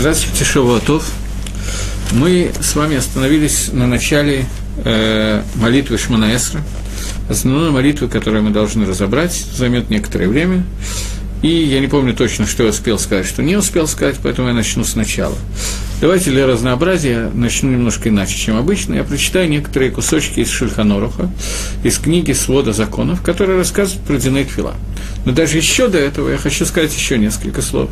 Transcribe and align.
Здравствуйте, 0.00 0.44
Шавуатов. 0.44 1.10
Мы 2.12 2.52
с 2.60 2.76
вами 2.76 2.94
остановились 2.94 3.72
на 3.72 3.88
начале 3.88 4.44
э, 4.84 5.42
молитвы 5.56 5.98
Шманаэсра, 5.98 6.62
основной 7.28 7.72
молитвы, 7.72 8.06
которую 8.08 8.44
мы 8.44 8.50
должны 8.50 8.86
разобрать, 8.86 9.32
займет 9.34 9.90
некоторое 9.90 10.28
время. 10.28 10.62
И 11.42 11.48
я 11.48 11.80
не 11.80 11.88
помню 11.88 12.14
точно, 12.14 12.46
что 12.46 12.62
я 12.62 12.68
успел 12.68 12.96
сказать, 13.00 13.26
что 13.26 13.42
не 13.42 13.56
успел 13.56 13.88
сказать, 13.88 14.14
поэтому 14.22 14.46
я 14.46 14.54
начну 14.54 14.84
сначала. 14.84 15.34
Давайте 16.00 16.30
для 16.30 16.46
разнообразия 16.46 17.28
начну 17.34 17.72
немножко 17.72 18.08
иначе, 18.08 18.38
чем 18.38 18.56
обычно. 18.56 18.94
Я 18.94 19.02
прочитаю 19.02 19.48
некоторые 19.48 19.90
кусочки 19.90 20.38
из 20.38 20.48
Шульханоруха, 20.48 21.28
из 21.82 21.98
книги 21.98 22.30
«Свода 22.30 22.72
законов», 22.72 23.20
которые 23.20 23.58
рассказывают 23.58 24.06
про 24.06 24.16
Диней 24.16 24.44
Твила. 24.44 24.74
Но 25.24 25.32
даже 25.32 25.56
еще 25.56 25.88
до 25.88 25.98
этого 25.98 26.30
я 26.30 26.38
хочу 26.38 26.64
сказать 26.66 26.94
еще 26.94 27.18
несколько 27.18 27.62
слов, 27.62 27.90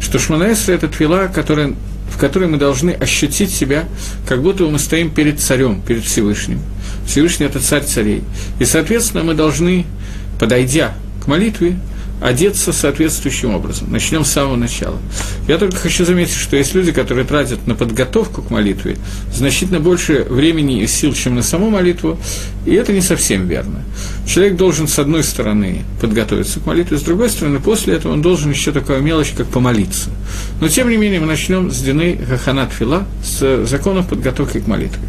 что 0.00 0.20
Шманаэсра– 0.20 0.72
это 0.74 0.86
Твила, 0.86 1.26
которая, 1.26 1.74
в 2.14 2.16
которой 2.16 2.48
мы 2.48 2.58
должны 2.58 2.92
ощутить 2.92 3.50
себя, 3.50 3.88
как 4.28 4.40
будто 4.40 4.62
мы 4.62 4.78
стоим 4.78 5.10
перед 5.10 5.40
царем, 5.40 5.82
перед 5.82 6.04
Всевышним. 6.04 6.60
Всевышний– 7.08 7.46
это 7.46 7.58
царь 7.58 7.82
царей. 7.82 8.22
И, 8.60 8.64
соответственно, 8.66 9.24
мы 9.24 9.34
должны, 9.34 9.84
подойдя 10.38 10.94
к 11.24 11.26
молитве, 11.26 11.76
одеться 12.20 12.72
соответствующим 12.72 13.54
образом. 13.54 13.90
Начнем 13.90 14.24
с 14.24 14.30
самого 14.30 14.56
начала. 14.56 14.98
Я 15.46 15.58
только 15.58 15.76
хочу 15.76 16.04
заметить, 16.04 16.34
что 16.34 16.56
есть 16.56 16.74
люди, 16.74 16.92
которые 16.92 17.24
тратят 17.24 17.66
на 17.66 17.74
подготовку 17.74 18.42
к 18.42 18.50
молитве 18.50 18.96
значительно 19.32 19.80
больше 19.80 20.26
времени 20.28 20.82
и 20.82 20.86
сил, 20.86 21.12
чем 21.12 21.36
на 21.36 21.42
саму 21.42 21.70
молитву, 21.70 22.18
и 22.66 22.74
это 22.74 22.92
не 22.92 23.00
совсем 23.00 23.46
верно. 23.46 23.82
Человек 24.26 24.56
должен, 24.56 24.88
с 24.88 24.98
одной 24.98 25.22
стороны, 25.22 25.82
подготовиться 26.00 26.60
к 26.60 26.66
молитве, 26.66 26.98
с 26.98 27.02
другой 27.02 27.30
стороны, 27.30 27.60
после 27.60 27.94
этого 27.94 28.12
он 28.12 28.22
должен 28.22 28.50
еще 28.50 28.72
такая 28.72 29.00
мелочь, 29.00 29.32
как 29.36 29.46
помолиться. 29.46 30.10
Но, 30.60 30.68
тем 30.68 30.90
не 30.90 30.96
менее, 30.96 31.20
мы 31.20 31.26
начнем 31.26 31.70
с 31.70 31.78
Дины 31.80 32.18
Хаханат 32.28 32.72
Фила, 32.72 33.06
с 33.22 33.64
законов 33.64 34.08
подготовки 34.08 34.58
к 34.58 34.66
молитве. 34.66 35.00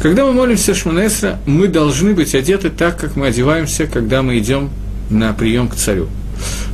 Когда 0.00 0.24
мы 0.24 0.32
молимся 0.32 0.74
Шманесра, 0.74 1.40
мы 1.44 1.66
должны 1.66 2.14
быть 2.14 2.34
одеты 2.36 2.70
так, 2.70 2.98
как 2.98 3.16
мы 3.16 3.26
одеваемся, 3.26 3.86
когда 3.86 4.22
мы 4.22 4.38
идем 4.38 4.70
на 5.10 5.32
прием 5.32 5.68
к 5.68 5.76
царю. 5.76 6.08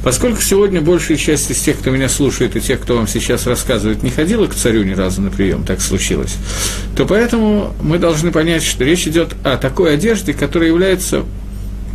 Поскольку 0.03 0.43
сегодня 0.43 0.83
большая 0.83 1.17
часть 1.17 1.51
из 1.51 1.59
тех, 1.61 1.79
кто 1.79 1.91
меня 1.91 2.11
слушает, 2.11 2.57
и 2.57 2.61
тех, 2.61 2.81
кто 2.81 2.97
вам 2.97 3.09
сейчас 3.09 3.47
рассказывает, 3.47 4.03
не 4.03 4.11
ходила 4.11 4.47
к 4.47 4.55
царю 4.55 4.85
ни 4.85 4.93
разу 4.93 5.23
на 5.23 5.31
прием, 5.31 5.65
так 5.65 5.81
случилось, 5.81 6.37
то 6.95 7.07
поэтому 7.07 7.75
мы 7.81 7.99
должны 7.99 8.31
понять, 8.31 8.63
что 8.63 8.85
речь 8.85 9.07
идет 9.07 9.35
о 9.45 9.57
такой 9.57 9.95
одежде, 9.95 10.35
которая 10.35 10.69
является 10.69 11.25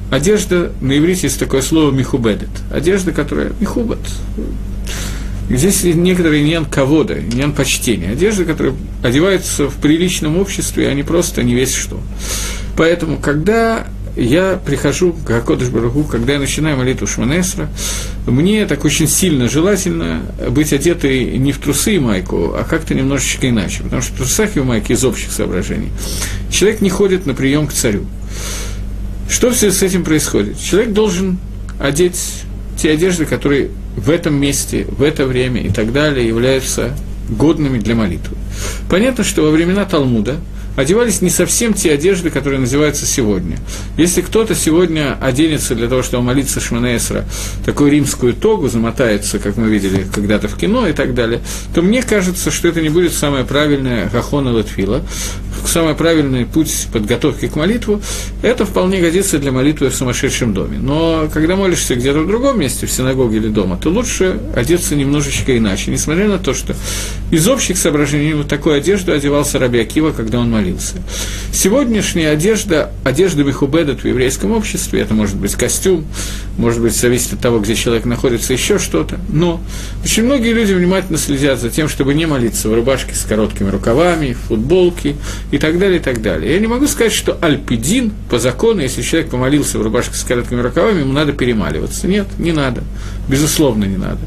одежда, 0.10 0.72
на 0.82 0.98
иврите 0.98 1.28
есть 1.28 1.40
такое 1.40 1.62
слово 1.62 1.92
михубедет, 1.92 2.50
одежда, 2.72 3.12
которая 3.12 3.52
михубет, 3.60 4.00
Здесь 5.50 5.84
некоторые 5.84 6.44
ньян 6.44 6.64
ковода, 6.66 7.16
ньян 7.20 7.54
почтения. 7.54 8.12
Одежда, 8.12 8.46
которая 8.46 8.76
одевается 9.02 9.68
в 9.68 9.78
приличном 9.78 10.38
обществе, 10.38 10.88
а 10.88 10.94
не 10.94 11.02
просто 11.02 11.42
не 11.42 11.56
весь 11.56 11.74
что. 11.74 12.00
Поэтому, 12.78 13.18
когда 13.18 13.88
я 14.20 14.60
прихожу 14.64 15.14
к 15.14 15.32
Акодыш 15.32 15.70
Барагу, 15.70 16.04
когда 16.04 16.34
я 16.34 16.40
начинаю 16.40 16.78
молитву 16.78 17.08
Шманесра, 17.08 17.70
мне 18.26 18.66
так 18.66 18.84
очень 18.86 19.08
сильно 19.08 19.48
желательно 19.48 20.22
быть 20.50 20.74
одетой 20.74 21.38
не 21.38 21.52
в 21.52 21.60
трусы 21.60 21.96
и 21.96 22.00
майку, 22.00 22.54
а 22.56 22.64
как-то 22.64 22.94
немножечко 22.94 23.50
иначе, 23.50 23.84
потому 23.84 24.02
что 24.02 24.14
в 24.14 24.18
трусах 24.18 24.58
и 24.58 24.60
в 24.60 24.66
майке 24.66 24.94
из 24.94 25.06
общих 25.06 25.32
соображений 25.32 25.90
человек 26.52 26.82
не 26.82 26.90
ходит 26.90 27.26
на 27.26 27.34
прием 27.34 27.68
к 27.68 27.74
царю. 27.74 28.06
Что 29.30 29.52
все 29.52 29.72
с 29.72 29.82
этим 29.84 30.04
происходит? 30.04 30.60
Человек 30.60 30.92
должен 30.94 31.38
одеть 31.80 32.20
те 32.78 32.92
одежды, 32.92 33.26
которые 33.26 33.70
в 33.96 34.10
этом 34.10 34.36
месте, 34.36 34.86
в 34.90 35.04
это 35.04 35.26
время 35.26 35.62
и 35.62 35.70
так 35.70 35.94
далее 35.94 36.28
являются 36.28 36.96
годными 37.30 37.80
для 37.80 37.96
молитвы. 37.96 38.36
Понятно, 38.90 39.24
что 39.24 39.44
во 39.44 39.52
времена 39.52 39.86
Талмуда– 39.86 40.38
одевались 40.80 41.22
не 41.22 41.30
совсем 41.30 41.74
те 41.74 41.92
одежды, 41.92 42.30
которые 42.30 42.60
называются 42.60 43.06
сегодня. 43.06 43.58
Если 43.98 44.22
кто-то 44.22 44.56
сегодня 44.56 45.18
оденется 45.22 45.76
для 45.76 45.88
того, 45.88 46.04
чтобы 46.04 46.24
молиться 46.24 46.60
Шманесра, 46.60 47.26
такую 47.66 47.92
римскую 47.92 48.34
тогу, 48.34 48.70
замотается, 48.70 49.40
как 49.40 49.58
мы 49.58 49.68
видели 49.68 50.06
когда-то 50.14 50.48
в 50.48 50.58
кино 50.58 50.88
и 50.88 50.94
так 50.94 51.14
далее, 51.14 51.42
то 51.74 51.82
мне 51.82 52.02
кажется, 52.02 52.50
что 52.50 52.68
это 52.68 52.82
не 52.82 52.90
будет 52.90 53.14
самое 53.14 53.44
правильное 53.44 54.10
Гахона 54.10 54.54
Латфила, 54.54 55.04
самый 55.70 55.94
правильный 55.94 56.46
путь 56.46 56.88
подготовки 56.92 57.48
к 57.48 57.56
молитву, 57.56 58.02
это 58.42 58.66
вполне 58.66 59.00
годится 59.00 59.38
для 59.38 59.52
молитвы 59.52 59.90
в 59.90 59.96
сумасшедшем 59.96 60.54
доме. 60.54 60.78
Но 60.80 61.30
когда 61.32 61.56
молишься 61.56 61.96
где-то 61.96 62.20
в 62.20 62.28
другом 62.28 62.60
месте, 62.60 62.86
в 62.86 62.92
синагоге 62.92 63.38
или 63.38 63.48
дома, 63.48 63.78
то 63.78 63.90
лучше 63.90 64.40
одеться 64.56 64.96
немножечко 64.96 65.58
иначе, 65.58 65.92
несмотря 65.92 66.28
на 66.28 66.40
то, 66.40 66.54
что 66.54 66.76
из 67.32 67.48
общих 67.48 67.78
соображений 67.78 68.34
вот 68.34 68.48
такую 68.48 68.76
одежду 68.76 69.14
одевался 69.14 69.60
Раби 69.60 69.80
Акива, 69.80 70.12
когда 70.12 70.40
он 70.40 70.50
молился. 70.50 70.69
Сегодняшняя 71.52 72.30
одежда, 72.30 72.92
одежда 73.04 73.44
Бехубедет 73.44 74.04
в 74.04 74.08
еврейском 74.08 74.52
обществе, 74.52 75.02
это 75.02 75.14
может 75.14 75.36
быть 75.36 75.56
костюм, 75.56 76.06
может 76.58 76.82
быть, 76.82 76.96
зависит 76.96 77.34
от 77.34 77.40
того, 77.40 77.60
где 77.60 77.76
человек 77.76 78.06
находится, 78.06 78.54
еще 78.54 78.80
что-то. 78.80 79.18
Но 79.30 79.62
очень 80.04 80.24
многие 80.24 80.54
люди 80.54 80.74
внимательно 80.74 81.18
следят 81.18 81.60
за 81.60 81.70
тем, 81.70 81.88
чтобы 81.88 82.14
не 82.14 82.26
молиться 82.26 82.70
в 82.70 82.74
рубашке 82.74 83.16
с 83.16 83.24
короткими 83.24 83.70
рукавами, 83.70 84.34
футболке 84.34 85.16
и 85.52 85.58
так 85.58 85.80
далее, 85.80 86.00
и 86.00 86.04
так 86.04 86.22
далее. 86.22 86.54
Я 86.54 86.60
не 86.60 86.68
могу 86.68 86.88
сказать, 86.88 87.14
что 87.14 87.38
альпидин 87.42 88.12
по 88.30 88.40
закону, 88.40 88.82
если 88.82 89.02
человек 89.02 89.32
помолился 89.32 89.80
в 89.80 89.82
рубашке 89.82 90.16
с 90.16 90.24
короткими 90.24 90.62
рукавами, 90.62 91.00
ему 91.00 91.14
надо 91.14 91.32
перемаливаться. 91.32 92.08
Нет, 92.08 92.28
не 92.38 92.52
надо. 92.52 92.84
Безусловно, 93.30 93.86
не 93.86 93.98
надо. 93.98 94.20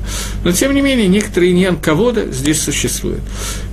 Но, 0.44 0.52
тем 0.52 0.74
не 0.74 0.80
менее, 0.80 1.08
некоторые 1.08 1.52
ньян 1.52 1.76
ковода 1.76 2.30
здесь 2.32 2.60
существуют. 2.62 3.20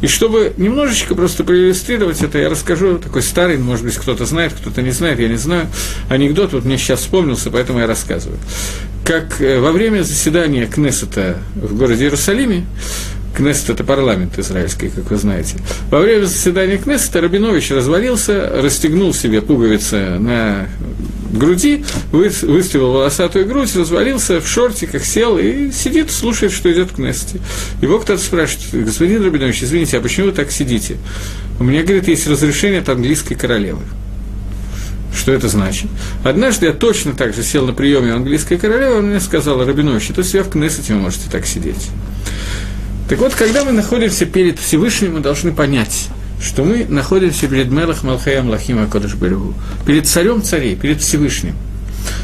И 0.02 0.08
чтобы 0.08 0.54
немножечко 0.58 1.16
просто 1.16 1.44
проиллюстрировать 1.44 2.22
это, 2.22 2.40
я 2.40 2.49
расскажу 2.50 2.98
такой 2.98 3.22
старый, 3.22 3.58
может 3.58 3.86
быть, 3.86 3.96
кто-то 3.96 4.26
знает, 4.26 4.54
кто-то 4.54 4.82
не 4.82 4.92
знает, 4.92 5.20
я 5.20 5.28
не 5.28 5.38
знаю, 5.38 5.68
анекдот, 6.10 6.54
вот 6.54 6.66
мне 6.66 6.78
сейчас 6.78 7.02
вспомнился, 7.02 7.50
поэтому 7.50 7.80
я 7.80 7.88
рассказываю. 7.88 8.40
Как 9.04 9.42
э, 9.42 9.60
во 9.60 9.72
время 9.72 10.04
заседания 10.04 10.66
Кнессета 10.68 11.38
в 11.56 11.76
городе 11.76 12.04
Иерусалиме, 12.06 12.66
Кнессет– 13.36 13.70
это 13.70 13.84
парламент 13.84 14.38
израильский, 14.38 14.90
как 14.90 15.10
вы 15.12 15.18
знаете. 15.18 15.58
Во 15.90 16.00
время 16.00 16.26
заседания 16.26 16.78
Кнессета 16.78 17.22
Рабинович 17.22 17.72
развалился, 17.72 18.50
расстегнул 18.62 19.14
себе 19.14 19.42
пуговицы 19.42 20.20
на 20.20 20.68
груди, 21.32 21.86
выставил 22.12 22.92
волосатую 22.92 23.46
грудь, 23.46 23.76
развалился 23.76 24.42
в 24.42 24.48
шортиках, 24.48 25.06
сел 25.06 25.38
и 25.38 25.72
сидит, 25.72 26.12
слушает, 26.12 26.52
что 26.52 26.72
идет 26.72 26.92
в 26.92 26.96
Кнессете. 26.96 27.40
Его 27.82 28.00
кто-то 28.00 28.22
спрашивает, 28.22 28.86
господин 28.86 29.24
Рабинович, 29.24 29.64
извините, 29.64 29.98
а 29.98 30.02
почему 30.02 30.28
вы 30.28 30.32
так 30.32 30.52
сидите? 30.52 30.98
У 31.60 31.64
меня, 31.64 31.84
говорит, 31.84 32.08
есть 32.08 32.28
разрешение 32.28 32.80
от 32.80 32.90
английской 32.90 33.36
королевы. 33.36 33.82
Что 35.14 35.34
это 35.34 35.50
значит? 35.50 35.90
Однажды 36.24 36.68
я 36.68 36.74
точно 36.74 37.14
так 37.14 37.34
же 37.34 37.44
сел 37.44 37.66
на 37.66 37.74
приеме 37.74 38.14
английской 38.14 38.58
королевы, 38.58 39.00
он 39.00 39.10
мне 39.10 39.20
сказал, 39.20 39.64
Рабинович, 39.66 40.08
то 40.16 40.24
себя 40.24 40.44
в 40.44 40.50
Кнессете 40.50 40.94
вы 40.94 41.00
можете 41.00 41.30
так 41.30 41.46
сидеть. 41.46 41.90
Так 43.10 43.20
вот, 43.20 43.34
когда 43.34 43.66
мы 43.66 43.72
находимся 43.72 44.26
перед 44.26 44.60
Всевышним, 44.60 45.16
мы 45.16 45.20
должны 45.20 45.52
понять, 45.52 46.08
что 46.42 46.64
мы 46.64 46.86
находимся 46.86 47.48
перед 47.48 47.70
Мелах 47.70 48.04
Малхаям 48.04 48.50
Лахима 48.50 48.88
Кодыш 48.88 49.16
перед 49.86 50.08
царем 50.08 50.42
царей, 50.42 50.76
перед 50.76 51.02
Всевышним. 51.02 51.56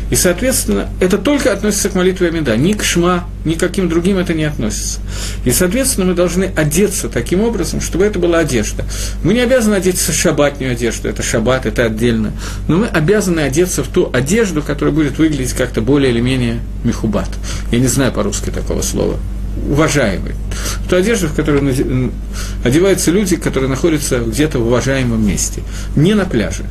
И, 0.10 0.16
соответственно, 0.16 0.90
это 1.00 1.18
только 1.18 1.52
относится 1.52 1.90
к 1.90 1.96
молитве 1.96 2.28
Амида, 2.28 2.56
ни 2.58 2.74
к 2.74 2.84
Шма, 2.84 3.28
ни 3.44 3.56
к 3.56 3.60
каким 3.60 3.90
другим 3.90 4.18
это 4.18 4.34
не 4.34 4.44
относится. 4.44 5.00
И, 5.46 5.52
соответственно, 5.52 6.08
мы 6.08 6.14
должны 6.14 6.52
одеться 6.56 7.10
таким 7.10 7.42
образом, 7.42 7.82
чтобы 7.82 8.06
это 8.06 8.20
была 8.20 8.40
одежда. 8.40 8.86
Мы 9.24 9.34
не 9.34 9.40
обязаны 9.40 9.76
одеться 9.76 10.12
в 10.12 10.16
шабатнюю 10.16 10.74
одежду, 10.74 11.10
это 11.10 11.24
шаббат, 11.24 11.66
это 11.66 11.86
отдельно, 11.86 12.34
но 12.68 12.78
мы 12.78 12.88
обязаны 12.88 13.42
одеться 13.42 13.84
в 13.84 13.88
ту 13.88 14.10
одежду, 14.14 14.62
которая 14.62 14.94
будет 14.94 15.18
выглядеть 15.18 15.54
как-то 15.54 15.82
более 15.82 16.12
или 16.12 16.22
менее 16.22 16.60
мехубат. 16.84 17.30
Я 17.72 17.80
не 17.80 17.88
знаю 17.88 18.12
по-русски 18.12 18.52
такого 18.52 18.82
слова 18.82 19.18
уважаемый. 19.70 20.34
Ту 20.90 20.98
одежду, 20.98 21.28
в 21.28 21.34
которую 21.34 22.12
одеваются 22.64 23.12
люди, 23.12 23.36
которые 23.36 23.70
находятся 23.70 24.20
где-то 24.20 24.60
в 24.60 24.68
уважаемом 24.68 25.26
месте, 25.26 25.64
не 25.96 26.14
на 26.14 26.26
пляже. 26.26 26.66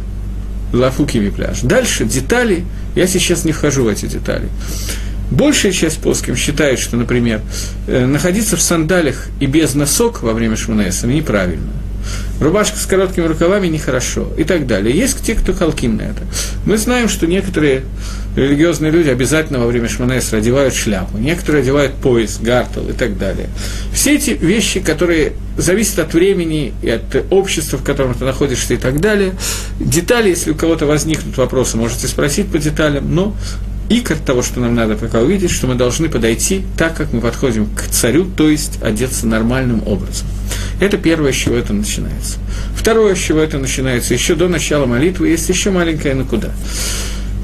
Лафукими 0.75 1.31
пляж. 1.31 1.61
Дальше 1.62 2.05
детали, 2.05 2.65
я 2.94 3.06
сейчас 3.06 3.44
не 3.44 3.53
вхожу 3.53 3.85
в 3.85 3.88
эти 3.88 4.06
детали. 4.06 4.49
Большая 5.31 5.73
часть 5.73 6.00
плоским 6.00 6.37
считает, 6.37 6.79
что, 6.79 6.97
например, 6.97 7.41
э, 7.87 8.06
находиться 8.06 8.56
в 8.56 8.62
сандалях 8.62 9.29
и 9.41 9.47
без 9.47 9.75
носок 9.75 10.23
во 10.23 10.32
время 10.32 10.56
шманеса 10.56 11.06
неправильно. 11.06 11.73
Рубашка 12.41 12.79
с 12.79 12.87
короткими 12.87 13.27
рукавами 13.27 13.69
нехорошо 13.69 14.29
и 14.37 14.45
так 14.45 14.67
далее. 14.67 14.97
Есть 14.97 15.23
те, 15.23 15.35
кто 15.35 15.53
халким 15.53 15.97
на 15.97 16.03
это. 16.03 16.23
Мы 16.67 16.77
знаем, 16.79 17.09
что 17.09 17.27
некоторые 17.27 17.85
религиозные 18.37 18.91
люди 18.91 19.09
обязательно 19.09 19.61
во 19.61 19.67
время 19.67 19.89
шманесра 19.89 20.39
одевают 20.39 20.75
шляпу, 20.75 21.19
некоторые 21.19 21.62
одевают 21.62 21.95
пояс, 21.95 22.39
гартел 22.41 22.89
и 22.89 22.93
так 22.93 23.17
далее. 23.19 23.49
Все 23.93 24.17
эти 24.17 24.31
вещи, 24.31 24.81
которые 24.81 25.35
зависят 25.56 26.01
от 26.01 26.15
времени 26.15 26.75
и 26.83 26.91
от 26.91 27.25
общества, 27.31 27.79
в 27.79 27.85
котором 27.85 28.15
ты 28.15 28.25
находишься 28.25 28.75
и 28.75 28.77
так 28.77 29.01
далее. 29.01 29.35
Детали, 29.79 30.31
если 30.31 30.51
у 30.51 30.55
кого-то 30.55 30.87
возникнут 30.87 31.37
вопросы, 31.37 31.77
можете 31.77 32.09
спросить 32.09 32.49
по 32.49 32.59
деталям, 32.59 33.15
но 33.15 33.37
икор 33.88 34.16
того, 34.16 34.42
что 34.42 34.60
нам 34.60 34.75
надо 34.75 34.96
пока 34.96 35.20
увидеть, 35.20 35.50
что 35.50 35.66
мы 35.66 35.75
должны 35.75 36.08
подойти 36.08 36.62
так, 36.76 36.96
как 36.96 37.12
мы 37.12 37.20
подходим 37.20 37.66
к 37.66 37.82
царю, 37.88 38.25
то 38.25 38.48
есть 38.48 38.82
одеться 38.82 39.26
нормальным 39.26 39.82
образом. 39.86 40.26
Это 40.81 40.96
первое, 40.96 41.32
с 41.32 41.36
чего 41.36 41.56
это 41.56 41.72
начинается. 41.72 42.38
Второе, 42.76 43.14
с 43.14 43.19
чего 43.19 43.40
это 43.40 43.58
начинается, 43.58 44.14
еще 44.14 44.34
до 44.34 44.48
начала 44.48 44.86
молитвы, 44.86 45.28
есть 45.28 45.48
еще 45.48 45.70
маленькая 45.70 46.14
накуда 46.14 46.52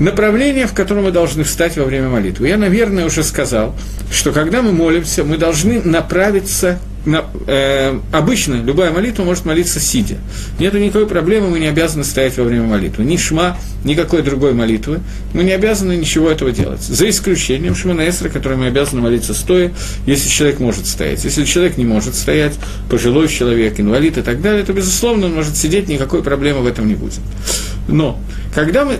направление, 0.00 0.66
в 0.66 0.72
котором 0.72 1.04
мы 1.04 1.12
должны 1.12 1.44
встать 1.44 1.76
во 1.76 1.84
время 1.84 2.08
молитвы. 2.08 2.48
Я, 2.48 2.56
наверное, 2.56 3.04
уже 3.04 3.22
сказал, 3.22 3.76
что 4.10 4.32
когда 4.32 4.62
мы 4.62 4.72
молимся, 4.72 5.22
мы 5.22 5.37
должны 5.37 5.81
направиться 5.82 6.81
на, 7.05 7.25
э, 7.47 7.99
обычно 8.12 8.55
любая 8.55 8.91
молитва 8.91 9.25
может 9.25 9.44
молиться 9.44 9.81
сидя. 9.81 10.17
Нет 10.58 10.75
никакой 10.75 11.06
проблемы, 11.06 11.49
мы 11.49 11.58
не 11.58 11.67
обязаны 11.67 12.05
стоять 12.05 12.37
во 12.37 12.44
время 12.44 12.64
молитвы. 12.64 13.05
Ни 13.05 13.17
шма, 13.17 13.56
никакой 13.85 14.23
другой 14.23 14.52
молитвы. 14.52 15.00
Мы 15.32 15.44
не 15.44 15.52
обязаны 15.52 15.97
ничего 15.97 16.31
этого 16.31 16.52
делать. 16.52 16.82
За 16.82 17.08
исключением 17.08 17.75
шмана 17.75 18.08
эсра, 18.08 18.29
который 18.29 18.58
мы 18.58 18.67
обязаны 18.67 19.00
молиться 19.00 19.32
стоя, 19.32 19.73
если 20.06 20.29
человек 20.29 20.61
может 20.61 20.87
стоять. 20.87 21.25
Если 21.25 21.44
человек 21.44 21.76
не 21.79 21.85
может 21.85 22.14
стоять, 22.14 22.55
пожилой 22.91 23.29
человек, 23.29 23.81
инвалид 23.81 24.19
и 24.19 24.23
так 24.23 24.43
далее, 24.43 24.64
то, 24.64 24.73
безусловно, 24.73 25.26
он 25.26 25.35
может 25.35 25.56
сидеть, 25.56 25.88
никакой 25.88 26.23
проблемы 26.23 26.61
в 26.61 26.67
этом 26.67 26.87
не 26.87 26.94
будет. 26.94 27.20
Но, 27.88 28.20
когда 28.55 28.85
мы 28.85 28.99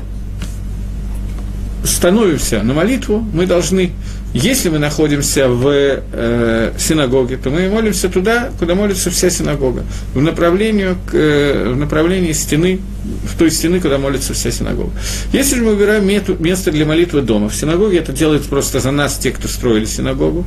становимся 1.85 2.62
на 2.62 2.75
молитву, 2.75 3.19
мы 3.32 3.47
должны, 3.47 3.93
если 4.32 4.69
мы 4.69 4.79
находимся 4.79 5.49
в 5.49 5.67
э, 5.69 6.73
синагоге, 6.79 7.37
то 7.37 7.50
мы 7.50 7.69
молимся 7.69 8.09
туда, 8.09 8.50
куда 8.59 8.75
молится 8.77 9.11
вся 9.11 9.29
синагога, 9.29 9.85
в 10.15 10.21
направлении, 10.23 10.94
к, 11.11 11.15
э, 11.15 11.73
в 11.73 11.77
направлении 11.77 12.32
стены, 12.32 12.81
в 13.25 13.37
той 13.37 13.50
стены, 13.50 13.81
куда 13.81 13.99
молится 13.99 14.32
вся 14.32 14.53
синагога. 14.53 14.93
Если 15.32 15.56
же 15.56 15.62
мы 15.62 15.75
выбираем 15.75 16.06
место 16.38 16.71
для 16.71 16.87
молитвы 16.87 17.23
дома, 17.23 17.49
в 17.49 17.56
синагоге 17.56 17.99
это 17.99 18.12
делают 18.12 18.44
просто 18.44 18.79
за 18.79 18.93
нас 18.93 19.19
те, 19.19 19.32
кто 19.32 19.49
строили 19.49 19.85
синагогу 19.85 20.44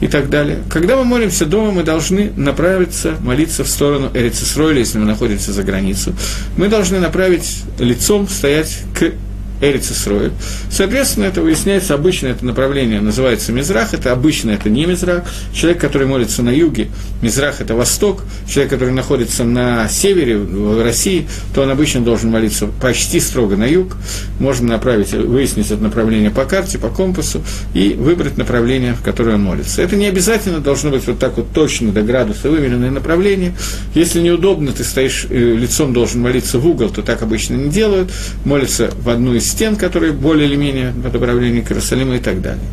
и 0.00 0.08
так 0.08 0.28
далее. 0.28 0.58
Когда 0.68 0.96
мы 0.96 1.04
молимся 1.04 1.46
дома, 1.46 1.70
мы 1.70 1.84
должны 1.84 2.32
направиться, 2.36 3.14
молиться 3.20 3.62
в 3.62 3.68
сторону 3.68 4.10
Эрицесройля, 4.12 4.80
если 4.80 4.98
мы 4.98 5.06
находимся 5.06 5.52
за 5.52 5.62
границу. 5.62 6.14
Мы 6.56 6.68
должны 6.68 6.98
направить 6.98 7.62
лицом, 7.78 8.28
стоять 8.28 8.78
к 8.98 9.12
Эрицесроэль. 9.60 10.32
Соответственно, 10.70 11.24
это 11.24 11.42
выясняется, 11.42 11.94
обычно 11.94 12.28
это 12.28 12.44
направление 12.44 13.00
называется 13.00 13.52
Мизрах, 13.52 13.94
это 13.94 14.12
обычно 14.12 14.50
это 14.50 14.70
не 14.70 14.86
Мизрах. 14.86 15.24
Человек, 15.52 15.80
который 15.80 16.06
молится 16.06 16.42
на 16.42 16.50
юге, 16.50 16.88
Мизрах– 17.22 17.56
это 17.60 17.74
восток. 17.74 18.22
Человек, 18.48 18.70
который 18.70 18.94
находится 18.94 19.44
на 19.44 19.88
севере, 19.88 20.38
в 20.38 20.82
России, 20.82 21.26
то 21.54 21.62
он 21.62 21.70
обычно 21.70 22.00
должен 22.00 22.30
молиться 22.30 22.66
почти 22.80 23.20
строго 23.20 23.56
на 23.56 23.64
юг. 23.64 23.96
Можно 24.38 24.68
направить, 24.68 25.12
выяснить 25.12 25.70
это 25.70 25.82
направление 25.82 26.30
по 26.30 26.44
карте, 26.44 26.78
по 26.78 26.88
компасу 26.88 27.42
и 27.74 27.94
выбрать 27.94 28.38
направление, 28.38 28.94
в 28.94 29.02
которое 29.02 29.34
он 29.34 29.42
молится. 29.42 29.82
Это 29.82 29.96
не 29.96 30.06
обязательно 30.06 30.60
должно 30.60 30.90
быть 30.90 31.06
вот 31.06 31.18
так 31.18 31.36
вот 31.36 31.52
точно 31.52 31.92
до 31.92 32.02
градуса 32.02 32.48
выверенное 32.48 32.90
направление. 32.90 33.54
Если 33.94 34.20
неудобно, 34.20 34.72
ты 34.72 34.84
стоишь, 34.84 35.26
э, 35.28 35.34
лицом 35.34 35.92
должен 35.92 36.20
молиться 36.20 36.58
в 36.58 36.66
угол, 36.66 36.90
то 36.90 37.02
так 37.02 37.22
обычно 37.22 37.54
не 37.54 37.70
делают. 37.70 38.10
Молится 38.44 38.90
в 39.02 39.08
одну 39.08 39.34
из 39.34 39.49
стен, 39.50 39.76
которые 39.76 40.12
более 40.12 40.48
или 40.48 40.56
менее 40.56 40.92
по 40.92 41.10
направлению 41.10 41.64
к 41.64 41.70
Иерусалиму 41.70 42.14
и 42.14 42.18
так 42.18 42.40
далее. 42.40 42.64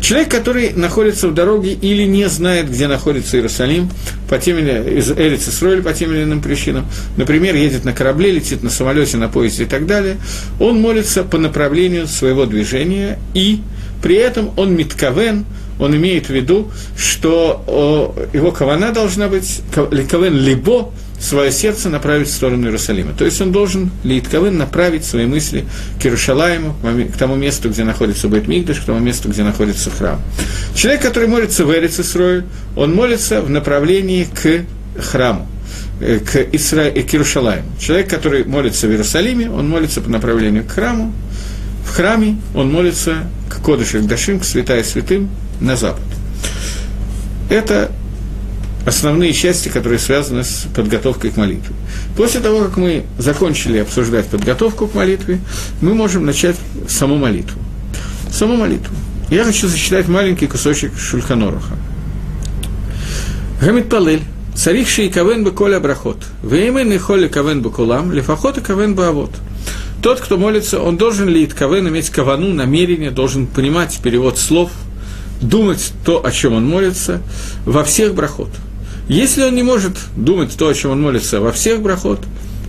Человек, 0.00 0.30
который 0.30 0.72
находится 0.72 1.28
в 1.28 1.34
дороге 1.34 1.72
или 1.72 2.04
не 2.04 2.28
знает, 2.28 2.70
где 2.70 2.88
находится 2.88 3.36
Иерусалим, 3.36 3.90
по 4.28 4.38
тем 4.38 4.58
или 4.58 4.98
из 4.98 5.10
Эрица 5.10 5.50
Сройль 5.50 5.82
по 5.82 5.92
тем 5.92 6.12
или 6.12 6.22
иным 6.22 6.40
причинам, 6.40 6.86
например, 7.16 7.54
едет 7.54 7.84
на 7.84 7.92
корабле, 7.92 8.30
летит 8.30 8.62
на 8.62 8.70
самолете, 8.70 9.16
на 9.16 9.28
поезде 9.28 9.64
и 9.64 9.66
так 9.66 9.86
далее, 9.86 10.16
он 10.58 10.80
молится 10.80 11.24
по 11.24 11.36
направлению 11.36 12.06
своего 12.06 12.46
движения 12.46 13.18
и 13.34 13.60
при 14.02 14.16
этом 14.16 14.52
он 14.56 14.74
митковен, 14.74 15.44
он 15.78 15.96
имеет 15.96 16.26
в 16.26 16.30
виду, 16.30 16.70
что 16.96 18.14
его 18.32 18.52
кавана 18.52 18.92
должна 18.92 19.28
быть, 19.28 19.62
кавен 19.74 20.36
либо, 20.36 20.90
свое 21.20 21.52
сердце 21.52 21.90
направить 21.90 22.28
в 22.28 22.32
сторону 22.32 22.66
Иерусалима. 22.66 23.12
То 23.12 23.24
есть 23.24 23.40
он 23.40 23.52
должен, 23.52 23.90
Лейтковен, 24.04 24.56
направить 24.56 25.04
свои 25.04 25.26
мысли 25.26 25.66
к 26.00 26.06
Иерушалайму, 26.06 26.74
к 27.12 27.16
тому 27.16 27.36
месту, 27.36 27.68
где 27.68 27.84
находится 27.84 28.28
Бейтмигдаш, 28.28 28.80
к 28.80 28.84
тому 28.84 28.98
месту, 29.00 29.28
где 29.28 29.42
находится 29.42 29.90
храм. 29.90 30.20
Человек, 30.74 31.02
который 31.02 31.28
молится 31.28 31.64
в 31.66 31.72
Эрицесрою, 31.72 32.44
он 32.74 32.94
молится 32.94 33.42
в 33.42 33.50
направлении 33.50 34.24
к 34.24 34.64
храму 35.00 35.46
э, 36.00 36.20
к, 36.20 36.36
Исра... 36.52 36.82
Э, 36.82 37.02
к 37.02 37.14
Иерушалайму. 37.14 37.68
Человек, 37.78 38.08
который 38.08 38.44
молится 38.44 38.86
в 38.86 38.90
Иерусалиме, 38.90 39.50
он 39.50 39.68
молится 39.68 40.00
по 40.00 40.08
направлению 40.08 40.64
к 40.64 40.70
храму. 40.70 41.12
В 41.84 41.90
храме 41.90 42.38
он 42.54 42.72
молится 42.72 43.24
к 43.48 43.62
Кодышу, 43.62 43.98
к 44.00 44.06
Дашим, 44.06 44.40
к 44.40 44.44
Святая 44.44 44.82
Святым 44.84 45.28
на 45.60 45.76
запад. 45.76 46.04
Это 47.50 47.90
основные 48.90 49.32
части, 49.32 49.68
которые 49.68 50.00
связаны 50.00 50.42
с 50.42 50.66
подготовкой 50.74 51.30
к 51.30 51.36
молитве. 51.36 51.74
После 52.16 52.40
того, 52.40 52.64
как 52.64 52.76
мы 52.76 53.04
закончили 53.18 53.78
обсуждать 53.78 54.26
подготовку 54.26 54.88
к 54.88 54.94
молитве, 54.94 55.38
мы 55.80 55.94
можем 55.94 56.26
начать 56.26 56.56
саму 56.88 57.16
молитву. 57.16 57.58
Саму 58.32 58.56
молитву. 58.56 58.94
Я 59.30 59.44
хочу 59.44 59.68
зачитать 59.68 60.08
маленький 60.08 60.48
кусочек 60.48 60.98
Шульханоруха. 60.98 61.74
Гамит 63.60 63.88
Палель, 63.88 64.22
царих 64.54 64.88
ши 64.88 65.08
кавен 65.08 65.44
бы 65.44 65.52
коля 65.52 65.78
брахот, 65.78 66.18
веймен 66.42 66.92
и 66.92 66.98
холи 66.98 67.28
кавен 67.28 67.62
бы 67.62 67.70
кулам, 67.70 68.12
лефахот 68.12 68.58
и 68.58 68.60
кавен 68.60 68.96
бы 68.96 69.06
авот. 69.06 69.30
Тот, 70.02 70.20
кто 70.20 70.36
молится, 70.36 70.80
он 70.80 70.96
должен 70.96 71.28
ли 71.28 71.46
кавен 71.46 71.86
иметь 71.88 72.10
кавану, 72.10 72.52
намерение, 72.52 73.12
должен 73.12 73.46
понимать 73.46 74.00
перевод 74.02 74.36
слов, 74.36 74.72
думать 75.40 75.92
то, 76.04 76.24
о 76.24 76.32
чем 76.32 76.54
он 76.54 76.66
молится, 76.66 77.22
во 77.64 77.84
всех 77.84 78.14
брахот– 78.14 78.50
если 79.10 79.42
он 79.44 79.54
не 79.54 79.62
может 79.62 79.92
думать 80.16 80.56
то, 80.56 80.68
о 80.68 80.74
чем 80.74 80.92
он 80.92 81.02
молится 81.02 81.40
во 81.40 81.52
всех 81.52 81.82
брахот, 81.82 82.20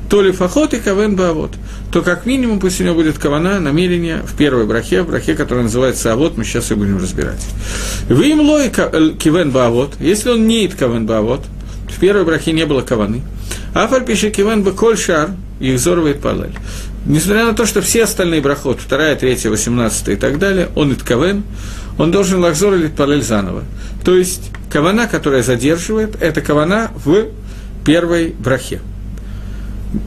то 0.10 0.22
ли 0.22 0.32
фахот 0.32 0.74
и 0.74 0.80
кавен 0.80 1.16
баавот, 1.16 1.52
то 1.92 2.02
как 2.02 2.26
минимум 2.26 2.60
пусть 2.60 2.82
у 2.82 2.84
него 2.84 2.96
будет 2.96 3.18
кавана, 3.18 3.60
намерение 3.60 4.24
в 4.24 4.36
первой 4.36 4.66
брахе, 4.66 5.04
в 5.04 5.08
брахе, 5.08 5.36
которая 5.36 5.64
называется 5.64 6.12
авот, 6.12 6.38
мы 6.38 6.44
сейчас 6.44 6.72
ее 6.72 6.78
будем 6.78 6.98
разбирать. 6.98 7.46
Вы 8.10 8.32
им 8.32 8.42
лой 8.42 8.72
э, 8.76 9.12
кивен 9.18 9.52
баавот, 9.52 9.94
если 10.00 10.32
он 10.32 10.48
не 10.48 10.66
ид 10.66 10.76
кавен 10.76 11.06
баавот, 11.06 11.42
в 11.90 12.00
первой 12.00 12.26
брахе 12.26 12.52
не 12.52 12.66
было 12.66 12.82
каваны, 12.82 13.22
Афаль 13.74 14.04
пишет 14.04 14.36
кивен 14.36 14.64
бы 14.64 14.74
коль 14.74 14.98
шар, 14.98 15.32
их 15.60 15.80
зорвает 15.80 16.20
палель. 16.20 16.54
Несмотря 17.06 17.46
на 17.46 17.54
то, 17.54 17.66
что 17.66 17.82
все 17.82 18.04
остальные 18.04 18.42
брахот, 18.42 18.80
вторая, 18.80 19.16
третья, 19.16 19.50
восемнадцатая 19.50 20.16
и 20.16 20.20
так 20.20 20.40
далее, 20.40 20.70
он 20.76 20.92
ит 20.92 21.04
кавен, 21.04 21.44
он 22.02 22.10
должен 22.10 22.40
лахзор 22.40 22.74
или 22.74 22.88
палель 22.88 23.22
заново. 23.22 23.64
То 24.04 24.18
есть 24.18 24.50
Кавана, 24.72 25.06
которая 25.06 25.44
задерживает, 25.44 26.20
это 26.20 26.42
кавана 26.42 26.90
в 26.96 27.28
первой 27.86 28.30
брахе. 28.30 28.80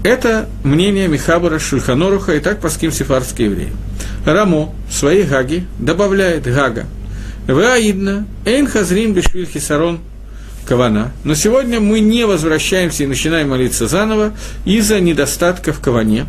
Это 0.02 0.48
мнение 0.64 1.06
Михабара 1.06 1.60
Шульханоруха 1.60 2.34
и 2.34 2.40
так 2.40 2.60
паским 2.60 2.90
сефардские 2.90 3.48
евреи. 3.48 3.72
Рамо 4.26 4.74
в 4.88 4.92
своей 4.92 5.22
гаге 5.22 5.66
добавляет 5.78 6.42
гага. 6.52 6.86
Ваидна, 7.46 8.26
эйн 8.44 8.66
хазрим 8.66 9.14
бешвиль 9.14 9.46
хисарон 9.46 10.00
кавана. 10.66 11.12
Но 11.22 11.36
сегодня 11.36 11.78
мы 11.78 12.00
не 12.00 12.26
возвращаемся 12.26 13.04
и 13.04 13.06
начинаем 13.06 13.50
молиться 13.50 13.86
заново 13.86 14.32
из-за 14.64 14.98
недостатка 14.98 15.72
в 15.72 15.78
каване. 15.78 16.26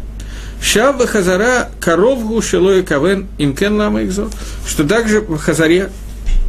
Шав 0.65 1.00
хазара 1.05 1.69
коровгу 1.79 2.41
шелой 2.41 2.81
кавен 2.81 3.27
имкен 3.38 3.77
лама 3.77 4.01
что 4.67 4.84
также 4.84 5.22
в 5.22 5.38
хазаре 5.38 5.91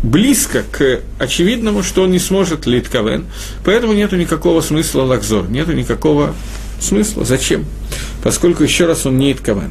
близко 0.03 0.63
к 0.73 1.01
очевидному, 1.19 1.83
что 1.83 2.05
он 2.05 2.13
не 2.13 2.19
сможет 2.19 2.67
литковен, 2.67 3.27
поэтому 3.63 3.93
нет 3.93 4.13
никакого 4.13 4.63
смысла 4.63 5.03
лакзор, 5.03 5.51
нет 5.51 5.69
никакого 5.69 6.35
смысла. 6.81 7.27
Зачем? 7.27 7.67
Поскольку 8.23 8.63
еще 8.63 8.87
раз 8.87 9.05
он 9.05 9.19
не 9.19 9.33
итковен. 9.33 9.71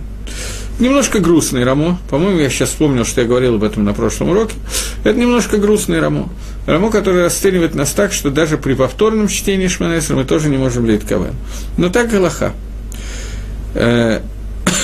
Немножко 0.79 1.19
грустный 1.19 1.63
Рамо, 1.63 1.97
по-моему, 2.09 2.39
я 2.39 2.49
сейчас 2.51 2.69
вспомнил, 2.69 3.03
что 3.03 3.21
я 3.21 3.27
говорил 3.27 3.55
об 3.55 3.63
этом 3.63 3.83
на 3.83 3.93
прошлом 3.93 4.29
уроке. 4.29 4.55
Это 5.03 5.17
немножко 5.17 5.57
грустный 5.57 5.99
Рамо. 5.99 6.29
Рамо, 6.67 6.91
который 6.91 7.23
расценивает 7.23 7.73
нас 7.73 7.93
так, 7.93 8.13
что 8.13 8.29
даже 8.29 8.57
при 8.59 8.75
повторном 8.75 9.27
чтении 9.27 9.67
Шманесра 9.67 10.15
мы 10.15 10.23
тоже 10.23 10.49
не 10.49 10.57
можем 10.57 10.85
лить 10.85 11.03
КВН. 11.03 11.33
Но 11.77 11.89
так 11.89 12.11
Галаха. 12.11 12.53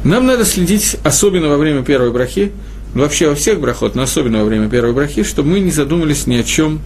Нам 0.04 0.26
надо 0.26 0.44
следить, 0.44 0.96
особенно 1.04 1.48
во 1.48 1.56
время 1.56 1.82
первой 1.82 2.10
брахи, 2.10 2.52
вообще 2.94 3.28
во 3.28 3.34
всех 3.34 3.60
брахот, 3.60 3.94
но 3.94 4.02
особенно 4.02 4.38
во 4.40 4.44
время 4.44 4.68
первой 4.68 4.92
брахи, 4.92 5.22
чтобы 5.22 5.50
мы 5.50 5.60
не 5.60 5.70
задумались 5.70 6.26
ни 6.26 6.34
о 6.36 6.42
чем 6.42 6.80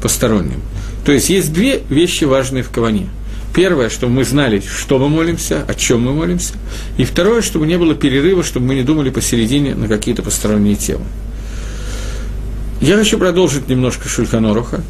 постороннем. 0.00 0.62
То 1.04 1.12
есть 1.12 1.28
есть 1.30 1.52
две 1.52 1.82
вещи 1.88 2.24
важные 2.24 2.62
в 2.62 2.70
Каване. 2.70 3.08
Первое, 3.54 3.90
чтобы 3.90 4.14
мы 4.14 4.24
знали, 4.24 4.62
что 4.66 4.98
мы 4.98 5.10
молимся, 5.10 5.62
о 5.68 5.74
чем 5.74 6.00
мы 6.02 6.14
молимся. 6.14 6.54
И 6.96 7.04
второе, 7.04 7.42
чтобы 7.42 7.66
не 7.66 7.76
было 7.76 7.94
перерыва, 7.94 8.42
чтобы 8.42 8.66
мы 8.66 8.74
не 8.76 8.82
думали 8.82 9.10
посередине 9.10 9.74
на 9.74 9.88
какие-то 9.88 10.22
посторонние 10.22 10.76
темы. 10.76 11.04
Я 12.80 12.96
хочу 12.96 13.18
продолжить 13.18 13.68
немножко 13.68 14.08
Шульханоруха. 14.08 14.82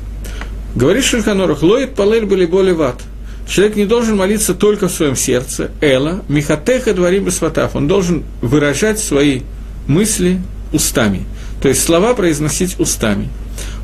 Говорит 0.74 1.04
Шульханорух, 1.04 1.62
лоит 1.62 1.94
палель 1.94 2.24
были 2.24 2.46
боли 2.46 2.72
ват. 2.72 3.02
Человек 3.46 3.76
не 3.76 3.84
должен 3.84 4.16
молиться 4.16 4.54
только 4.54 4.88
в 4.88 4.92
своем 4.92 5.16
сердце. 5.16 5.70
Эла, 5.80 6.22
Михатеха, 6.28 6.94
Дворим 6.94 7.24
Басватав. 7.24 7.76
Он 7.76 7.88
должен 7.88 8.24
выражать 8.40 8.98
свои 8.98 9.42
мысли 9.86 10.40
устами. 10.72 11.24
То 11.60 11.68
есть 11.68 11.82
слова 11.82 12.14
произносить 12.14 12.78
устами. 12.80 13.28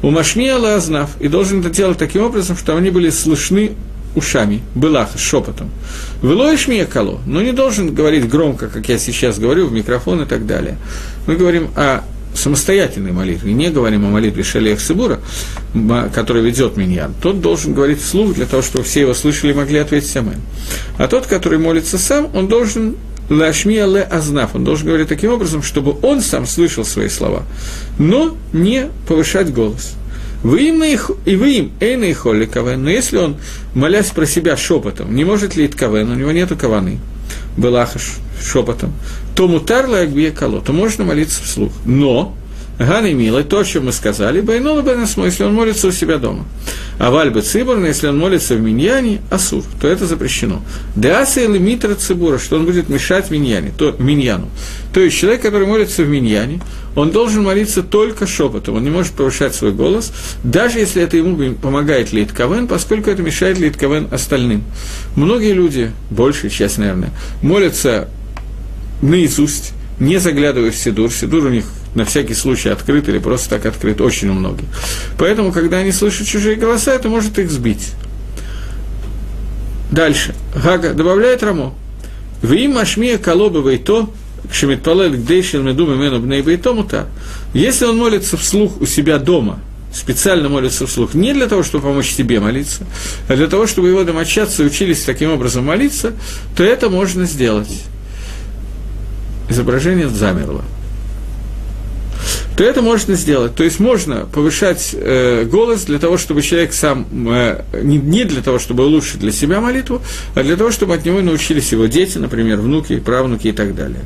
У 0.03 0.11
Машмия 0.11 0.57
Лазнав. 0.57 1.11
И 1.21 1.29
должен 1.29 1.61
это 1.61 1.71
делать 1.71 1.99
таким 1.99 2.23
образом, 2.23 2.57
чтобы 2.57 2.79
они 2.79 2.91
были 2.91 3.11
слышны 3.11 3.73
ушами, 4.15 4.63
былах, 4.75 5.11
шепотом. 5.17 5.71
Вылоишь 6.23 6.67
меня 6.67 6.87
кало, 6.87 7.21
но 7.27 7.43
не 7.43 7.53
должен 7.53 7.95
говорить 7.95 8.29
громко, 8.29 8.69
как 8.69 8.89
я 8.89 8.99
сейчас 8.99 9.39
говорю, 9.39 9.67
в 9.67 9.73
микрофон 9.73 10.23
и 10.23 10.27
так 10.27 10.47
далее. 10.47 10.77
Мы 11.27 11.37
говорим 11.37 11.69
о 11.77 12.03
самостоятельной 12.35 13.13
молитве, 13.13 13.53
не 13.53 13.71
говорим 13.71 14.07
о 14.07 14.11
молитве 14.11 14.43
Шалех 14.43 14.81
Сибура, 14.81 15.21
который 16.15 16.43
ведет 16.43 16.77
Миньян, 16.77 17.15
тот 17.21 17.41
должен 17.41 17.75
говорить 17.75 18.01
вслух 18.01 18.35
для 18.35 18.47
того, 18.47 18.63
чтобы 18.63 18.85
все 18.85 19.01
его 19.01 19.15
слышали 19.15 19.53
и 19.53 19.55
могли 19.55 19.79
ответить 19.79 20.17
Амен. 20.17 20.41
А 20.99 21.09
тот, 21.09 21.27
который 21.27 21.59
молится 21.59 21.99
сам, 21.99 22.29
он 22.35 22.49
должен 22.49 22.97
Лашмия 23.31 23.87
ле 23.87 24.03
азнав, 24.03 24.55
он 24.55 24.65
должен 24.65 24.87
говорить 24.87 25.09
таким 25.09 25.33
образом, 25.33 25.63
чтобы 25.63 25.97
он 26.03 26.23
сам 26.23 26.47
слышал 26.47 26.85
свои 26.85 27.09
слова, 27.09 27.43
но 27.99 28.37
не 28.53 28.89
повышать 29.07 29.53
голос. 29.53 29.95
Вы 30.43 30.69
им 30.69 30.83
и 30.85 31.37
вы 31.37 31.53
им 31.55 31.73
эйна 31.81 32.05
и 32.05 32.13
холли 32.13 32.47
кавен, 32.47 32.85
но 32.85 32.91
если 32.91 33.19
он, 33.19 33.37
молясь 33.75 34.11
про 34.11 34.25
себя 34.25 34.57
шепотом, 34.57 35.15
не 35.15 35.25
может 35.25 35.57
ли 35.57 35.69
кавен, 35.69 36.11
у 36.11 36.15
него 36.15 36.31
нету 36.31 36.57
каваны, 36.57 36.99
белахаш 37.57 38.17
шепотом, 38.43 38.93
то 39.35 39.49
мутарла 39.49 40.01
агбия 40.01 40.31
кало, 40.31 40.61
то 40.61 40.73
можно 40.73 41.05
молиться 41.05 41.43
вслух. 41.43 41.73
Но 41.85 42.35
Ганы 42.79 43.13
милой, 43.13 43.43
то, 43.43 43.59
о 43.59 43.65
чем 43.65 43.87
мы 43.87 43.93
сказали, 43.93 44.41
Байнула 44.41 44.83
Бенасмо, 44.83 45.27
если 45.27 45.43
он 45.43 45.55
молится 45.55 45.89
у 45.89 45.93
себя 45.93 46.19
дома. 46.19 46.45
А 46.99 47.11
Вальба 47.11 47.43
Цибурна, 47.43 47.87
если 47.87 48.07
он 48.07 48.19
молится 48.19 48.55
в 48.55 48.61
Миньяне, 48.61 49.21
Асур, 49.31 49.65
то 49.81 49.89
это 49.89 50.07
запрещено. 50.07 50.63
Деаса 50.95 51.41
или 51.41 51.59
Митра 51.59 51.95
Цибура, 51.95 52.39
что 52.39 52.57
он 52.57 52.67
будет 52.67 52.89
мешать 52.89 53.31
Миньяне, 53.31 53.73
то, 53.77 53.95
Миньяну. 53.99 54.49
То 54.93 55.01
есть 55.01 55.17
человек, 55.17 55.43
который 55.43 55.67
молится 55.67 56.05
в 56.05 56.09
Миньяне, 56.09 56.61
он 56.95 57.11
должен 57.11 57.43
молиться 57.43 57.83
только 57.83 58.27
шепотом, 58.27 58.77
он 58.77 58.85
не 58.85 58.91
может 58.91 59.13
повышать 59.13 59.55
свой 59.55 59.73
голос, 59.73 60.13
даже 60.45 60.79
если 60.79 61.03
это 61.03 61.17
ему 61.17 61.55
помогает 61.55 62.13
Лейтковен, 62.13 62.69
поскольку 62.69 63.11
это 63.11 63.23
мешает 63.23 63.59
Лейтковен 63.59 64.09
остальным. 64.11 64.63
Многие 65.17 65.53
люди, 65.53 65.91
большая 66.11 66.51
часть, 66.51 66.79
наверное, 66.79 67.11
молятся 67.43 68.09
наизусть, 69.03 69.73
не 70.01 70.19
заглядывая 70.19 70.71
в 70.71 70.77
Сидур. 70.77 71.13
Сидур 71.13 71.47
у 71.47 71.49
них 71.49 71.65
на 71.99 72.05
всякий 72.05 72.35
случай 72.35 72.69
открыт 72.69 73.09
или 73.09 73.19
просто 73.19 73.51
так 73.51 73.67
открыт, 73.67 74.01
очень 74.01 74.29
у 74.29 74.33
многих. 74.33 74.67
Поэтому, 75.19 75.53
когда 75.53 75.79
они 75.79 75.91
слышат 75.91 76.27
чужие 76.27 76.55
голоса, 76.55 76.95
это 76.95 77.09
может 77.09 77.39
их 77.39 77.51
сбить. 77.51 77.91
Дальше. 79.91 80.35
Гага 80.55 80.95
добавляет 80.95 81.43
Рамо. 81.43 81.75
В 82.41 82.53
им 82.53 82.79
ашмия 82.79 83.19
колоба 83.19 83.69
вейто, 83.69 84.09
кшемитпалел 84.49 85.11
гдейшин 85.11 85.65
медум 85.65 85.93
имену 85.93 86.21
бней 86.21 86.41
вейто 86.41 86.73
мута. 86.73 87.09
Если 87.53 87.85
он 87.85 87.99
молится 87.99 88.37
вслух 88.37 88.81
у 88.81 88.87
себя 88.87 89.19
дома, 89.19 89.59
специально 89.93 90.49
молится 90.49 90.87
вслух, 90.87 91.15
не 91.15 91.33
для 91.35 91.49
того, 91.49 91.65
чтобы 91.65 91.83
помочь 91.83 92.11
себе 92.11 92.39
молиться, 92.39 92.85
а 93.27 93.35
для 93.35 93.49
того, 93.49 93.67
чтобы 93.67 93.89
его 93.89 94.05
домочадцы 94.05 94.63
учились 94.63 95.03
таким 95.03 95.33
образом 95.33 95.65
молиться, 95.65 96.13
то 96.57 96.63
это 96.63 96.91
можно 96.91 97.25
сделать. 97.25 97.83
Изображение 99.49 100.09
замерло 100.09 100.63
то 102.59 102.65
это 102.65 102.83
можно 102.83 103.15
сделать. 103.15 103.55
То 103.55 103.63
есть 103.63 103.79
можно 103.79 104.27
повышать 104.27 104.91
э, 104.93 105.45
голос 105.45 105.85
для 105.85 106.01
того, 106.01 106.19
чтобы 106.19 106.43
человек 106.43 106.73
сам, 106.73 107.07
э, 107.13 107.63
не, 107.85 107.99
не 107.99 108.25
для 108.25 108.43
того, 108.43 108.59
чтобы 108.59 108.85
улучшить 108.85 109.21
для 109.21 109.31
себя 109.31 109.61
молитву, 109.61 110.03
а 110.35 110.43
для 110.43 110.57
того, 110.57 110.73
чтобы 110.73 110.95
от 110.95 111.05
него 111.05 111.21
научились 111.21 111.71
его 111.71 111.87
дети, 111.87 112.19
например, 112.19 112.59
внуки, 112.59 112.99
правнуки 112.99 113.47
и 113.47 113.53
так 113.53 113.77
далее. 113.77 114.01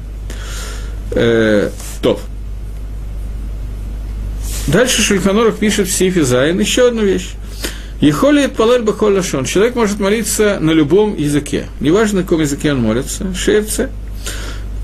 Э, 1.12 1.71
топ. 2.02 2.21
Дальше 4.66 5.00
Шульханорах 5.00 5.56
пишет 5.56 5.88
в 5.88 5.92
Сифе 5.92 6.23
Зайн 6.23 6.61
еще 6.61 6.88
одну 6.88 7.04
вещь. 7.04 7.30
Ехолит 8.02 8.52
палель 8.52 8.82
бахоль 8.82 9.14
лашон. 9.14 9.47
Человек 9.47 9.76
может 9.76 9.99
молиться 9.99 10.59
на 10.61 10.73
любом 10.73 11.16
языке. 11.16 11.68
Неважно, 11.80 12.18
на 12.18 12.25
каком 12.25 12.42
языке 12.42 12.73
он 12.73 12.82
молится. 12.82 13.32
Шерце, 13.35 13.88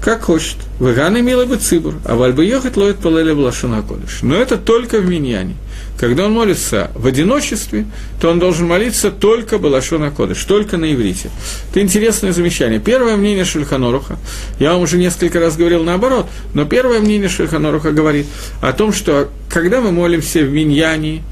как 0.00 0.22
хочет. 0.22 0.56
Выганы 0.78 1.22
милый 1.22 1.46
бы 1.46 1.56
цибур, 1.56 1.94
а 2.04 2.14
вальбы 2.14 2.44
йохат 2.44 2.76
лоет 2.76 2.98
палеля 2.98 3.34
в 3.34 3.38
лашона 3.38 3.82
кодыш. 3.82 4.20
Но 4.22 4.36
это 4.36 4.56
только 4.56 4.98
в 4.98 5.06
миньяне. 5.08 5.56
Когда 5.98 6.26
он 6.26 6.32
молится 6.32 6.92
в 6.94 7.06
одиночестве, 7.06 7.84
то 8.20 8.30
он 8.30 8.38
должен 8.38 8.68
молиться 8.68 9.10
только 9.10 9.58
Балашона 9.58 10.12
Кодыш, 10.12 10.44
только 10.44 10.76
на 10.76 10.92
иврите. 10.92 11.30
Это 11.70 11.80
интересное 11.80 12.32
замечание. 12.32 12.78
Первое 12.78 13.16
мнение 13.16 13.44
Шульханоруха, 13.44 14.16
я 14.60 14.74
вам 14.74 14.82
уже 14.82 14.96
несколько 14.96 15.40
раз 15.40 15.56
говорил 15.56 15.82
наоборот, 15.82 16.26
но 16.54 16.64
первое 16.64 17.00
мнение 17.00 17.28
Шульханоруха 17.28 17.90
говорит 17.90 18.26
о 18.62 18.72
том, 18.72 18.92
что 18.92 19.28
когда 19.48 19.80
мы 19.80 19.90
молимся 19.90 20.40
в 20.40 20.50
Миньяне, 20.50 21.22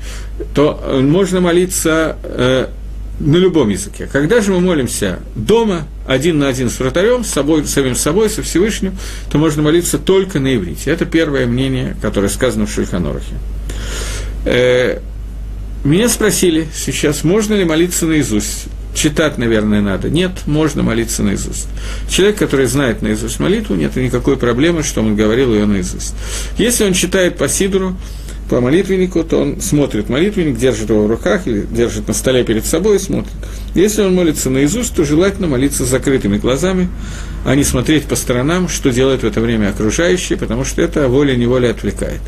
то 0.53 1.01
можно 1.01 1.41
молиться 1.41 2.17
э, 2.25 2.67
на 3.19 3.37
любом 3.37 3.71
языке. 3.71 4.09
Когда 4.11 4.41
же 4.41 4.53
мы 4.53 4.61
молимся 4.61 5.21
дома, 5.35 5.87
один 6.07 6.39
на 6.39 6.49
один 6.49 6.69
с 6.69 6.79
вратарем, 6.79 7.25
с 7.25 7.31
собой, 7.31 7.67
самим 7.67 7.95
собой, 7.95 8.29
со 8.29 8.43
Всевышним, 8.43 8.97
то 9.31 9.39
можно 9.39 9.63
молиться 9.63 9.99
только 9.99 10.39
на 10.39 10.55
иврите. 10.55 10.91
Это 10.91 11.07
первое 11.07 11.47
мнение, 11.47 11.97
которое 12.03 12.29
сказано 12.29 12.67
в 12.67 12.71
Шульханорахе. 12.71 13.35
Э, 14.45 15.01
меня 15.85 16.09
спросили 16.09 16.69
сейчас, 16.75 17.25
можно 17.25 17.55
ли 17.55 17.65
молиться 17.65 18.07
наизусть. 18.07 18.67
Читать, 18.95 19.37
наверное, 19.37 19.83
надо. 19.83 20.09
Нет, 20.09 20.33
можно 20.47 20.83
молиться 20.83 21.23
наизусть. 21.23 21.69
Человек, 22.09 22.39
который 22.39 22.65
знает 22.67 23.03
наизусть 23.03 23.39
молитву, 23.39 23.75
нет 23.75 23.95
никакой 23.97 24.39
проблемы, 24.39 24.83
что 24.83 25.03
он 25.03 25.15
говорил 25.17 25.53
ее 25.53 25.67
наизусть. 25.67 26.15
Если 26.57 26.85
он 26.85 26.95
читает 26.95 27.37
по 27.37 27.47
Сидору, 27.47 27.95
по 28.49 28.61
молитвеннику, 28.61 29.25
то 29.25 29.41
он 29.43 29.61
смотрит 29.61 30.09
молитвенник, 30.09 30.59
держит 30.59 30.91
его 30.91 31.05
в 31.05 31.11
руках 31.11 31.47
или 31.47 31.63
держит 31.63 32.09
на 32.09 32.15
столе 32.15 32.45
перед 32.45 32.65
собой 32.65 32.97
и 32.97 32.99
смотрит. 32.99 33.35
Если 33.75 34.03
он 34.03 34.15
молится 34.15 34.51
наизусть, 34.51 34.95
то 34.95 35.05
желательно 35.05 35.47
молиться 35.47 35.85
с 35.85 35.89
закрытыми 35.89 36.39
глазами, 36.39 36.89
а 37.45 37.55
не 37.55 37.65
смотреть 37.65 38.05
по 38.05 38.17
сторонам, 38.17 38.69
что 38.69 38.91
делают 38.91 39.23
в 39.23 39.27
это 39.27 39.41
время 39.41 39.71
окружающие, 39.71 40.39
потому 40.39 40.65
что 40.65 40.83
это 40.83 41.09
волей-неволей 41.09 41.71
отвлекает. 41.71 42.21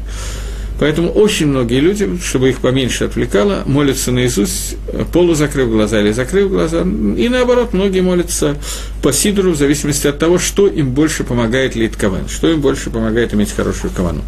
Поэтому 0.78 1.10
очень 1.10 1.46
многие 1.46 1.80
люди, 1.80 2.08
чтобы 2.22 2.50
их 2.50 2.58
поменьше 2.58 3.04
отвлекало, 3.04 3.62
молятся 3.66 4.12
наизусть, 4.12 4.76
полузакрыв 5.12 5.70
глаза 5.70 6.00
или 6.00 6.12
закрыв 6.12 6.50
глаза. 6.50 6.82
И 6.82 7.28
наоборот, 7.28 7.72
многие 7.72 8.00
молятся 8.00 8.56
по 9.02 9.12
сидору 9.12 9.50
в 9.50 9.56
зависимости 9.56 10.06
от 10.06 10.18
того, 10.18 10.38
что 10.38 10.68
им 10.68 10.90
больше 10.90 11.24
помогает 11.24 11.74
лить 11.74 11.96
каван, 11.96 12.28
что 12.28 12.48
им 12.48 12.60
больше 12.60 12.90
помогает 12.90 13.34
иметь 13.34 13.52
хорошую 13.52 13.92
кавану. 13.92 14.22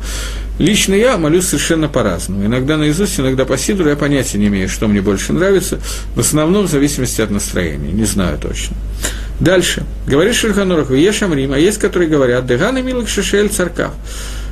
Лично 0.58 0.94
я 0.94 1.16
молюсь 1.16 1.46
совершенно 1.46 1.88
по-разному. 1.88 2.44
Иногда 2.44 2.76
наизусть, 2.76 3.18
иногда 3.18 3.44
по 3.44 3.56
сидору. 3.56 3.88
Я 3.88 3.96
понятия 3.96 4.36
не 4.38 4.48
имею, 4.48 4.68
что 4.68 4.88
мне 4.88 5.00
больше 5.00 5.32
нравится. 5.32 5.80
В 6.14 6.20
основном 6.20 6.66
в 6.66 6.70
зависимости 6.70 7.22
от 7.22 7.30
настроения. 7.30 7.92
Не 7.92 8.04
знаю 8.04 8.38
точно. 8.38 8.76
Дальше. 9.38 9.84
Говорит 10.06 10.34
Шульханорах, 10.34 10.90
Ешамрим, 10.90 11.52
а 11.52 11.58
есть, 11.58 11.78
которые 11.78 12.10
говорят, 12.10 12.46
Деган 12.46 12.76
и 12.76 12.82
Милок 12.82 13.08
Шишель 13.08 13.48
Царкав 13.48 13.92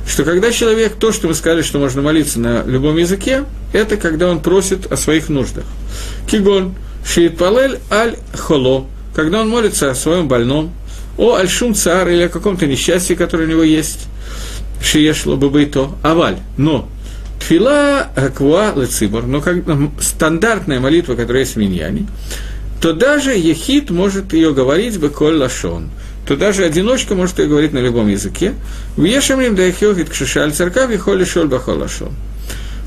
что 0.09 0.23
когда 0.23 0.51
человек, 0.51 0.95
то, 0.95 1.11
что 1.11 1.27
мы 1.27 1.35
сказали, 1.35 1.61
что 1.61 1.77
можно 1.77 2.01
молиться 2.01 2.39
на 2.39 2.63
любом 2.63 2.97
языке, 2.97 3.45
это 3.73 3.95
когда 3.95 4.29
он 4.29 4.41
просит 4.41 4.91
о 4.91 4.97
своих 4.97 5.29
нуждах. 5.29 5.65
Кигон, 6.27 6.73
шиит 7.05 7.37
палель 7.37 7.77
аль 7.91 8.15
холо, 8.35 8.87
когда 9.15 9.41
он 9.41 9.49
молится 9.49 9.91
о 9.91 9.95
своем 9.95 10.27
больном, 10.27 10.73
о 11.17 11.35
альшум 11.35 11.75
цар 11.75 12.09
или 12.09 12.23
о 12.23 12.29
каком-то 12.29 12.65
несчастье, 12.65 13.15
которое 13.15 13.43
у 13.43 13.47
него 13.47 13.63
есть, 13.63 14.07
шиешло 14.81 15.37
бы 15.37 15.65
то, 15.67 15.95
аваль, 16.01 16.39
но 16.57 16.89
Тфила 17.39 18.07
аква 18.15 18.73
лецибор, 18.75 19.25
но 19.25 19.41
как 19.41 19.57
стандартная 20.01 20.79
молитва, 20.79 21.15
которая 21.15 21.43
есть 21.43 21.55
в 21.55 21.59
миньяне, 21.59 22.07
то 22.81 22.93
даже 22.93 23.31
ехид 23.31 23.91
может 23.91 24.33
ее 24.33 24.53
говорить 24.53 24.99
бы 24.99 25.09
коль 25.09 25.37
лашон 25.37 25.89
то 26.29 26.35
даже 26.35 26.63
одиночка 26.63 27.15
может 27.15 27.39
ее 27.39 27.47
говорить 27.47 27.73
на 27.73 27.79
любом 27.79 28.07
языке. 28.07 28.53
В 28.95 29.03
Ешамрим 29.03 29.55
да 29.55 29.67
ихьохит 29.67 30.11
кшишаль 30.11 30.51
церква 30.51 30.85
вихоли 30.85 31.23
шоль 31.23 31.47
бахолашон. 31.47 32.11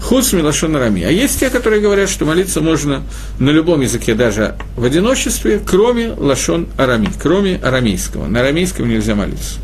Хуц 0.01 0.33
милашон 0.33 0.77
рами. 0.77 1.03
А 1.03 1.11
есть 1.11 1.41
те, 1.41 1.51
которые 1.51 1.83
говорят, 1.83 2.09
что 2.09 2.25
молиться 2.25 2.61
можно 2.61 3.03
на 3.41 3.51
любом 3.51 3.81
языке, 3.81 4.15
даже 4.15 4.55
в 4.77 4.85
одиночестве, 4.85 5.61
кроме 5.67 6.13
лашон 6.13 6.69
арами, 6.79 7.09
кроме 7.21 7.57
арамейского. 7.57 8.29
На 8.29 8.43
арамейском 8.43 8.89
нельзя 8.89 9.17
молиться. 9.17 9.59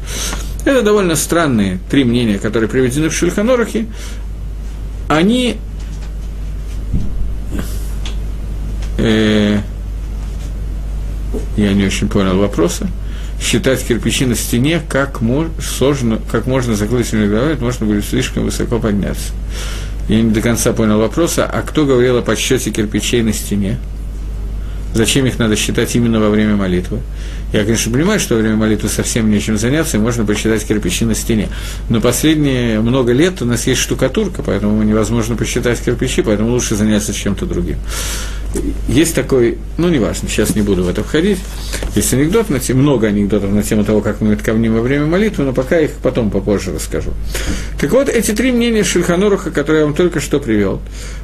Это 0.64 0.82
довольно 0.82 1.14
странные 1.14 1.78
три 1.88 2.02
мнения, 2.02 2.40
которые 2.40 2.68
приведены 2.68 3.10
в 3.10 3.14
Шульханорахе. 3.14 3.86
Они 5.06 5.56
э, 8.98 9.60
я 11.56 11.72
не 11.74 11.84
очень 11.84 12.08
понял 12.08 12.38
вопроса 12.38 12.88
считать 13.40 13.84
кирпичи 13.86 14.26
на 14.26 14.34
стене, 14.34 14.80
как, 14.88 15.20
мож, 15.20 15.48
сложно, 15.60 16.20
как 16.30 16.46
можно 16.46 16.74
закрыть 16.74 17.12
головой, 17.12 17.56
можно 17.60 17.86
будет 17.86 18.04
слишком 18.04 18.44
высоко 18.44 18.78
подняться. 18.78 19.32
Я 20.08 20.22
не 20.22 20.30
до 20.30 20.40
конца 20.40 20.72
понял 20.72 20.98
вопроса, 20.98 21.44
а 21.44 21.62
кто 21.62 21.84
говорил 21.84 22.16
о 22.16 22.22
подсчете 22.22 22.70
кирпичей 22.70 23.22
на 23.22 23.32
стене? 23.32 23.78
Зачем 24.94 25.26
их 25.26 25.38
надо 25.38 25.56
считать 25.56 25.94
именно 25.94 26.20
во 26.20 26.30
время 26.30 26.56
молитвы. 26.56 27.00
Я, 27.52 27.64
конечно, 27.64 27.90
понимаю, 27.90 28.20
что 28.20 28.34
во 28.34 28.40
время 28.40 28.56
молитвы 28.56 28.88
совсем 28.88 29.30
нечем 29.30 29.56
заняться, 29.56 29.96
и 29.96 30.00
можно 30.00 30.24
посчитать 30.24 30.64
кирпичи 30.64 31.04
на 31.04 31.14
стене. 31.14 31.48
Но 31.88 32.00
последние 32.00 32.80
много 32.80 33.12
лет 33.12 33.40
у 33.40 33.46
нас 33.46 33.66
есть 33.66 33.80
штукатурка, 33.80 34.42
поэтому 34.42 34.82
невозможно 34.82 35.34
посчитать 35.34 35.80
кирпичи, 35.80 36.22
поэтому 36.22 36.50
лучше 36.50 36.76
заняться 36.76 37.14
чем-то 37.14 37.46
другим. 37.46 37.76
Есть 38.88 39.14
такой, 39.14 39.58
ну, 39.76 39.88
неважно, 39.88 40.28
сейчас 40.28 40.54
не 40.54 40.62
буду 40.62 40.82
в 40.82 40.88
это 40.88 41.02
входить. 41.04 41.38
Есть 41.94 42.12
анекдот, 42.14 42.48
на 42.48 42.60
тему, 42.60 42.82
много 42.82 43.06
анекдотов 43.08 43.50
на 43.50 43.62
тему 43.62 43.84
того, 43.84 44.00
как 44.00 44.20
мы 44.20 44.36
камним 44.36 44.74
во 44.74 44.80
время 44.80 45.06
молитвы, 45.06 45.44
но 45.44 45.52
пока 45.52 45.78
их 45.78 45.92
потом 46.02 46.30
попозже 46.30 46.72
расскажу. 46.74 47.12
Так 47.78 47.92
вот, 47.92 48.08
эти 48.08 48.32
три 48.32 48.52
мнения 48.52 48.84
Шульханоруха, 48.84 49.50
которые 49.50 49.80
я 49.80 49.86
вам 49.86 49.94
только 49.94 50.20
что 50.20 50.38
привел, 50.38 50.80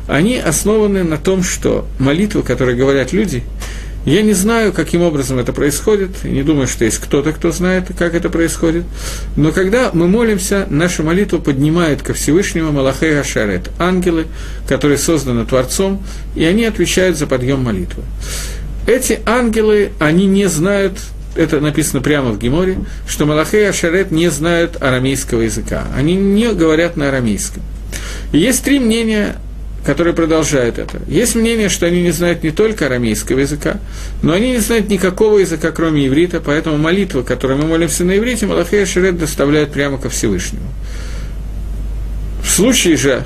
они 0.06 0.36
основаны 0.36 1.04
на 1.04 1.16
том, 1.16 1.42
что 1.42 1.86
молитвы, 1.98 2.42
которые 2.42 2.76
говорят 2.76 3.12
люди, 3.12 3.42
я 4.04 4.20
не 4.20 4.34
знаю, 4.34 4.74
каким 4.74 5.00
образом 5.00 5.38
это 5.38 5.54
происходит, 5.54 6.24
не 6.24 6.42
думаю, 6.42 6.66
что 6.66 6.84
есть 6.84 6.98
кто-то, 6.98 7.32
кто 7.32 7.52
знает, 7.52 7.86
как 7.98 8.14
это 8.14 8.28
происходит, 8.28 8.84
но 9.34 9.50
когда 9.50 9.90
мы 9.94 10.08
молимся, 10.08 10.66
наша 10.68 11.02
молитва 11.02 11.38
поднимает 11.38 12.02
ко 12.02 12.12
Всевышнему 12.12 12.70
Малахей 12.70 13.18
Ашарет, 13.18 13.70
ангелы, 13.78 14.26
которые 14.68 14.98
созданы 14.98 15.46
Творцом, 15.46 16.04
и 16.34 16.44
они 16.44 16.66
отвечают 16.66 17.16
за 17.16 17.26
подъем 17.26 17.62
молитвы. 17.62 18.02
Эти 18.86 19.20
ангелы, 19.24 19.92
они 19.98 20.26
не 20.26 20.50
знают, 20.50 20.98
это 21.34 21.60
написано 21.60 22.02
прямо 22.02 22.30
в 22.30 22.38
Геморе, 22.38 22.80
что 23.08 23.24
Малахей 23.24 23.66
Ашарет 23.66 24.10
не 24.10 24.28
знают 24.28 24.82
арамейского 24.82 25.40
языка, 25.40 25.86
они 25.96 26.14
не 26.14 26.52
говорят 26.52 26.98
на 26.98 27.08
арамейском. 27.08 27.62
И 28.32 28.38
есть 28.38 28.62
три 28.64 28.78
мнения 28.78 29.36
которые 29.84 30.14
продолжают 30.14 30.78
это. 30.78 31.00
Есть 31.06 31.34
мнение, 31.34 31.68
что 31.68 31.86
они 31.86 32.02
не 32.02 32.10
знают 32.10 32.42
не 32.42 32.50
только 32.50 32.86
арамейского 32.86 33.40
языка, 33.40 33.78
но 34.22 34.32
они 34.32 34.52
не 34.52 34.58
знают 34.58 34.88
никакого 34.88 35.38
языка, 35.38 35.70
кроме 35.72 36.06
иврита, 36.06 36.40
поэтому 36.40 36.78
молитва, 36.78 37.22
которой 37.22 37.56
мы 37.58 37.66
молимся 37.66 38.04
на 38.04 38.16
иврите, 38.16 38.46
Малахея 38.46 38.86
Шерет 38.86 39.18
доставляет 39.18 39.72
прямо 39.72 39.98
ко 39.98 40.08
Всевышнему. 40.08 40.66
В 42.42 42.48
случае 42.48 42.96
же, 42.96 43.24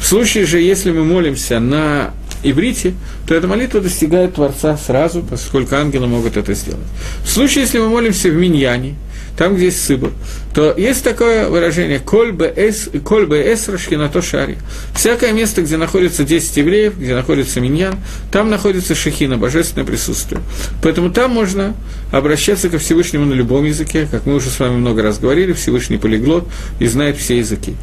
в 0.00 0.06
случае 0.06 0.46
же, 0.46 0.60
если 0.60 0.90
мы 0.90 1.04
молимся 1.04 1.60
на 1.60 2.12
иврите, 2.42 2.94
то 3.26 3.34
эта 3.34 3.46
молитва 3.46 3.80
достигает 3.80 4.34
Творца 4.34 4.76
сразу, 4.76 5.22
поскольку 5.22 5.76
ангелы 5.76 6.06
могут 6.06 6.36
это 6.36 6.54
сделать. 6.54 6.86
В 7.24 7.28
случае, 7.28 7.64
если 7.64 7.78
мы 7.78 7.88
молимся 7.88 8.28
в 8.30 8.34
Миньяне, 8.34 8.96
там, 9.38 9.54
где 9.54 9.66
есть 9.66 9.84
сыбор, 9.84 10.10
то 10.52 10.74
есть 10.76 11.04
такое 11.04 11.48
выражение 11.48 12.00
«коль 12.00 12.32
бы 12.32 12.46
эс, 12.46 12.88
эс 12.88 13.90
на 13.90 14.08
то 14.08 14.20
шаре». 14.20 14.58
Всякое 14.94 15.32
место, 15.32 15.62
где 15.62 15.76
находится 15.76 16.24
10 16.24 16.56
евреев, 16.56 16.98
где 16.98 17.14
находится 17.14 17.60
миньян, 17.60 17.94
там 18.32 18.50
находится 18.50 18.96
шахина, 18.96 19.38
божественное 19.38 19.86
присутствие. 19.86 20.42
Поэтому 20.82 21.10
там 21.10 21.30
можно 21.30 21.76
обращаться 22.10 22.68
ко 22.68 22.78
Всевышнему 22.78 23.24
на 23.26 23.34
любом 23.34 23.64
языке, 23.64 24.08
как 24.10 24.26
мы 24.26 24.34
уже 24.34 24.50
с 24.50 24.58
вами 24.58 24.76
много 24.76 25.02
раз 25.02 25.20
говорили, 25.20 25.52
Всевышний 25.52 25.98
полиглот 25.98 26.48
и 26.80 26.86
знает 26.88 27.16
все 27.16 27.38
языки. 27.38 27.76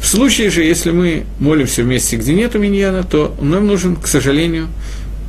В 0.00 0.06
случае 0.06 0.50
же, 0.50 0.62
если 0.62 0.92
мы 0.92 1.24
молимся 1.38 1.82
в 1.82 1.86
месте, 1.86 2.16
где 2.16 2.32
нет 2.32 2.54
миньяна, 2.54 3.02
то 3.02 3.34
нам 3.40 3.66
нужен, 3.66 3.96
к 3.96 4.06
сожалению, 4.06 4.68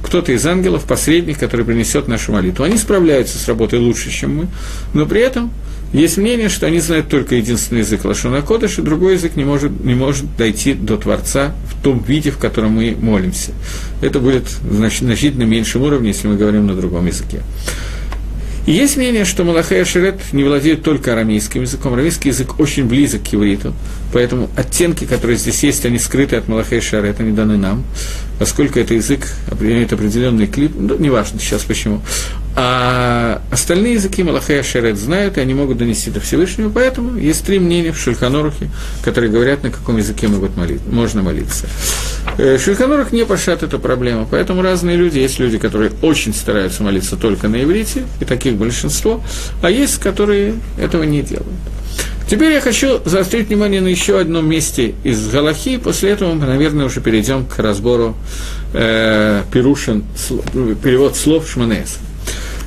кто-то 0.07 0.31
из 0.31 0.45
ангелов, 0.45 0.85
посредник, 0.85 1.37
который 1.37 1.65
принесет 1.65 2.07
нашу 2.07 2.31
молитву. 2.31 2.63
Они 2.63 2.77
справляются 2.77 3.37
с 3.37 3.47
работой 3.47 3.79
лучше, 3.79 4.09
чем 4.09 4.35
мы, 4.35 4.47
но 4.93 5.05
при 5.05 5.21
этом 5.21 5.51
есть 5.93 6.17
мнение, 6.17 6.49
что 6.49 6.65
они 6.65 6.79
знают 6.79 7.09
только 7.09 7.35
единственный 7.35 7.79
язык 7.79 8.05
Лашона 8.05 8.41
Кодыш, 8.41 8.79
и 8.79 8.81
другой 8.81 9.13
язык 9.13 9.35
не 9.35 9.43
может, 9.43 9.83
не 9.83 9.95
может 9.95 10.35
дойти 10.37 10.73
до 10.73 10.97
Творца 10.97 11.53
в 11.69 11.83
том 11.83 12.03
виде, 12.05 12.31
в 12.31 12.37
котором 12.37 12.71
мы 12.71 12.95
молимся. 12.99 13.51
Это 14.01 14.19
будет 14.19 14.43
значительно 14.49 15.43
меньшем 15.43 15.84
уровне, 15.84 16.10
если 16.10 16.27
мы 16.27 16.36
говорим 16.36 16.67
на 16.67 16.75
другом 16.75 17.05
языке. 17.08 17.41
Есть 18.67 18.97
мнение, 18.97 19.23
что 19.23 19.45
Малахай 19.45 19.82
Ашерет 19.82 20.34
не 20.34 20.43
владеет 20.43 20.84
только 20.84 21.13
арамейским 21.13 21.62
языком. 21.62 21.93
Арамейский 21.93 22.32
язык 22.32 22.60
очень 22.60 22.84
близок 22.84 23.23
к 23.23 23.34
ивриту, 23.34 23.73
поэтому 24.12 24.49
оттенки, 24.58 25.06
которые 25.06 25.38
здесь 25.38 25.63
есть, 25.63 25.86
они 25.86 25.97
скрыты 25.97 26.36
от 26.36 26.49
Малахай 26.49 26.80
Ашерет, 26.80 27.21
они 27.21 27.32
даны 27.32 27.56
нам, 27.56 27.86
поскольку 28.39 28.77
это 28.77 28.93
язык 28.93 29.25
имеет 29.62 29.93
определенный 29.93 30.47
клип, 30.47 30.73
ну, 30.75 30.97
неважно 30.97 31.39
сейчас 31.39 31.63
почему. 31.63 32.01
А 32.60 33.39
остальные 33.52 33.93
языки 33.93 34.24
Малахай 34.24 34.60
Ашерет 34.62 34.98
знают, 34.98 35.38
и 35.38 35.41
они 35.41 35.54
могут 35.54 35.78
донести 35.78 36.10
до 36.10 36.20
Всевышнего, 36.20 36.72
поэтому 36.72 37.15
есть 37.15 37.46
три 37.46 37.60
мнения 37.60 37.91
в 37.91 38.00
Шульханорухе, 38.00 38.72
которые 39.04 39.32
говорят, 39.32 39.62
на 39.62 39.70
каком 39.70 39.98
языке 39.98 40.28
могут 40.28 40.58
молить, 40.58 40.82
можно 40.89 41.22
молиться. 41.22 41.67
Э, 42.39 42.58
Шульханорух 42.58 43.12
не 43.12 43.28
пошат 43.28 43.62
эту 43.62 43.78
проблему, 43.78 44.28
поэтому 44.30 44.63
разные 44.63 44.98
люди, 44.98 45.20
есть 45.20 45.38
люди, 45.38 45.60
которые 45.60 45.91
очень 46.02 46.34
стараются 46.34 46.82
молиться 46.82 47.15
только 47.15 47.48
на 47.48 47.62
иврите, 47.62 48.06
и 48.20 48.26
таких 48.26 48.56
большинство, 48.56 49.24
а 49.62 49.70
есть, 49.70 50.00
которые 50.00 50.56
этого 50.80 51.04
не 51.04 51.22
делают. 51.22 51.54
Теперь 52.28 52.54
я 52.54 52.60
хочу 52.60 53.02
заострить 53.06 53.50
внимание 53.50 53.82
на 53.82 53.88
еще 53.88 54.20
одном 54.20 54.50
месте 54.50 54.96
из 55.04 55.30
Галахи, 55.30 55.78
после 55.78 56.10
этого 56.10 56.34
мы, 56.34 56.48
наверное, 56.48 56.88
уже 56.88 57.02
перейдем 57.02 57.46
к 57.46 57.60
разбору 57.60 58.17
э, 58.74 59.43
Перушин, 59.54 60.06
перевод 60.82 61.15
слов 61.15 61.48
Шманеса. 61.48 62.00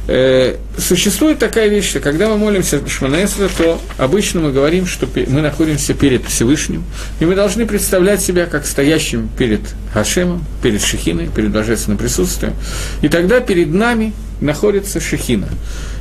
Э, 0.08 0.56
существует 0.78 1.38
такая 1.38 1.68
вещь, 1.68 1.90
что 1.90 2.00
когда 2.00 2.28
мы 2.28 2.38
молимся 2.38 2.80
Шманаэсра, 2.86 3.48
то 3.56 3.80
обычно 3.98 4.40
мы 4.40 4.52
говорим, 4.52 4.86
что 4.86 5.08
мы 5.28 5.40
находимся 5.40 5.94
перед 5.94 6.24
Всевышним, 6.26 6.84
и 7.20 7.24
мы 7.24 7.34
должны 7.34 7.66
представлять 7.66 8.20
себя 8.20 8.46
как 8.46 8.66
стоящим 8.66 9.28
перед 9.38 9.60
Хашемом, 9.92 10.44
перед 10.62 10.82
Шехиной, 10.82 11.28
перед 11.28 11.50
Божественным 11.50 11.98
присутствием. 11.98 12.54
И 13.02 13.08
тогда 13.08 13.40
перед 13.40 13.68
нами 13.68 14.12
находится 14.40 15.00
Шехина. 15.00 15.48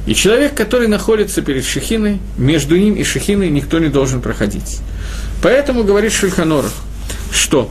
И 0.08 0.16
человек, 0.16 0.56
который 0.56 0.88
находится 0.88 1.42
перед 1.42 1.66
Шехиной, 1.66 2.20
между 2.38 2.78
ним 2.78 2.96
и 2.96 3.04
Шехиной 3.04 3.50
никто 3.50 3.80
не 3.80 3.90
должен 3.90 4.22
проходить. 4.22 4.80
Поэтому 5.44 5.84
говорит 5.84 6.14
Шульханорах, 6.14 6.74
что 7.32 7.70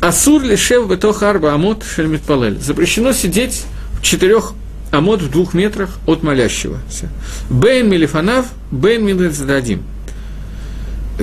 Асур 0.00 0.42
лишев 0.42 0.88
бетох 0.88 1.22
арба 1.22 1.54
амот 1.54 1.84
шельмитпалель. 1.84 2.58
Запрещено 2.60 3.12
сидеть 3.12 3.62
в 3.98 4.02
четырех 4.02 4.52
амод 4.92 5.22
в 5.22 5.30
двух 5.30 5.54
метрах 5.54 5.98
от 6.06 6.22
молящегося. 6.22 7.08
Бейн 7.50 7.88
милифанав, 7.88 8.46
бейн 8.70 9.04
милицдадим. 9.04 9.82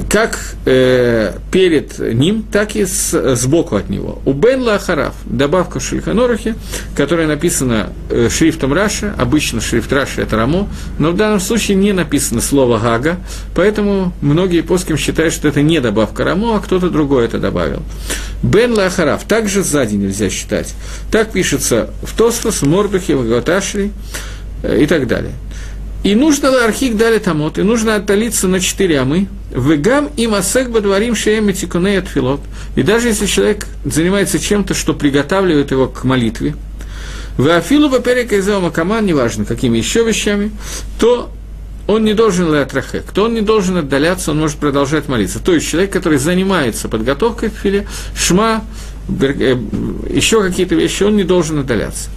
Как 0.08 0.40
э, 0.66 1.34
перед 1.52 1.98
ним, 1.98 2.44
так 2.44 2.76
и 2.76 2.86
с, 2.86 3.36
сбоку 3.36 3.76
от 3.76 3.90
него. 3.90 4.22
У 4.24 4.34
Бен 4.34 4.62
Лахараф 4.62 5.16
добавка 5.26 5.80
в 5.80 5.84
Шульханорахе, 5.84 6.56
которая 6.96 7.28
написана 7.28 7.92
э, 8.10 8.30
шрифтом 8.30 8.74
Раша, 8.74 9.16
обычно 9.18 9.62
шрифт 9.62 9.92
Раша 9.92 10.22
это 10.22 10.38
Рамо, 10.38 10.70
но 11.00 11.12
в 11.12 11.16
данном 11.16 11.40
случае 11.40 11.76
не 11.76 11.92
написано 11.92 12.40
слово 12.40 12.78
Гага, 12.78 13.18
поэтому 13.56 14.14
многие 14.22 14.62
поским 14.62 14.96
считают, 14.96 15.34
что 15.34 15.48
это 15.48 15.64
не 15.64 15.82
добавка 15.82 16.24
Рамо, 16.24 16.58
а 16.58 16.60
кто-то 16.60 16.90
другой 16.90 17.26
это 17.26 17.40
добавил. 17.40 17.82
Бен 18.44 18.74
Лахараф 18.74 19.24
также 19.24 19.64
сзади 19.64 19.96
нельзя 19.96 20.30
считать. 20.30 20.76
Так 21.12 21.32
пишется 21.32 21.90
в 22.04 22.16
Тосфос, 22.16 22.62
Мордухе, 22.62 23.16
в 23.16 23.28
Гаваташри 23.28 23.92
э, 24.62 24.84
и 24.84 24.86
так 24.86 25.08
далее. 25.08 25.34
И 26.04 26.16
нужно 26.16 26.64
архик 26.64 26.96
дали 26.96 27.20
тамот, 27.20 27.60
и 27.60 27.64
нужно 27.64 27.96
отталиться 27.96 28.48
на 28.48 28.60
четыре 28.60 29.00
амы. 29.00 29.28
Вегам 29.52 30.10
и 30.16 30.28
масек 30.28 30.70
бадварим 30.70 31.16
шеем 31.16 31.52
тикуней 31.54 32.00
от 32.00 32.08
филот. 32.08 32.40
И 32.76 32.84
даже 32.84 33.10
если 33.10 33.26
человек 33.26 33.68
занимается 33.84 34.40
чем-то, 34.40 34.74
что 34.74 34.94
приготавливает 34.94 35.72
его 35.72 35.88
к 35.88 36.04
молитве, 36.04 36.56
в 37.38 37.48
Афилу 37.48 37.90
Баперика 37.90 38.36
из 38.36 38.48
Макаман, 38.48 39.06
неважно 39.06 39.46
какими 39.46 39.78
еще 39.78 40.04
вещами, 40.04 40.52
то 41.00 41.32
он 41.88 42.04
не 42.04 42.14
должен 42.14 42.54
леатрахек, 42.54 43.06
кто 43.06 43.24
он 43.24 43.34
не 43.34 43.42
должен 43.42 43.78
отдаляться, 43.78 44.32
он 44.32 44.40
может 44.40 44.58
продолжать 44.58 45.08
молиться. 45.08 45.40
То 45.40 45.54
есть 45.54 45.68
человек, 45.68 45.92
который 45.92 46.20
занимается 46.20 46.88
подготовкой 46.88 47.50
к 47.50 47.54
филе, 47.54 47.88
шма, 48.16 48.64
э, 49.22 49.58
еще 50.10 50.44
какие-то 50.44 50.76
вещи, 50.76 51.04
он 51.04 51.16
не 51.16 51.24
должен 51.24 51.60
отдаляться. 51.60 52.10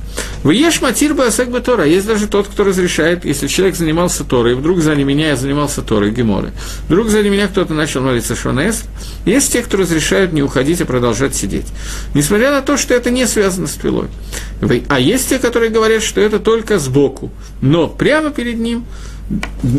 В 0.42 0.51
ешь 0.51 0.81
матир 0.81 1.18
асек 1.20 1.48
Тора. 1.62 1.85
Есть 1.87 2.07
даже 2.07 2.27
тот, 2.27 2.48
кто 2.48 2.64
разрешает, 2.64 3.25
если 3.25 3.46
человек 3.46 3.77
занимался 3.77 4.25
Торой, 4.25 4.53
и 4.53 4.55
вдруг 4.55 4.81
сзади 4.81 5.03
меня 5.03 5.29
я 5.29 5.37
занимался 5.37 5.83
Торой, 5.83 6.11
Геморы. 6.11 6.53
Вдруг 6.88 7.09
сзади 7.09 7.29
меня 7.29 7.46
кто-то 7.46 7.75
начал 7.75 8.03
молиться 8.03 8.35
Шванес. 8.35 8.83
Есть 9.25 9.53
те, 9.53 9.62
кто 9.62 9.77
разрешают 9.77 10.33
не 10.33 10.42
уходить, 10.42 10.81
а 10.81 10.85
продолжать 10.85 11.37
сидеть. 11.37 11.66
Несмотря 12.14 12.51
на 12.51 12.62
то, 12.62 12.77
что 12.77 12.92
это 12.94 13.11
не 13.11 13.27
связано 13.27 13.68
с 13.68 13.75
твилой. 13.75 14.09
А 14.88 14.98
есть 14.98 15.29
те, 15.29 15.38
которые 15.38 15.70
говорят, 15.70 16.03
что 16.03 16.20
это 16.20 16.40
только 16.40 16.79
сбоку. 16.79 17.31
Но 17.61 17.87
прямо 17.87 18.31
перед 18.31 18.59
ним 18.59 18.85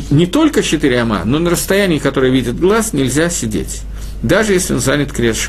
не 0.10 0.26
только 0.26 0.63
четыре 0.63 1.02
ама, 1.02 1.24
но 1.26 1.39
на 1.39 1.50
расстоянии, 1.50 2.00
которое 2.00 2.32
видит 2.32 2.60
глаз, 2.60 2.93
нельзя 2.93 3.30
сидеть, 3.30 3.82
даже 4.24 4.54
если 4.54 4.74
он 4.74 4.80
занят 4.80 5.12
крест 5.12 5.41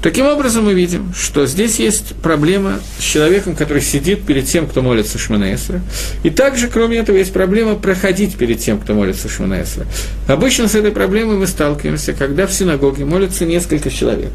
Таким 0.00 0.26
образом, 0.26 0.66
мы 0.66 0.74
видим, 0.74 1.12
что 1.12 1.46
здесь 1.46 1.80
есть 1.80 2.14
проблема 2.22 2.78
с 3.00 3.02
человеком, 3.02 3.56
который 3.56 3.82
сидит 3.82 4.24
перед 4.24 4.46
тем, 4.46 4.68
кто 4.68 4.80
молится 4.80 5.18
Шманаэсра. 5.18 5.80
И 6.22 6.30
также, 6.30 6.68
кроме 6.68 6.98
этого, 6.98 7.16
есть 7.16 7.32
проблема 7.32 7.74
проходить 7.74 8.36
перед 8.36 8.60
тем, 8.60 8.78
кто 8.78 8.94
молится 8.94 9.28
Шманаэсра. 9.28 9.86
Обычно 10.28 10.68
с 10.68 10.76
этой 10.76 10.92
проблемой 10.92 11.36
мы 11.36 11.48
сталкиваемся, 11.48 12.12
когда 12.12 12.46
в 12.46 12.52
синагоге 12.52 13.04
молятся 13.04 13.44
несколько 13.44 13.90
человек. 13.90 14.30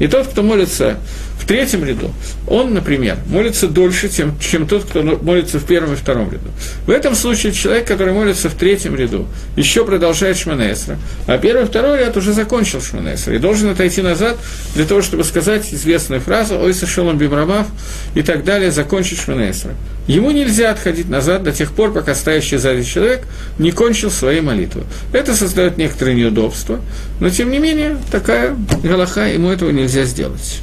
И 0.00 0.08
тот, 0.08 0.26
кто 0.26 0.42
молится 0.42 0.98
в 1.38 1.46
третьем 1.46 1.84
ряду, 1.84 2.10
он, 2.48 2.74
например, 2.74 3.18
молится 3.26 3.68
дольше, 3.68 4.08
чем, 4.08 4.36
чем 4.40 4.66
тот, 4.66 4.84
кто 4.84 5.02
молится 5.02 5.60
в 5.60 5.64
первом 5.64 5.92
и 5.92 5.96
втором 5.96 6.32
ряду. 6.32 6.48
В 6.86 6.90
этом 6.90 7.14
случае 7.14 7.52
человек, 7.52 7.86
который 7.86 8.14
молится 8.14 8.48
в 8.48 8.54
третьем 8.54 8.96
ряду, 8.96 9.26
еще 9.54 9.84
продолжает 9.84 10.36
Шманесра, 10.38 10.98
а 11.26 11.38
первый 11.38 11.64
и 11.64 11.66
второй 11.66 11.98
ряд 11.98 12.16
уже 12.16 12.32
закончил 12.32 12.80
Шманесра 12.80 13.34
и 13.34 13.38
должен 13.38 13.68
отойти 13.68 14.02
назад 14.02 14.38
для 14.74 14.86
того, 14.86 15.02
чтобы 15.04 15.22
сказать 15.22 15.72
известную 15.72 16.20
фразу 16.20 16.58
«Ой, 16.58 16.74
сошелом 16.74 17.16
бимрамав» 17.18 17.68
и 18.14 18.22
так 18.22 18.44
далее, 18.44 18.72
закончить 18.72 19.20
Шманесра. 19.20 19.74
Ему 20.06 20.32
нельзя 20.32 20.70
отходить 20.72 21.08
назад 21.08 21.44
до 21.44 21.52
тех 21.52 21.72
пор, 21.72 21.92
пока 21.92 22.14
стоящий 22.14 22.56
сзади 22.56 22.82
человек 22.82 23.22
не 23.58 23.70
кончил 23.70 24.10
своей 24.10 24.40
молитвы. 24.40 24.82
Это 25.12 25.34
создает 25.34 25.78
некоторые 25.78 26.16
неудобства, 26.16 26.80
но 27.20 27.30
тем 27.30 27.50
не 27.50 27.58
менее 27.58 27.98
такая 28.10 28.56
галаха, 28.82 29.26
ему 29.26 29.50
этого 29.50 29.70
нельзя 29.70 30.04
сделать. 30.04 30.60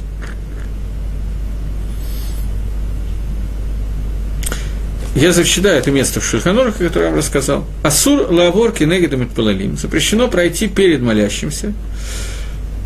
Я 5.14 5.32
зачитаю 5.32 5.78
это 5.78 5.90
место 5.90 6.20
в 6.20 6.24
Шульханорах, 6.24 6.78
которое 6.78 7.04
я 7.04 7.10
вам 7.10 7.18
рассказал. 7.18 7.66
Асур 7.82 8.32
лавор 8.32 8.72
кенегедам 8.72 9.28
палалим. 9.28 9.76
Запрещено 9.76 10.26
пройти 10.28 10.68
перед 10.68 11.02
молящимся. 11.02 11.74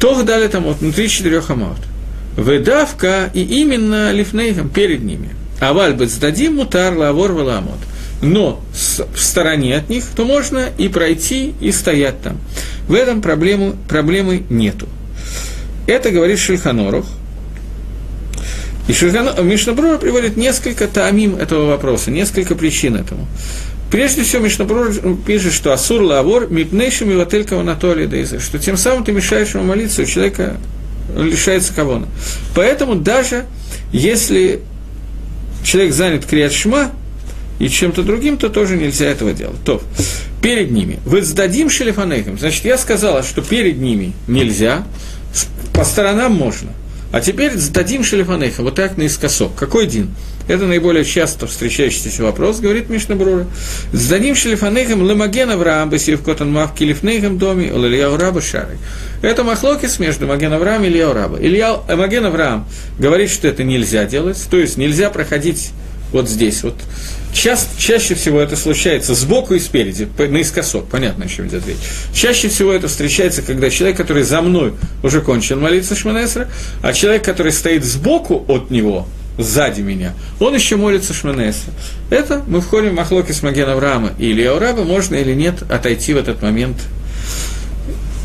Тох 0.00 0.24
дали 0.24 0.48
там 0.48 0.64
вот 0.64 0.78
внутри 0.78 1.08
четырех 1.08 1.50
амаут. 1.50 1.78
Выдавка 2.36 3.30
и 3.32 3.42
именно 3.42 4.12
лифнейхам 4.12 4.68
перед 4.68 5.02
ними. 5.02 5.30
Аваль 5.60 5.94
быть 5.94 6.10
сдадим 6.10 6.56
мутар 6.56 6.94
лавор 6.94 7.32
валамот. 7.32 7.78
Но 8.22 8.62
в 8.72 9.20
стороне 9.20 9.76
от 9.76 9.88
них, 9.88 10.04
то 10.14 10.24
можно 10.24 10.70
и 10.78 10.88
пройти, 10.88 11.54
и 11.60 11.70
стоять 11.72 12.22
там. 12.22 12.38
В 12.88 12.94
этом 12.94 13.20
проблему, 13.20 13.74
проблемы 13.88 14.44
нету. 14.48 14.86
Это 15.86 16.10
говорит 16.10 16.38
Шульханорух, 16.38 17.04
и 18.88 18.92
Мишнабрура 18.92 19.98
приводит 19.98 20.36
несколько 20.36 20.86
таамим 20.86 21.36
этого 21.36 21.66
вопроса, 21.66 22.10
несколько 22.10 22.54
причин 22.54 22.94
этому. 22.94 23.26
Прежде 23.90 24.22
всего, 24.22 24.42
Мишнабрур 24.42 24.92
пишет, 25.26 25.52
что 25.52 25.72
Асур 25.72 26.02
Лавор 26.02 26.50
мипнейшим 26.50 27.10
и 27.10 27.14
вателька 27.14 27.60
Анатолия 27.60 28.06
Дейза, 28.06 28.40
что 28.40 28.58
тем 28.58 28.76
самым 28.76 29.04
ты 29.04 29.12
мешаешь 29.12 29.54
ему 29.54 29.64
молиться, 29.64 30.02
у 30.02 30.06
человека 30.06 30.56
лишается 31.16 31.72
кавона. 31.72 32.08
Поэтому 32.54 32.96
даже 32.96 33.46
если 33.92 34.60
человек 35.62 35.92
занят 35.92 36.26
криатшма 36.26 36.90
и 37.58 37.68
чем-то 37.68 38.02
другим, 38.02 38.38
то 38.38 38.48
тоже 38.48 38.76
нельзя 38.76 39.06
этого 39.06 39.32
делать. 39.32 39.62
То, 39.64 39.80
перед 40.42 40.72
ними. 40.72 40.98
Вы 41.04 41.22
сдадим 41.22 41.70
шелефанейхам. 41.70 42.38
Значит, 42.38 42.64
я 42.64 42.76
сказала, 42.76 43.22
что 43.22 43.40
перед 43.40 43.78
ними 43.78 44.12
нельзя, 44.26 44.84
по 45.72 45.84
сторонам 45.84 46.32
можно– 46.32 46.70
а 47.12 47.20
теперь 47.20 47.56
сдадим 47.56 48.04
шелефанейха, 48.04 48.62
вот 48.62 48.74
так 48.74 48.96
наискосок. 48.96 49.54
Какой 49.54 49.86
дин? 49.86 50.10
Это 50.48 50.64
наиболее 50.66 51.04
часто 51.04 51.46
встречающийся 51.46 52.22
вопрос, 52.22 52.60
говорит 52.60 52.88
Мишна 52.88 53.16
Брура. 53.16 53.46
Сдадим 53.92 54.36
шелефанейхам 54.36 55.06
лемаген 55.06 55.50
Авраам 55.50 55.90
бесив 55.90 56.22
котан 56.22 56.52
мавки 56.52 56.84
лифнейхам 56.84 57.38
доме 57.38 57.68
Илья 57.68 58.16
раба 58.16 58.40
шары. 58.40 58.78
Это 59.22 59.42
махлокис 59.42 59.98
между 59.98 60.26
Маген 60.26 60.52
Авраам 60.52 60.84
и 60.84 60.88
Илья 60.88 61.12
раба. 61.12 61.38
Илья, 61.40 61.80
э, 61.88 61.96
Маген 61.96 62.26
Авраам 62.26 62.68
говорит, 62.98 63.30
что 63.30 63.48
это 63.48 63.64
нельзя 63.64 64.04
делать, 64.04 64.40
то 64.48 64.56
есть 64.56 64.76
нельзя 64.76 65.10
проходить 65.10 65.70
вот 66.12 66.28
здесь 66.28 66.62
вот. 66.62 66.76
Ча- 67.32 67.58
чаще 67.76 68.14
всего 68.14 68.40
это 68.40 68.56
случается 68.56 69.14
сбоку 69.14 69.54
и 69.54 69.58
спереди, 69.58 70.08
наискосок, 70.16 70.86
понятно, 70.86 71.24
о 71.24 71.28
чем 71.28 71.48
идет 71.48 71.66
речь. 71.66 71.76
Чаще 72.14 72.48
всего 72.48 72.72
это 72.72 72.88
встречается, 72.88 73.42
когда 73.42 73.68
человек, 73.68 73.96
который 73.96 74.22
за 74.22 74.40
мной 74.40 74.72
уже 75.02 75.20
кончил 75.20 75.58
молиться 75.58 75.94
Шманесра, 75.94 76.48
а 76.82 76.92
человек, 76.92 77.24
который 77.24 77.52
стоит 77.52 77.84
сбоку 77.84 78.44
от 78.48 78.70
него, 78.70 79.06
сзади 79.38 79.80
меня, 79.80 80.14
он 80.40 80.54
еще 80.54 80.76
молится 80.76 81.12
Шманесра. 81.12 81.72
Это 82.10 82.42
мы 82.46 82.60
входим 82.60 82.90
в 82.90 82.94
Махлоки 82.94 83.32
с 83.32 83.42
Маген 83.42 83.68
Авраама 83.68 84.12
и 84.18 84.32
Илья 84.32 84.54
можно 84.84 85.14
или 85.14 85.34
нет 85.34 85.62
отойти 85.70 86.14
в 86.14 86.16
этот 86.16 86.42
момент. 86.42 86.76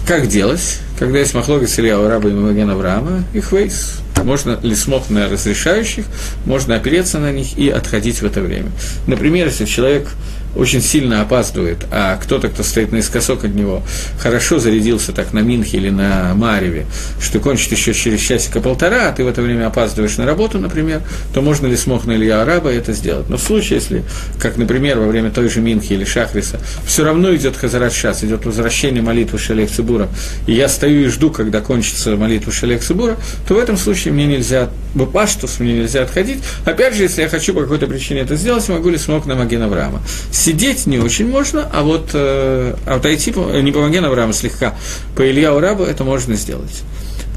Как 0.08 0.28
делать, 0.28 0.80
когда 0.97 1.19
есть 1.19 1.34
Махлоки 1.34 1.65
с 1.65 1.80
Илья 1.80 1.97
Раба 1.97 2.30
и 2.30 2.34
Маген 2.34 2.69
Авраама, 2.69 3.24
их 3.34 3.52
вейс– 3.52 3.95
можно 4.24 4.60
ли 4.62 4.76
смог 4.76 5.10
на 5.10 5.30
разрешающих, 5.30 6.06
можно 6.45 6.76
опереться 6.76 7.19
на 7.19 7.32
них 7.32 7.58
и 7.58 7.69
отходить 7.69 8.21
в 8.21 8.26
это 8.26 8.41
время. 8.41 8.71
Например, 9.08 9.47
если 9.47 9.65
человек 9.65 10.10
очень 10.56 10.82
сильно 10.82 11.22
опаздывает, 11.22 11.86
а 11.92 12.18
кто-то, 12.18 12.50
кто 12.50 12.64
стоит 12.64 12.92
наискосок 12.92 13.46
от 13.46 13.54
него, 13.54 13.84
хорошо 14.20 14.60
зарядился 14.60 15.12
так 15.12 15.34
на 15.34 15.40
Минхе 15.40 15.78
или 15.78 15.90
на 15.90 16.34
Мареве, 16.36 16.86
что 17.20 17.40
кончит 17.40 17.72
еще 17.72 17.94
через 17.94 18.20
часика-полтора, 18.20 19.10
а 19.10 19.12
ты 19.12 19.24
в 19.24 19.28
это 19.28 19.42
время 19.42 19.68
опаздываешь 19.68 20.18
на 20.18 20.26
работу, 20.26 20.60
например, 20.60 21.02
то 21.34 21.42
можно 21.42 21.68
ли 21.68 21.78
смог 21.78 22.06
на 22.06 22.14
Илья 22.14 22.42
Араба 22.42 22.72
это 22.72 22.94
сделать. 22.94 23.30
Но 23.30 23.38
в 23.38 23.42
случае, 23.42 23.80
если, 23.80 24.04
как, 24.40 24.58
например, 24.58 25.00
во 25.00 25.08
время 25.08 25.32
той 25.32 25.50
же 25.50 25.62
Минхи 25.62 25.94
или 25.94 26.04
Шахриса, 26.04 26.60
все 26.86 27.04
равно 27.04 27.34
идет 27.36 27.56
Хазарат 27.56 27.94
Шас, 27.94 28.24
идет 28.24 28.46
возвращение 28.46 29.02
молитвы 29.02 29.40
Шалех 29.40 29.72
Цибура, 29.72 30.10
и 30.48 30.54
я 30.54 30.68
стою 30.68 31.06
и 31.06 31.08
жду, 31.08 31.32
когда 31.32 31.62
кончится 31.62 32.16
молитва 32.16 32.52
Шалех 32.52 32.82
Цибура, 32.82 33.18
то 33.48 33.56
в 33.56 33.58
этом 33.58 33.78
случае 33.78 34.14
мне 34.14 34.26
нельзя, 34.26 34.70
Бапаштус, 34.94 35.60
мне 35.60 35.74
нельзя 35.74 36.04
отходить. 36.04 36.40
Опять 36.66 36.96
же, 36.96 37.04
если 37.04 37.22
я 37.22 37.30
хочу 37.30 37.54
по 37.54 37.62
какой-то 37.62 37.88
причине 37.88 38.22
это 38.22 38.36
сделать, 38.36 38.68
могу 38.70 38.90
ли 38.90 38.98
смог 38.98 39.26
на 39.26 39.36
Маген 39.36 39.62
Авраама. 39.64 40.02
Сидеть 40.41 40.88
не 40.88 40.97
очень 40.97 41.27
можно, 41.27 41.69
а 41.71 41.84
вот 41.84 42.10
э, 42.13 42.73
отойти, 42.88 43.30
не 43.30 43.71
по 43.71 43.82
Маген 43.82 44.04
Авраама 44.06 44.34
слегка, 44.34 44.75
по 45.15 45.21
Илья 45.30 45.54
Урабу 45.54 45.84
это 45.84 46.04
можно 46.04 46.34
сделать. 46.34 46.82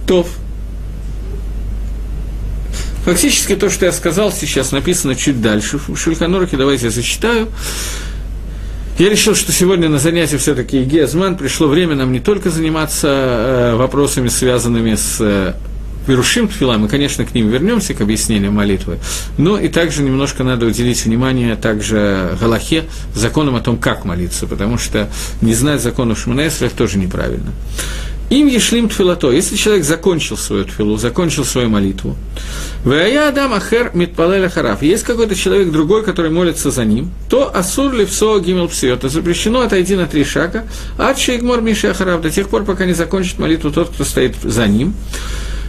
Тов. 0.06 0.26
Фактически 3.04 3.56
то, 3.56 3.68
что 3.68 3.84
я 3.84 3.92
сказал 3.92 4.32
сейчас, 4.32 4.72
написано 4.72 5.16
чуть 5.16 5.42
дальше 5.42 5.78
в 5.86 5.94
Шульханорке, 5.94 6.56
давайте 6.56 6.86
я 6.86 6.90
зачитаю. 6.90 7.48
Я 8.98 9.10
решил, 9.10 9.34
что 9.34 9.52
сегодня 9.52 9.90
на 9.90 9.98
занятии 9.98 10.36
все-таки 10.36 10.82
Гезман 10.82 11.36
пришло 11.36 11.66
время 11.66 11.96
нам 11.96 12.10
не 12.10 12.20
только 12.20 12.48
заниматься 12.48 13.08
э, 13.10 13.76
вопросами, 13.76 14.28
связанными 14.28 14.94
с 14.94 15.54
Верушим 16.06 16.48
Тфила, 16.48 16.76
мы, 16.76 16.88
конечно, 16.88 17.24
к 17.24 17.34
ним 17.34 17.48
вернемся, 17.48 17.94
к 17.94 18.00
объяснению 18.00 18.52
молитвы, 18.52 18.98
но 19.38 19.58
и 19.58 19.68
также 19.68 20.02
немножко 20.02 20.44
надо 20.44 20.66
уделить 20.66 21.04
внимание 21.04 21.56
также 21.56 22.36
Галахе, 22.40 22.84
законам 23.14 23.56
о 23.56 23.60
том, 23.60 23.78
как 23.78 24.04
молиться, 24.04 24.46
потому 24.46 24.78
что 24.78 25.08
не 25.40 25.54
знать 25.54 25.80
законов 25.80 26.18
Шманаэсрах 26.18 26.72
тоже 26.72 26.98
неправильно. 26.98 27.52
Им 28.30 28.46
ешлим 28.46 28.88
тфилато, 28.88 29.30
если 29.30 29.54
человек 29.54 29.84
закончил 29.84 30.36
свою 30.36 30.64
тфилу, 30.64 30.96
закончил 30.96 31.44
свою 31.44 31.68
молитву, 31.68 32.16
Вая 32.82 33.28
Адам 33.28 33.52
Ахер 33.52 33.90
Митпалеля 33.94 34.48
Хараф, 34.48 34.82
есть 34.82 35.04
какой-то 35.04 35.34
человек 35.34 35.70
другой, 35.70 36.02
который 36.02 36.30
молится 36.30 36.70
за 36.70 36.84
ним, 36.84 37.10
то 37.28 37.54
Асур 37.54 37.92
Левсо 37.92 38.38
Гимел 38.40 38.68
Псиот, 38.68 39.02
запрещено 39.04 39.60
отойти 39.60 39.94
на 39.94 40.06
три 40.06 40.24
шага, 40.24 40.64
от 40.98 41.18
Шейгмор 41.18 41.60
Миша 41.60 41.94
Хараф, 41.94 42.22
до 42.22 42.30
тех 42.30 42.48
пор, 42.48 42.64
пока 42.64 42.86
не 42.86 42.92
закончит 42.92 43.38
молитву 43.38 43.70
тот, 43.70 43.90
кто 43.90 44.04
стоит 44.04 44.36
за 44.42 44.66
ним. 44.66 44.94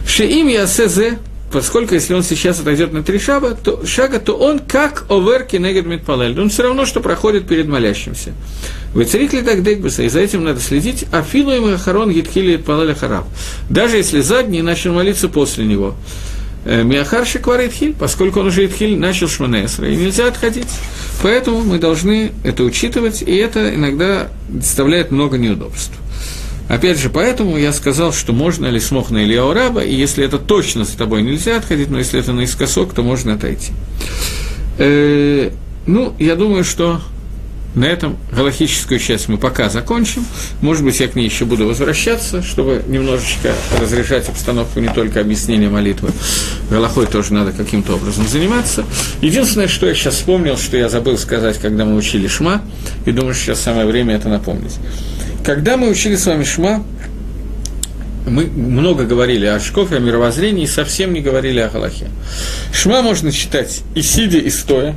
Шеим 0.06 0.48
Ясезе, 0.48 1.18
поскольку 1.52 1.94
если 1.94 2.14
он 2.14 2.22
сейчас 2.22 2.60
отойдет 2.60 2.92
на 2.92 3.02
три 3.02 3.18
шага, 3.18 3.54
то, 3.54 3.84
шага, 3.84 4.18
то 4.20 4.34
он 4.36 4.60
как 4.60 5.04
оверки 5.10 5.56
негед 5.56 5.86
митпалель. 5.86 6.38
Он 6.40 6.48
все 6.48 6.62
равно, 6.62 6.86
что 6.86 7.00
проходит 7.00 7.46
перед 7.46 7.66
молящимся. 7.66 8.32
Вы 8.94 9.04
царик 9.04 9.32
ли 9.32 9.42
так 9.42 9.62
дегбеса, 9.62 10.02
и 10.04 10.08
за 10.08 10.20
этим 10.20 10.44
надо 10.44 10.60
следить, 10.60 11.04
а 11.12 11.22
филу 11.22 11.52
им 11.52 11.74
ахарон 11.74 12.10
гитхили 12.10 12.56
палеля 12.56 12.94
хараб. 12.94 13.26
Даже 13.68 13.96
если 13.96 14.20
задний 14.20 14.62
начал 14.62 14.94
молиться 14.94 15.28
после 15.28 15.64
него. 15.64 15.94
Э, 16.64 16.82
Миахар 16.82 17.22
Итхиль, 17.22 17.94
поскольку 17.94 18.40
он 18.40 18.46
уже 18.46 18.66
Итхиль 18.66 18.98
начал 18.98 19.28
Шманесра, 19.28 19.88
и 19.88 19.96
нельзя 19.96 20.26
отходить. 20.26 20.68
Поэтому 21.22 21.62
мы 21.62 21.78
должны 21.78 22.32
это 22.42 22.64
учитывать, 22.64 23.22
и 23.22 23.36
это 23.36 23.74
иногда 23.74 24.28
доставляет 24.48 25.10
много 25.10 25.38
неудобств. 25.38 25.92
Опять 26.68 26.98
же, 26.98 27.10
поэтому 27.10 27.56
я 27.56 27.72
сказал, 27.72 28.12
что 28.12 28.32
можно 28.32 28.66
ли 28.66 28.80
смог 28.80 29.10
на 29.10 29.24
Илья 29.24 29.52
Раба, 29.52 29.84
и 29.84 29.94
если 29.94 30.24
это 30.24 30.38
точно 30.38 30.84
с 30.84 30.90
тобой 30.90 31.22
нельзя 31.22 31.56
отходить, 31.56 31.90
но 31.90 31.98
если 31.98 32.18
это 32.18 32.32
наискосок, 32.32 32.92
то 32.92 33.02
можно 33.02 33.34
отойти. 33.34 33.72
Э, 34.78 35.50
ну, 35.86 36.14
я 36.18 36.34
думаю, 36.34 36.64
что 36.64 37.00
на 37.76 37.84
этом 37.84 38.16
галахическую 38.32 38.98
часть 38.98 39.28
мы 39.28 39.36
пока 39.36 39.68
закончим. 39.68 40.24
Может 40.62 40.82
быть, 40.82 40.98
я 40.98 41.08
к 41.08 41.14
ней 41.14 41.26
еще 41.26 41.44
буду 41.44 41.66
возвращаться, 41.66 42.42
чтобы 42.42 42.82
немножечко 42.88 43.52
разрешать 43.78 44.28
обстановку 44.28 44.80
не 44.80 44.88
только 44.88 45.20
объяснения 45.20 45.68
молитвы. 45.68 46.10
Галахой 46.70 47.06
тоже 47.06 47.34
надо 47.34 47.52
каким-то 47.52 47.94
образом 47.94 48.26
заниматься. 48.26 48.84
Единственное, 49.20 49.68
что 49.68 49.86
я 49.86 49.94
сейчас 49.94 50.14
вспомнил, 50.14 50.56
что 50.56 50.78
я 50.78 50.88
забыл 50.88 51.18
сказать, 51.18 51.58
когда 51.58 51.84
мы 51.84 51.96
учили 51.96 52.26
Шма, 52.26 52.62
и 53.04 53.12
думаю, 53.12 53.34
что 53.34 53.44
сейчас 53.44 53.60
самое 53.60 53.86
время 53.86 54.16
это 54.16 54.30
напомнить. 54.30 54.78
Когда 55.44 55.76
мы 55.76 55.88
учили 55.88 56.16
с 56.16 56.26
вами 56.26 56.44
Шма, 56.44 56.84
мы 58.26 58.46
много 58.46 59.04
говорили 59.04 59.46
о 59.46 59.60
Шкофе, 59.60 59.96
о 59.96 60.00
мировоззрении, 60.00 60.64
и 60.64 60.66
совсем 60.66 61.12
не 61.12 61.20
говорили 61.20 61.60
о 61.60 61.68
Галахе. 61.68 62.08
Шма 62.72 63.02
можно 63.02 63.30
читать 63.30 63.82
и 63.94 64.02
сидя, 64.02 64.38
и 64.38 64.50
стоя. 64.50 64.96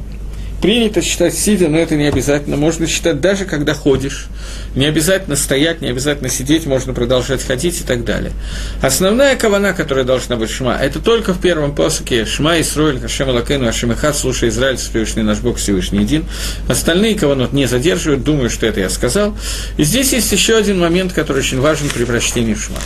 Принято 0.62 1.02
читать 1.02 1.34
сидя, 1.34 1.69
но 1.69 1.78
это 1.78 1.95
не 1.95 2.06
обязательно. 2.06 2.58
Можно 2.58 2.86
читать 2.86 3.22
даже 3.22 3.45
когда 3.45 3.74
ходишь. 3.74 4.28
Не 4.76 4.86
обязательно 4.86 5.36
стоять, 5.36 5.82
не 5.82 5.88
обязательно 5.88 6.30
сидеть, 6.30 6.65
можно 6.65 6.93
продолжать 6.93 7.41
ходить 7.43 7.80
и 7.80 7.84
так 7.84 8.04
далее. 8.04 8.34
Основная 8.82 9.36
кавана, 9.36 9.74
которая 9.74 10.04
должна 10.04 10.36
быть 10.36 10.50
шма, 10.50 10.78
это 10.78 11.00
только 11.00 11.34
в 11.34 11.39
первом 11.39 11.74
посоке 11.74 12.26
Шма, 12.26 12.60
Исроиль, 12.60 13.00
Хашем 13.00 13.30
Алакену, 13.30 13.67
Ашемихат, 13.67 14.17
слушай 14.17 14.50
Израиль, 14.50 14.78
Всевышний 14.78 15.24
наш 15.24 15.39
Бог, 15.39 15.58
Всевышний 15.58 16.00
един. 16.00 16.26
Остальные 16.67 17.15
каванот 17.15 17.54
не 17.54 17.65
задерживают, 17.65 18.24
думаю, 18.24 18.50
что 18.50 18.65
это 18.65 18.82
я 18.82 18.89
сказал. 18.89 19.36
И 19.78 19.84
здесь 19.84 20.12
есть 20.13 20.32
еще 20.32 20.58
один 20.58 20.80
момент, 20.80 21.13
который 21.13 21.39
очень 21.39 21.62
важен 21.62 21.88
при 21.89 22.04
прочтении 22.04 22.54
Шма. 22.54 22.78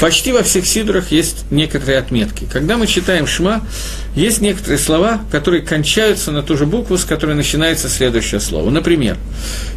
Почти 0.00 0.32
во 0.32 0.42
всех 0.42 0.66
сидурах 0.66 1.12
есть 1.12 1.44
некоторые 1.50 1.98
отметки. 1.98 2.46
Когда 2.50 2.76
мы 2.76 2.86
читаем 2.86 3.26
Шма, 3.26 3.62
есть 4.14 4.40
некоторые 4.40 4.78
слова, 4.78 5.20
которые 5.30 5.62
кончаются 5.62 6.32
на 6.32 6.42
ту 6.42 6.56
же 6.56 6.66
букву, 6.66 6.98
с 6.98 7.04
которой 7.04 7.34
начинается 7.34 7.88
следующее 7.88 8.40
слово. 8.40 8.70
Например, 8.70 9.16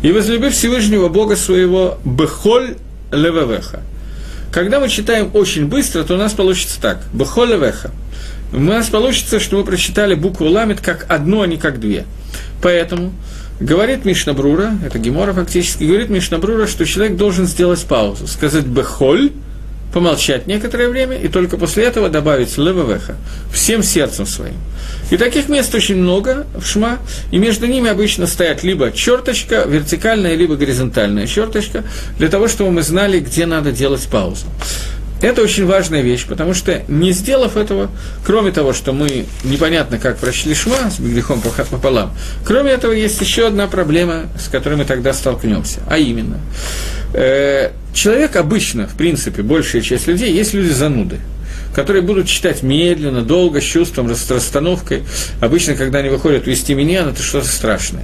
«И 0.02 0.12
возлюби 0.12 0.50
Всевышнего 0.50 1.08
Бога 1.08 1.36
своего 1.36 2.00
Бехоль 2.04 2.76
Левевеха». 3.12 3.82
Когда 4.52 4.80
мы 4.80 4.90
читаем 4.90 5.32
очень 5.34 5.68
быстро, 5.68 6.04
то 6.04 6.16
у 6.16 6.18
нас 6.18 6.34
получится 6.34 6.80
так– 6.82 7.04
Бехоль 7.14 7.50
Левеха. 7.50 7.92
У 8.52 8.60
нас 8.60 8.90
получится, 8.90 9.40
что 9.40 9.58
мы 9.58 9.64
прочитали 9.64 10.14
букву 10.14 10.48
Ламит 10.48 10.80
как 10.80 11.06
одну, 11.10 11.42
а 11.42 11.48
не 11.48 11.58
как 11.58 11.80
две. 11.80 12.06
Поэтому 12.62 13.12
говорит 13.60 14.06
Мишнабрура, 14.06 14.74
это 14.86 15.00
Гемора 15.00 15.34
фактически, 15.34 15.84
говорит 15.84 16.10
Мишнабрура, 16.10 16.68
что 16.68 16.86
человек 16.86 17.18
должен 17.18 17.48
сделать 17.48 17.84
паузу, 17.84 18.28
сказать 18.28 18.66
«Бехоль», 18.66 19.32
помолчать 19.94 20.48
некоторое 20.48 20.90
время 20.90 21.18
и 21.18 21.28
только 21.28 21.58
после 21.58 21.86
этого 21.86 22.10
добавить 22.10 22.58
левовеха 22.58 23.16
всем 23.54 23.84
сердцем 23.84 24.26
своим. 24.26 24.56
И 25.12 25.18
таких 25.18 25.48
мест 25.50 25.74
очень 25.76 25.98
много 25.98 26.48
в 26.56 26.66
шма, 26.66 26.98
и 27.32 27.38
между 27.38 27.68
ними 27.68 27.90
обычно 27.90 28.26
стоят 28.26 28.64
либо 28.64 28.92
черточка 28.92 29.66
вертикальная, 29.68 30.36
либо 30.36 30.56
горизонтальная 30.56 31.28
черточка, 31.28 31.84
для 32.18 32.30
того, 32.30 32.48
чтобы 32.48 32.72
мы 32.72 32.82
знали, 32.82 33.20
где 33.20 33.46
надо 33.46 33.72
делать 33.72 34.08
паузу. 34.12 34.48
Это 35.24 35.42
очень 35.42 35.66
важная 35.66 36.02
вещь, 36.02 36.26
потому 36.28 36.54
что 36.54 36.84
не 36.90 37.14
сделав 37.14 37.56
этого, 37.56 37.90
кроме 38.26 38.52
того, 38.52 38.74
что 38.74 38.92
мы 38.92 39.26
непонятно 39.46 39.98
как 39.98 40.18
прочли 40.18 40.54
шма 40.54 40.92
с 40.92 41.00
грехом 41.00 41.42
пополам, 41.42 42.14
кроме 42.46 42.72
этого 42.72 42.92
есть 42.92 43.22
еще 43.22 43.48
одна 43.48 43.68
проблема, 43.68 44.24
с 44.38 44.50
которой 44.50 44.76
мы 44.76 44.84
тогда 44.84 45.14
столкнемся, 45.14 45.80
а 45.88 45.98
именно, 45.98 46.42
э, 47.14 47.72
человек 47.94 48.36
обычно, 48.36 48.86
в 48.86 48.98
принципе, 48.98 49.44
большая 49.44 49.82
часть 49.82 50.08
людей, 50.08 50.34
есть 50.34 50.54
люди 50.54 50.72
зануды 50.72 51.20
которые 51.74 52.04
будут 52.04 52.28
читать 52.28 52.62
медленно, 52.62 53.24
долго, 53.24 53.60
с 53.60 53.64
чувством, 53.64 54.14
с 54.14 54.30
расстановкой. 54.30 55.02
Обычно, 55.42 55.74
когда 55.74 56.00
они 56.00 56.10
выходят 56.10 56.46
вести 56.46 56.76
меня, 56.76 57.02
это 57.10 57.24
что-то 57.24 57.48
страшное. 57.48 58.04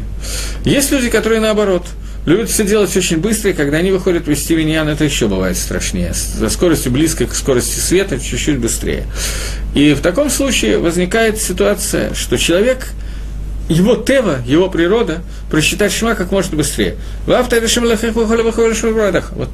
Есть 0.65 0.91
люди, 0.91 1.08
которые 1.08 1.39
наоборот– 1.39 1.86
любят 2.29 2.49
все 2.49 2.63
делать 2.63 2.95
очень 2.95 3.17
быстро, 3.17 3.49
и 3.49 3.53
когда 3.53 3.77
они 3.77 3.91
выходят 3.91 4.27
вести 4.27 4.55
миньян, 4.55 4.87
это 4.87 5.03
еще 5.03 5.27
бывает 5.27 5.57
страшнее. 5.57 6.13
За 6.13 6.49
скоростью 6.49 6.91
близкой 6.91 7.25
к 7.25 7.33
скорости 7.33 7.79
света, 7.79 8.19
чуть-чуть 8.19 8.59
быстрее. 8.59 9.05
И 9.73 9.95
в 9.95 10.01
таком 10.01 10.29
случае 10.29 10.77
возникает 10.77 11.41
ситуация, 11.41 12.13
что 12.13 12.37
человек 12.37 12.89
его 13.67 13.95
тева, 13.95 14.41
его 14.45 14.69
природа, 14.69 15.23
просчитать 15.49 15.91
шма 15.91 16.13
как 16.13 16.31
можно 16.31 16.55
быстрее. 16.55 16.97
Вот 17.25 17.51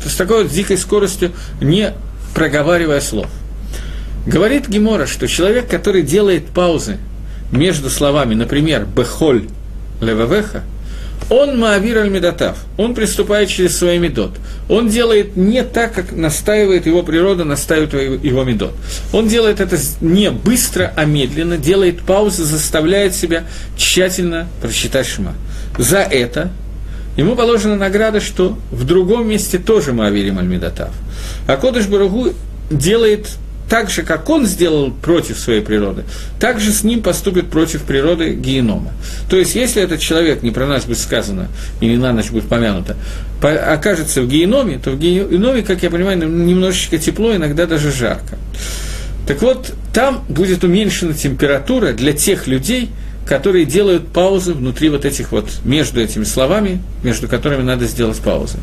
с 0.05 0.15
такой 0.15 0.43
вот 0.43 0.51
дикой 0.51 0.77
скоростью, 0.77 1.31
не 1.61 1.93
проговаривая 2.33 2.99
слов. 2.99 3.27
Говорит 4.27 4.67
Гемора, 4.67 5.05
что 5.05 5.29
человек, 5.29 5.69
который 5.69 6.01
делает 6.01 6.47
паузы 6.47 6.97
между 7.51 7.89
словами, 7.89 8.33
например, 8.33 8.85
«бехоль 8.85 9.47
левавеха», 10.01 10.63
он 11.29 11.59
Маавир 11.59 11.97
Аль-Медотав, 11.99 12.57
он 12.77 12.93
приступает 12.93 13.49
через 13.49 13.77
свой 13.77 13.97
медот. 13.97 14.31
Он 14.69 14.89
делает 14.89 15.35
не 15.35 15.63
так, 15.63 15.93
как 15.93 16.11
настаивает 16.11 16.85
его 16.85 17.01
природа, 17.03 17.43
настаивает 17.43 18.23
его 18.23 18.43
медот. 18.43 18.73
Он 19.11 19.27
делает 19.27 19.59
это 19.59 19.77
не 20.01 20.29
быстро, 20.29 20.93
а 20.95 21.05
медленно, 21.05 21.57
делает 21.57 22.01
паузы, 22.01 22.43
заставляет 22.43 23.15
себя 23.15 23.45
тщательно 23.75 24.47
прочитать 24.61 25.07
шма. 25.07 25.33
За 25.77 25.99
это 25.99 26.51
ему 27.17 27.35
положена 27.35 27.75
награда, 27.75 28.21
что 28.21 28.57
в 28.71 28.83
другом 28.83 29.27
месте 29.27 29.57
тоже 29.57 29.93
Маавирим 29.93 30.37
Аль-Медотав. 30.37 30.91
А 31.47 31.57
Кодыш 31.57 31.87
Барагу 31.87 32.33
делает 32.69 33.29
так 33.69 33.89
же, 33.89 34.03
как 34.03 34.29
он 34.29 34.45
сделал 34.45 34.91
против 34.91 35.39
своей 35.39 35.61
природы, 35.61 36.03
так 36.39 36.59
же 36.59 36.71
с 36.71 36.83
ним 36.83 37.01
поступит 37.01 37.49
против 37.49 37.83
природы 37.83 38.33
генома. 38.33 38.91
То 39.29 39.37
есть, 39.37 39.55
если 39.55 39.81
этот 39.81 39.99
человек, 39.99 40.43
не 40.43 40.51
про 40.51 40.67
нас 40.67 40.85
будет 40.85 40.99
сказано, 40.99 41.47
и 41.81 41.87
не 41.87 41.97
на 41.97 42.13
ночь 42.13 42.29
будет 42.29 42.47
помянуто, 42.47 42.95
окажется 43.41 44.21
в 44.21 44.27
геноме, 44.27 44.79
то 44.83 44.91
в 44.91 44.99
геноме, 44.99 45.63
как 45.63 45.83
я 45.83 45.89
понимаю, 45.89 46.17
немножечко 46.17 46.97
тепло, 46.97 47.35
иногда 47.35 47.65
даже 47.65 47.91
жарко. 47.91 48.37
Так 49.27 49.41
вот, 49.41 49.73
там 49.93 50.23
будет 50.29 50.63
уменьшена 50.63 51.13
температура 51.13 51.93
для 51.93 52.13
тех 52.13 52.47
людей, 52.47 52.91
которые 53.25 53.65
делают 53.65 54.09
паузы 54.09 54.53
внутри 54.53 54.89
вот 54.89 55.03
этих 55.03 55.31
вот, 55.31 55.49
между 55.63 55.99
этими 55.99 56.23
словами, 56.23 56.79
между 57.03 57.27
которыми 57.27 57.63
надо 57.63 57.85
сделать 57.85 58.17
паузы. 58.19 58.59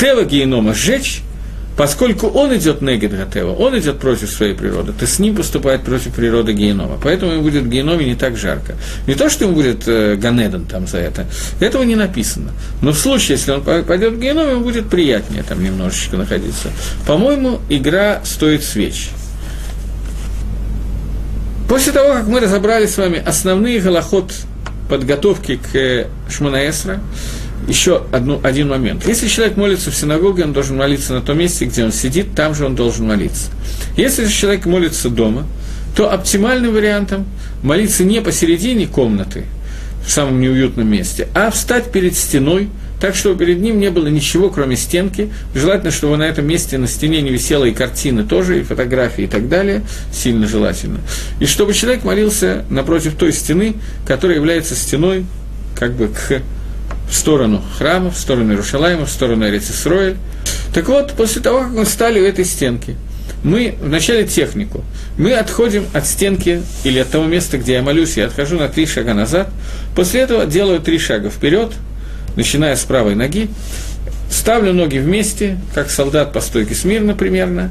Тева 0.00 0.24
генома 0.24 0.74
сжечь, 0.74 1.22
Поскольку 1.76 2.28
он 2.28 2.56
идет 2.56 2.80
негид 2.80 3.14
Гатева, 3.16 3.52
он 3.52 3.78
идет 3.78 3.98
против 3.98 4.30
своей 4.30 4.54
природы, 4.54 4.92
то 4.98 5.06
с 5.06 5.18
ним 5.18 5.36
поступает 5.36 5.82
против 5.82 6.14
природы 6.14 6.52
генома. 6.54 6.98
Поэтому 7.02 7.32
ему 7.32 7.42
будет 7.42 7.64
в 7.64 7.68
геноме 7.68 8.06
не 8.06 8.14
так 8.14 8.36
жарко. 8.36 8.76
Не 9.06 9.14
то, 9.14 9.28
что 9.28 9.44
ему 9.44 9.54
будет 9.54 9.86
э, 9.86 10.16
Ганедан 10.16 10.64
там 10.64 10.86
за 10.86 10.98
это, 10.98 11.26
этого 11.60 11.82
не 11.82 11.94
написано. 11.94 12.52
Но 12.80 12.92
в 12.92 12.98
случае, 12.98 13.36
если 13.36 13.50
он 13.50 13.62
пойдет 13.62 14.14
в 14.14 14.18
геном, 14.18 14.50
ему 14.50 14.60
будет 14.64 14.88
приятнее 14.88 15.42
там 15.42 15.62
немножечко 15.62 16.16
находиться. 16.16 16.70
По-моему, 17.06 17.60
игра 17.68 18.22
стоит 18.24 18.64
свеч. 18.64 19.10
После 21.68 21.92
того, 21.92 22.14
как 22.14 22.26
мы 22.26 22.40
разобрали 22.40 22.86
с 22.86 22.96
вами 22.96 23.22
основные 23.24 23.80
голоход 23.80 24.32
подготовки 24.88 25.56
к 25.56 25.76
э, 25.76 26.06
Шманаэсра, 26.30 27.00
еще 27.66 28.02
одну, 28.12 28.40
один 28.42 28.68
момент. 28.68 29.06
Если 29.06 29.28
человек 29.28 29.56
молится 29.56 29.90
в 29.90 29.96
синагоге, 29.96 30.44
он 30.44 30.52
должен 30.52 30.76
молиться 30.76 31.12
на 31.12 31.20
том 31.20 31.38
месте, 31.38 31.64
где 31.64 31.84
он 31.84 31.92
сидит, 31.92 32.34
там 32.34 32.54
же 32.54 32.64
он 32.64 32.74
должен 32.74 33.06
молиться. 33.06 33.50
Если 33.96 34.24
же 34.24 34.32
человек 34.32 34.66
молится 34.66 35.10
дома, 35.10 35.46
то 35.96 36.12
оптимальным 36.12 36.74
вариантом 36.74 37.26
молиться 37.62 38.04
не 38.04 38.20
посередине 38.20 38.86
комнаты, 38.86 39.44
в 40.06 40.10
самом 40.10 40.40
неуютном 40.40 40.88
месте, 40.88 41.28
а 41.34 41.50
встать 41.50 41.90
перед 41.90 42.16
стеной, 42.16 42.68
так, 43.00 43.14
чтобы 43.14 43.44
перед 43.44 43.60
ним 43.60 43.78
не 43.78 43.90
было 43.90 44.06
ничего, 44.06 44.48
кроме 44.48 44.76
стенки. 44.76 45.30
Желательно, 45.54 45.90
чтобы 45.90 46.16
на 46.16 46.22
этом 46.22 46.46
месте 46.46 46.78
на 46.78 46.86
стене 46.86 47.20
не 47.20 47.30
висела 47.30 47.66
и 47.66 47.72
картины 47.72 48.24
тоже, 48.24 48.60
и 48.60 48.62
фотографии 48.62 49.24
и 49.24 49.26
так 49.26 49.48
далее, 49.50 49.82
сильно 50.12 50.46
желательно. 50.46 51.00
И 51.38 51.46
чтобы 51.46 51.74
человек 51.74 52.04
молился 52.04 52.64
напротив 52.70 53.16
той 53.18 53.32
стены, 53.32 53.74
которая 54.06 54.38
является 54.38 54.74
стеной 54.74 55.26
как 55.74 55.92
бы 55.92 56.08
к 56.08 56.40
в 57.08 57.14
сторону 57.14 57.62
храма, 57.78 58.10
в 58.10 58.18
сторону 58.18 58.52
Иерушалайма, 58.52 59.06
в 59.06 59.10
сторону 59.10 59.46
Эрицисроэль. 59.46 60.16
Так 60.74 60.88
вот, 60.88 61.12
после 61.12 61.40
того, 61.40 61.60
как 61.60 61.70
мы 61.70 61.84
стали 61.84 62.20
у 62.20 62.24
этой 62.24 62.44
стенки, 62.44 62.96
мы 63.42 63.76
вначале 63.80 64.26
технику. 64.26 64.84
Мы 65.18 65.32
отходим 65.32 65.84
от 65.92 66.06
стенки 66.06 66.62
или 66.84 66.98
от 66.98 67.10
того 67.10 67.26
места, 67.26 67.58
где 67.58 67.74
я 67.74 67.82
молюсь, 67.82 68.16
я 68.16 68.26
отхожу 68.26 68.58
на 68.58 68.68
три 68.68 68.86
шага 68.86 69.14
назад. 69.14 69.48
После 69.94 70.20
этого 70.20 70.46
делаю 70.46 70.80
три 70.80 70.98
шага 70.98 71.30
вперед, 71.30 71.72
начиная 72.34 72.76
с 72.76 72.84
правой 72.84 73.14
ноги, 73.14 73.48
ставлю 74.30 74.72
ноги 74.72 74.98
вместе, 74.98 75.58
как 75.74 75.90
солдат 75.90 76.32
по 76.32 76.40
стойке 76.40 76.74
смирно 76.74 77.14
примерно. 77.14 77.70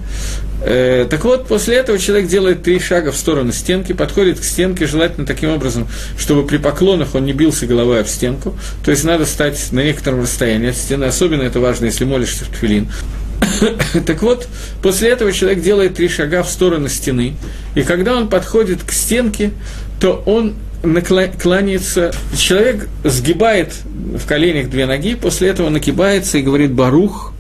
Э, 0.62 1.06
так 1.10 1.24
вот, 1.26 1.48
после 1.48 1.76
этого 1.76 2.00
человек 2.00 2.28
делает 2.28 2.64
три 2.64 2.80
шага 2.80 3.12
в 3.12 3.18
сторону 3.18 3.52
стенки, 3.52 3.94
подходит 3.94 4.40
к 4.40 4.44
стенке, 4.44 4.88
желательно 4.88 5.28
таким 5.28 5.52
образом, 5.52 5.88
чтобы 6.18 6.46
при 6.48 6.58
поклонах 6.58 7.14
он 7.16 7.26
не 7.26 7.34
бился 7.34 7.66
головой 7.66 8.02
об 8.02 8.08
стенку. 8.08 8.58
То 8.84 8.92
есть 8.92 9.04
надо 9.04 9.26
стать 9.26 9.72
на 9.72 9.84
некотором 9.84 10.22
расстоянии 10.22 10.70
от 10.70 10.78
стены. 10.78 11.06
Особенно 11.06 11.44
это 11.44 11.60
важно, 11.60 11.86
если 11.86 12.06
молишься 12.06 12.46
в 12.46 12.50
тфилин. 12.50 12.90
так 14.06 14.22
вот, 14.22 14.48
после 14.82 15.10
этого 15.10 15.32
человек 15.32 15.62
делает 15.62 15.96
три 15.96 16.10
шага 16.10 16.44
в 16.44 16.50
сторону 16.50 16.88
стены. 16.88 17.36
И 17.76 17.84
когда 17.84 18.16
он 18.16 18.30
подходит 18.30 18.84
к 18.84 18.92
стенке, 18.92 19.52
то 20.00 20.24
он 20.26 20.56
кланяется, 21.40 22.12
человек 22.38 22.88
сгибает 23.04 23.74
в 23.86 24.26
коленях 24.26 24.70
две 24.70 24.86
ноги, 24.86 25.16
после 25.16 25.50
этого 25.50 25.70
накибается 25.70 26.38
и 26.38 26.42
говорит 26.42 26.72
«барух», 26.72 27.34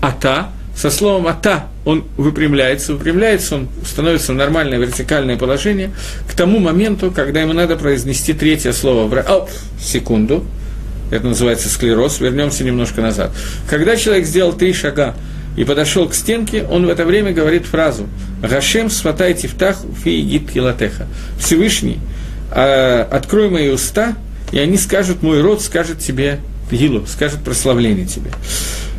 «ата», 0.00 0.50
со 0.76 0.90
словом 0.90 1.26
«ата» 1.26 1.66
он 1.86 2.04
выпрямляется, 2.16 2.92
выпрямляется, 2.92 3.56
он 3.56 3.68
становится 3.84 4.32
в 4.32 4.36
нормальное 4.36 4.78
вертикальное 4.78 5.36
положение 5.36 5.90
к 6.28 6.34
тому 6.34 6.58
моменту, 6.58 7.10
когда 7.10 7.40
ему 7.40 7.54
надо 7.54 7.76
произнести 7.76 8.34
третье 8.34 8.72
слово. 8.72 9.08
Оп, 9.22 9.48
секунду, 9.80 10.44
это 11.10 11.26
называется 11.26 11.68
склероз, 11.68 12.20
вернемся 12.20 12.64
немножко 12.64 13.00
назад. 13.00 13.30
Когда 13.70 13.96
человек 13.96 14.26
сделал 14.26 14.52
три 14.52 14.72
шага 14.72 15.14
и 15.56 15.64
подошел 15.64 16.08
к 16.08 16.14
стенке, 16.14 16.64
он 16.64 16.86
в 16.86 16.88
это 16.90 17.06
время 17.06 17.32
говорит 17.32 17.64
фразу 17.66 18.06
«Гашем 18.42 18.90
сватай 18.90 19.32
тифтах 19.32 19.78
фи 20.04 20.20
гид 20.20 20.50
Всевышний– 21.38 21.98
а, 22.08 22.25
открой 22.50 23.50
мои 23.50 23.68
уста 23.70 24.16
и 24.52 24.58
они 24.58 24.76
скажут, 24.76 25.22
мой 25.22 25.40
род 25.40 25.60
скажет 25.62 25.98
тебе 25.98 26.40
Гилу, 26.70 27.06
скажет 27.06 27.40
прославление 27.42 28.06
тебе. 28.06 28.30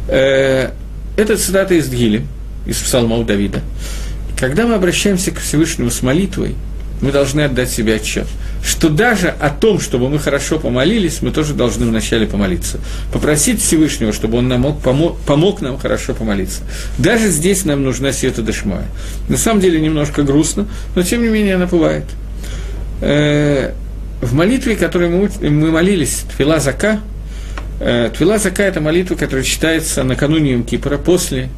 Э, 0.07 0.71
это 1.15 1.37
цитата 1.37 1.73
из 1.73 1.89
Гили, 1.89 2.25
из 2.65 2.77
псалмов 2.77 3.25
Давида. 3.25 3.61
Когда 4.37 4.67
мы 4.67 4.75
обращаемся 4.75 5.31
к 5.31 5.39
Всевышнему 5.39 5.89
с 5.89 6.01
молитвой, 6.01 6.55
мы 7.01 7.11
должны 7.11 7.41
отдать 7.41 7.69
себе 7.69 7.95
отчет, 7.95 8.27
что 8.63 8.89
даже 8.89 9.29
о 9.29 9.49
том, 9.49 9.79
чтобы 9.79 10.09
мы 10.09 10.17
хорошо 10.17 10.59
помолились, 10.59 11.21
мы 11.21 11.31
тоже 11.31 11.53
должны 11.53 11.85
вначале 11.85 12.25
помолиться. 12.25 12.79
Попросить 13.13 13.61
Всевышнего, 13.61 14.11
чтобы 14.11 14.39
он 14.39 14.47
нам 14.47 14.61
мог, 14.61 14.81
помог, 14.81 15.19
помог 15.21 15.61
нам 15.61 15.77
хорошо 15.77 16.13
помолиться. 16.13 16.61
Даже 16.97 17.29
здесь 17.29 17.65
нам 17.65 17.83
нужна 17.83 18.11
света 18.13 18.41
дышмая. 18.41 18.85
На 19.29 19.37
самом 19.37 19.61
деле 19.61 19.79
немножко 19.79 20.23
грустно, 20.23 20.67
но 20.95 21.03
тем 21.03 21.21
не 21.21 21.29
менее 21.29 21.55
она 21.55 21.67
бывает. 21.67 22.05
Э, 23.01 23.73
в 24.21 24.33
молитве, 24.33 24.75
которой 24.75 25.09
мы, 25.09 25.29
мы 25.41 25.71
молились, 25.71 26.23
Твила 26.35 26.59
Зака, 26.59 26.99
э, 27.79 28.09
Твила 28.15 28.39
Зака– 28.39 28.63
это 28.65 28.81
молитва, 28.81 29.15
которая 29.15 29.43
читается 29.43 30.03
накануне 30.03 30.53
Юм 30.53 30.63
Кипра, 30.63 30.97
после 30.97 31.49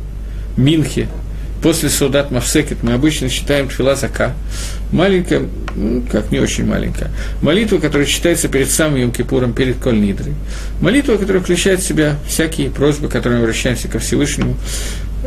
Минхи, 0.58 1.08
после 1.62 1.90
Саудат 1.90 2.32
Мавсекет 2.32 2.84
мы 2.84 2.94
обычно 2.94 3.30
читаем 3.30 3.70
Тфила 3.70 3.96
Зака. 3.96 4.34
Маленькая, 4.92 5.44
ну, 5.76 6.04
как 6.12 6.32
не 6.32 6.40
очень 6.40 6.66
маленькая, 6.66 7.12
молитва, 7.42 7.78
которая 7.78 8.08
читается 8.08 8.48
перед 8.50 8.70
самым 8.70 8.98
Йом 8.98 9.12
Кипуром, 9.12 9.54
перед 9.54 9.78
Коль 9.78 10.00
Нидрой. 10.00 10.34
Молитва, 10.82 11.16
которая 11.16 11.42
включает 11.42 11.80
в 11.80 11.88
себя 11.88 12.16
всякие 12.28 12.70
просьбы, 12.70 13.08
которыми 13.08 13.42
обращаемся 13.42 13.88
ко 13.88 14.00
Всевышнему. 14.00 14.58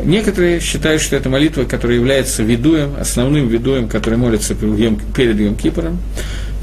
Некоторые 0.01 0.59
считают, 0.59 1.01
что 1.01 1.15
это 1.15 1.29
молитва, 1.29 1.65
которая 1.65 1.97
является 1.97 2.41
ведуем, 2.43 2.95
основным 2.99 3.47
ведуем, 3.47 3.87
который 3.87 4.17
молится 4.17 4.55
перед 4.55 5.39
Йом 5.39 5.55
Кипором. 5.55 5.99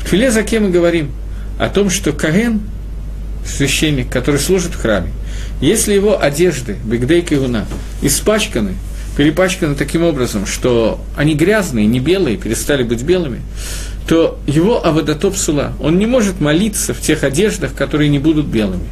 В 0.00 0.06
Тфиле 0.06 0.30
Заке 0.30 0.60
мы 0.60 0.70
говорим 0.70 1.10
о 1.58 1.68
том, 1.68 1.90
что 1.90 2.12
Каген, 2.12 2.60
священник, 3.44 4.10
который 4.10 4.40
служит 4.40 4.72
в 4.72 4.80
храме, 4.80 5.10
если 5.60 5.92
его 5.94 6.20
одежды, 6.20 6.76
бигдейка 6.84 7.34
и 7.34 7.38
гуна, 7.38 7.66
испачканы– 8.02 8.74
перепачканы 9.20 9.74
таким 9.74 10.02
образом, 10.02 10.46
что 10.46 10.98
они 11.14 11.34
грязные, 11.34 11.86
не 11.86 12.00
белые, 12.00 12.38
перестали 12.38 12.82
быть 12.82 13.02
белыми, 13.02 13.42
то 14.08 14.38
его 14.46 14.84
аводотоп 14.84 15.36
сула, 15.36 15.74
он 15.78 15.98
не 15.98 16.06
может 16.06 16.40
молиться 16.40 16.94
в 16.94 17.00
тех 17.00 17.22
одеждах, 17.22 17.74
которые 17.74 18.08
не 18.08 18.18
будут 18.18 18.46
белыми. 18.46 18.88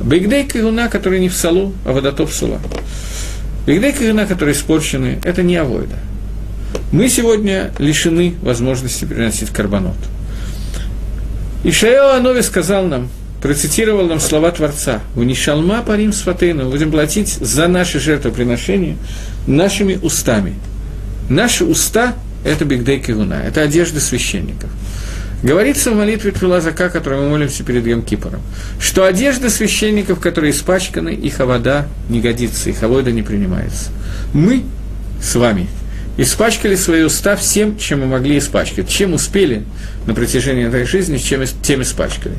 Бигдей 0.00 0.44
кагуна, 0.44 0.88
который 0.88 1.18
не 1.18 1.28
в 1.28 1.34
салу, 1.34 1.74
а 1.84 1.92
Бигдей 3.66 3.92
кагуна, 3.92 4.26
которые 4.26 4.54
испорчены, 4.54 5.20
это 5.24 5.42
не 5.42 5.56
авойда. 5.56 5.96
Мы 6.92 7.08
сегодня 7.08 7.72
лишены 7.78 8.34
возможности 8.42 9.04
приносить 9.04 9.50
карбонот. 9.50 9.96
Ишаэл 11.62 12.16
Анови 12.16 12.40
сказал 12.40 12.86
нам, 12.86 13.08
процитировал 13.42 14.06
нам 14.06 14.18
слова 14.18 14.50
Творца. 14.50 15.00
«У 15.14 15.22
нишалма 15.22 15.82
парим 15.82 16.12
сватейну» 16.12 16.70
будем 16.70 16.90
платить 16.90 17.28
за 17.28 17.68
наши 17.68 18.00
жертвоприношения 18.00 18.96
нашими 19.46 19.98
устами. 20.02 20.54
Наши 21.28 21.64
уста– 21.64 22.14
это 22.44 22.64
бигдей 22.64 22.98
кигуна, 22.98 23.34
это 23.34 23.62
одежда 23.62 24.00
священников. 24.00 24.70
Говорится 25.42 25.90
в 25.90 25.94
молитве 25.94 26.32
Твилазака, 26.32 26.90
которую 26.90 27.22
мы 27.22 27.28
молимся 27.30 27.64
перед 27.64 27.86
Йом 27.86 28.02
Кипором, 28.02 28.42
что 28.78 29.04
одежда 29.04 29.48
священников, 29.48 30.20
которые 30.20 30.52
испачканы, 30.52 31.10
их 31.10 31.38
вода 31.38 31.86
не 32.08 32.20
годится, 32.20 32.68
их 32.68 32.82
вода 32.82 33.10
не 33.10 33.22
принимается. 33.22 33.90
Мы 34.34 34.64
с 35.22 35.34
вами 35.34 35.66
испачкали 36.18 36.74
свои 36.74 37.02
уста 37.02 37.36
всем, 37.36 37.78
чем 37.78 38.00
мы 38.00 38.06
могли 38.06 38.36
испачкать. 38.36 38.88
Чем 38.88 39.14
успели 39.14 39.64
на 40.06 40.14
протяжении 40.14 40.66
этой 40.66 40.84
жизни, 40.84 41.16
чем, 41.16 41.42
тем 41.62 41.82
испачкали 41.82 42.34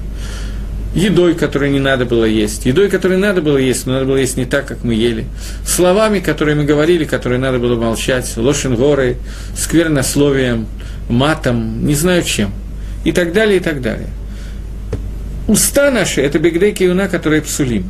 едой, 0.93 1.35
которую 1.35 1.71
не 1.71 1.79
надо 1.79 2.05
было 2.05 2.25
есть, 2.25 2.65
едой, 2.65 2.89
которую 2.89 3.19
надо 3.19 3.41
было 3.41 3.57
есть, 3.57 3.85
но 3.85 3.93
надо 3.93 4.05
было 4.05 4.17
есть 4.17 4.37
не 4.37 4.45
так, 4.45 4.65
как 4.65 4.83
мы 4.83 4.93
ели, 4.93 5.25
словами, 5.65 6.19
которые 6.19 6.55
мы 6.55 6.65
говорили, 6.65 7.05
которые 7.05 7.39
надо 7.39 7.59
было 7.59 7.79
молчать, 7.79 8.31
лошен 8.35 8.75
горой, 8.75 9.17
сквернословием, 9.55 10.67
матом, 11.07 11.85
не 11.85 11.95
знаю 11.95 12.23
чем, 12.23 12.51
и 13.03 13.11
так 13.11 13.33
далее, 13.33 13.57
и 13.57 13.59
так 13.59 13.81
далее. 13.81 14.07
Уста 15.47 15.91
наши– 15.91 16.21
это 16.21 16.39
бегдеки 16.39 16.83
юна, 16.83 17.07
которые 17.07 17.41
псулим. 17.41 17.89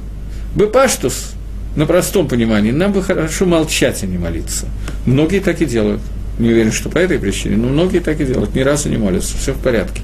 Бепаштус, 0.56 1.34
на 1.76 1.86
простом 1.86 2.28
понимании, 2.28 2.72
нам 2.72 2.92
бы 2.92 3.04
хорошо 3.04 3.46
молчать, 3.46 4.04
а 4.04 4.06
не 4.06 4.18
молиться. 4.18 4.68
Многие 5.06 5.40
так 5.40 5.62
и 5.62 5.66
делают. 5.66 6.02
Не 6.40 6.50
уверен, 6.50 6.72
что 6.72 6.90
по 6.90 6.98
этой 6.98 7.20
причине, 7.20 7.58
но 7.58 7.68
многие 7.68 8.00
так 8.00 8.20
и 8.20 8.26
делают, 8.26 8.56
ни 8.56 8.62
разу 8.62 8.90
не 8.90 8.98
молятся, 8.98 9.38
все 9.38 9.54
в 9.54 9.58
порядке. 9.58 10.02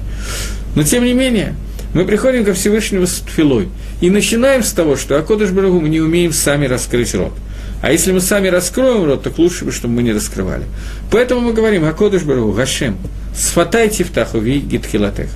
Но 0.76 0.82
тем 0.82 1.04
не 1.04 1.14
менее, 1.14 1.54
мы 1.94 2.04
приходим 2.04 2.44
ко 2.44 2.52
Всевышнему 2.52 3.06
с 3.06 3.22
тфилой 3.26 3.68
и 4.00 4.10
начинаем 4.10 4.62
с 4.62 4.72
того, 4.72 4.96
что 4.96 5.18
Акодыш 5.18 5.50
Барагу 5.50 5.80
мы 5.80 5.88
не 5.88 6.00
умеем 6.00 6.32
сами 6.32 6.66
раскрыть 6.66 7.14
рот. 7.14 7.32
А 7.80 7.92
если 7.92 8.12
мы 8.12 8.20
сами 8.20 8.48
раскроем 8.48 9.04
рот, 9.04 9.22
то 9.22 9.32
лучше 9.36 9.64
бы, 9.64 9.72
чтобы 9.72 9.94
мы 9.94 10.02
не 10.02 10.12
раскрывали. 10.12 10.64
Поэтому 11.10 11.40
мы 11.40 11.52
говорим, 11.52 11.84
Акодыш 11.84 12.22
Барагу, 12.22 12.52
Гашем, 12.52 12.96
сфатайте 13.36 14.04
в 14.04 14.10
таху 14.10 14.38
ви 14.38 14.58
гитхилатех. 14.58 15.30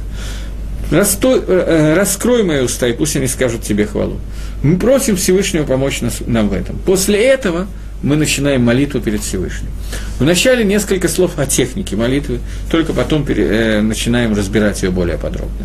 Растой, 0.91 1.41
э, 1.47 1.95
раскрой 1.95 2.43
мои 2.43 2.61
уста, 2.61 2.87
и 2.87 2.93
пусть 2.93 3.17
они 3.17 3.27
скажут 3.27 3.63
тебе 3.63 3.87
хвалу. 3.87 4.19
Мы 4.63 4.77
просим 4.77 5.17
Всевышнего 5.17 5.65
помочь 5.65 6.01
нам 6.27 6.49
в 6.49 6.53
этом. 6.53 6.77
После 6.85 7.25
этого 7.25 7.67
мы 8.03 8.17
начинаем 8.17 8.63
молитву 8.63 9.01
перед 9.01 9.21
Всевышним. 9.21 9.71
Вначале 10.19 10.65
несколько 10.65 11.09
слов 11.09 11.39
о 11.39 11.47
технике 11.47 11.97
молитвы, 11.97 12.41
только 12.71 12.93
потом 12.93 13.25
пере, 13.25 13.47
э, 13.47 13.81
начинаем 13.81 14.35
разбирать 14.35 14.83
ее 14.83 14.91
более 14.91 15.19
подробно. 15.19 15.65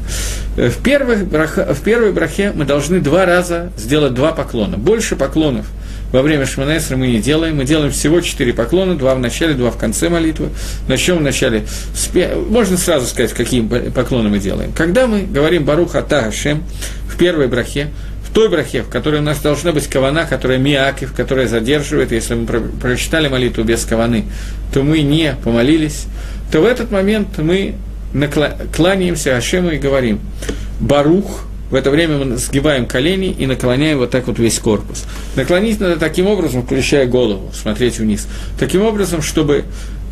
Э, 0.56 0.70
в, 0.70 0.78
первых 0.78 1.26
браха, 1.28 1.74
в 1.74 1.82
первой 1.82 2.12
брахе 2.12 2.52
мы 2.54 2.66
должны 2.66 3.00
два 3.00 3.26
раза 3.26 3.72
сделать 3.78 4.14
два 4.14 4.32
поклона. 4.32 4.78
Больше 4.78 5.16
поклонов 5.16 5.66
во 6.12 6.22
время 6.22 6.46
Шманесра 6.46 6.96
мы 6.96 7.08
не 7.08 7.20
делаем. 7.20 7.58
Мы 7.58 7.66
делаем 7.66 7.92
всего 7.92 8.22
четыре 8.22 8.54
поклона, 8.54 8.98
два 8.98 9.16
в 9.16 9.20
начале, 9.20 9.54
два 9.54 9.72
в 9.72 9.78
конце 9.78 10.10
молитвы. 10.10 10.50
Начнем 10.88 11.18
в 11.18 11.22
начале. 11.22 11.66
Можно 12.50 12.78
сразу 12.78 13.08
сказать, 13.08 13.34
какие 13.34 13.62
поклоны 13.62 14.30
мы 14.30 14.40
делаем. 14.40 14.72
Когда 14.74 15.08
мы 15.08 15.24
говорим 15.24 15.66
Барух 15.66 15.96
Ата 15.96 16.24
Хашем 16.24 16.64
в 17.10 17.18
первой 17.18 17.48
брахе, 17.48 17.90
в 18.28 18.34
той 18.34 18.50
брахе, 18.50 18.84
в 18.84 18.90
которой 18.90 19.20
у 19.20 19.24
нас 19.24 19.40
должна 19.40 19.72
быть 19.72 19.88
кавана, 19.88 20.26
которая 20.26 20.58
миакив, 20.58 21.14
которая 21.14 21.48
задерживает, 21.48 22.12
если 22.12 22.36
мы 22.36 22.46
прочитали 22.46 23.28
молитву 23.28 23.64
без 23.64 23.86
каваны, 23.86 24.26
то 24.74 24.84
мы 24.84 25.02
не 25.02 25.36
помолились, 25.44 26.06
то 26.52 26.62
в 26.62 26.66
этот 26.66 26.92
момент 26.92 27.38
мы 27.38 27.76
кланяемся 28.76 29.38
Ашему 29.38 29.72
и 29.72 29.78
говорим 29.78 30.20
«Барух», 30.80 31.44
в 31.70 31.76
это 31.76 31.92
время 31.92 32.24
мы 32.24 32.38
сгибаем 32.38 32.86
колени 32.86 33.36
и 33.38 33.46
наклоняем 33.46 33.98
вот 33.98 34.10
так 34.12 34.28
вот 34.28 34.40
весь 34.40 34.58
корпус. 34.58 35.04
Наклонить 35.36 35.82
надо 35.82 35.98
таким 35.98 36.28
образом, 36.28 36.64
включая 36.64 37.08
голову, 37.08 37.52
смотреть 37.54 38.00
вниз. 38.00 38.26
Таким 38.58 38.84
образом, 38.84 39.22
чтобы 39.22 39.66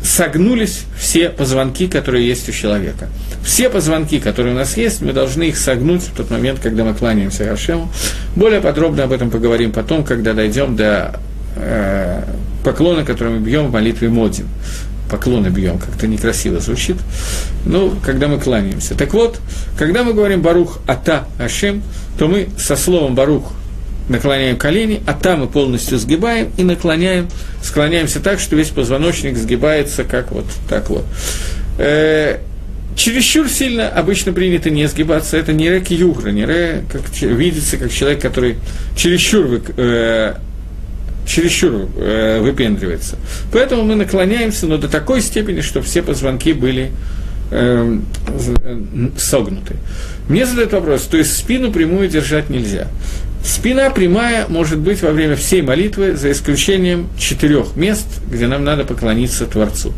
согнулись 0.06 0.84
все 0.98 1.28
позвонки, 1.30 1.88
которые 1.88 2.26
есть 2.26 2.48
у 2.48 2.52
человека. 2.52 3.08
Все 3.44 3.68
позвонки, 3.68 4.20
которые 4.20 4.54
у 4.54 4.58
нас 4.58 4.76
есть, 4.76 5.02
мы 5.02 5.12
должны 5.12 5.44
их 5.44 5.58
согнуть 5.58 6.02
в 6.02 6.14
тот 6.14 6.30
момент, 6.30 6.60
когда 6.62 6.84
мы 6.84 6.94
кланяемся 6.94 7.44
Гашему. 7.44 7.90
Более 8.34 8.60
подробно 8.60 9.04
об 9.04 9.12
этом 9.12 9.30
поговорим 9.30 9.72
потом, 9.72 10.04
когда 10.04 10.32
дойдем 10.32 10.76
до 10.76 11.20
э, 11.56 12.22
поклона, 12.64 13.04
который 13.04 13.34
мы 13.34 13.40
бьем 13.40 13.66
в 13.66 13.72
молитве 13.72 14.08
Модим. 14.08 14.48
Поклоны 15.10 15.48
бьем, 15.48 15.78
как-то 15.78 16.06
некрасиво 16.06 16.60
звучит. 16.60 16.96
Ну, 17.64 17.94
когда 18.04 18.28
мы 18.28 18.38
кланяемся. 18.38 18.94
Так 18.96 19.12
вот, 19.12 19.40
когда 19.78 20.02
мы 20.02 20.14
говорим 20.14 20.42
Барух 20.42 20.78
Ата 20.86 21.26
Ашем, 21.38 21.82
то 22.18 22.26
мы 22.26 22.48
со 22.58 22.76
словом 22.76 23.14
Барух 23.14 23.52
наклоняем 24.08 24.56
колени, 24.56 25.02
а 25.06 25.14
там 25.14 25.40
мы 25.40 25.46
полностью 25.48 25.98
сгибаем 25.98 26.50
и 26.56 26.64
наклоняем, 26.64 27.28
склоняемся 27.62 28.20
так, 28.20 28.40
что 28.40 28.56
весь 28.56 28.68
позвоночник 28.68 29.36
сгибается, 29.36 30.04
как 30.04 30.32
вот 30.32 30.46
так 30.68 30.90
вот. 30.90 31.04
Э, 31.78 32.38
чересчур 32.96 33.48
сильно 33.48 33.88
обычно 33.88 34.32
принято 34.32 34.70
не 34.70 34.88
сгибаться, 34.88 35.36
это 35.36 35.52
не 35.52 35.68
рэк 35.70 35.90
югра, 35.90 36.30
не 36.30 36.44
ре, 36.44 36.84
как 36.90 37.02
видится, 37.20 37.76
как 37.76 37.92
человек, 37.92 38.20
который 38.20 38.56
чересчур, 38.96 39.46
вы, 39.46 39.62
э, 39.76 40.34
чересчур 41.26 41.88
э, 41.96 42.40
выпендривается. 42.40 43.16
Поэтому 43.52 43.82
мы 43.82 43.94
наклоняемся, 43.94 44.66
но 44.66 44.78
до 44.78 44.88
такой 44.88 45.20
степени, 45.20 45.60
что 45.60 45.82
все 45.82 46.02
позвонки 46.02 46.52
были 46.52 46.90
э, 47.50 47.98
согнуты. 49.18 49.76
Мне 50.28 50.46
задают 50.46 50.72
вопрос, 50.72 51.02
то 51.02 51.16
есть 51.16 51.36
спину 51.36 51.70
прямую 51.70 52.08
держать 52.08 52.50
нельзя. 52.50 52.88
Спина 53.46 53.90
прямая 53.90 54.46
может 54.48 54.80
быть 54.80 55.02
во 55.02 55.12
время 55.12 55.36
всей 55.36 55.62
молитвы, 55.62 56.16
за 56.16 56.32
исключением 56.32 57.08
четырех 57.16 57.76
мест, 57.76 58.06
где 58.28 58.48
нам 58.48 58.64
надо 58.64 58.82
поклониться 58.82 59.46
Творцу. 59.46 59.92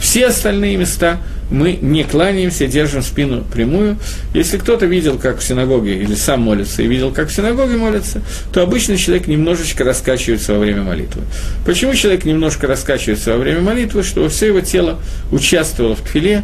Все 0.00 0.26
остальные 0.26 0.76
места 0.76 1.20
мы 1.52 1.78
не 1.80 2.02
кланяемся, 2.02 2.66
держим 2.66 3.02
спину 3.02 3.44
прямую. 3.44 3.96
Если 4.34 4.58
кто-то 4.58 4.86
видел, 4.86 5.18
как 5.18 5.38
в 5.38 5.44
синагоге, 5.44 6.02
или 6.02 6.16
сам 6.16 6.40
молится, 6.40 6.82
и 6.82 6.88
видел, 6.88 7.12
как 7.12 7.28
в 7.28 7.32
синагоге 7.32 7.76
молится, 7.76 8.22
то 8.52 8.60
обычно 8.60 8.96
человек 8.96 9.28
немножечко 9.28 9.84
раскачивается 9.84 10.54
во 10.54 10.58
время 10.58 10.82
молитвы. 10.82 11.22
Почему 11.64 11.94
человек 11.94 12.24
немножко 12.24 12.66
раскачивается 12.66 13.34
во 13.34 13.38
время 13.38 13.60
молитвы? 13.60 14.02
Чтобы 14.02 14.30
все 14.30 14.48
его 14.48 14.62
тело 14.62 14.98
участвовало 15.30 15.94
в 15.94 16.00
тфиле, 16.00 16.42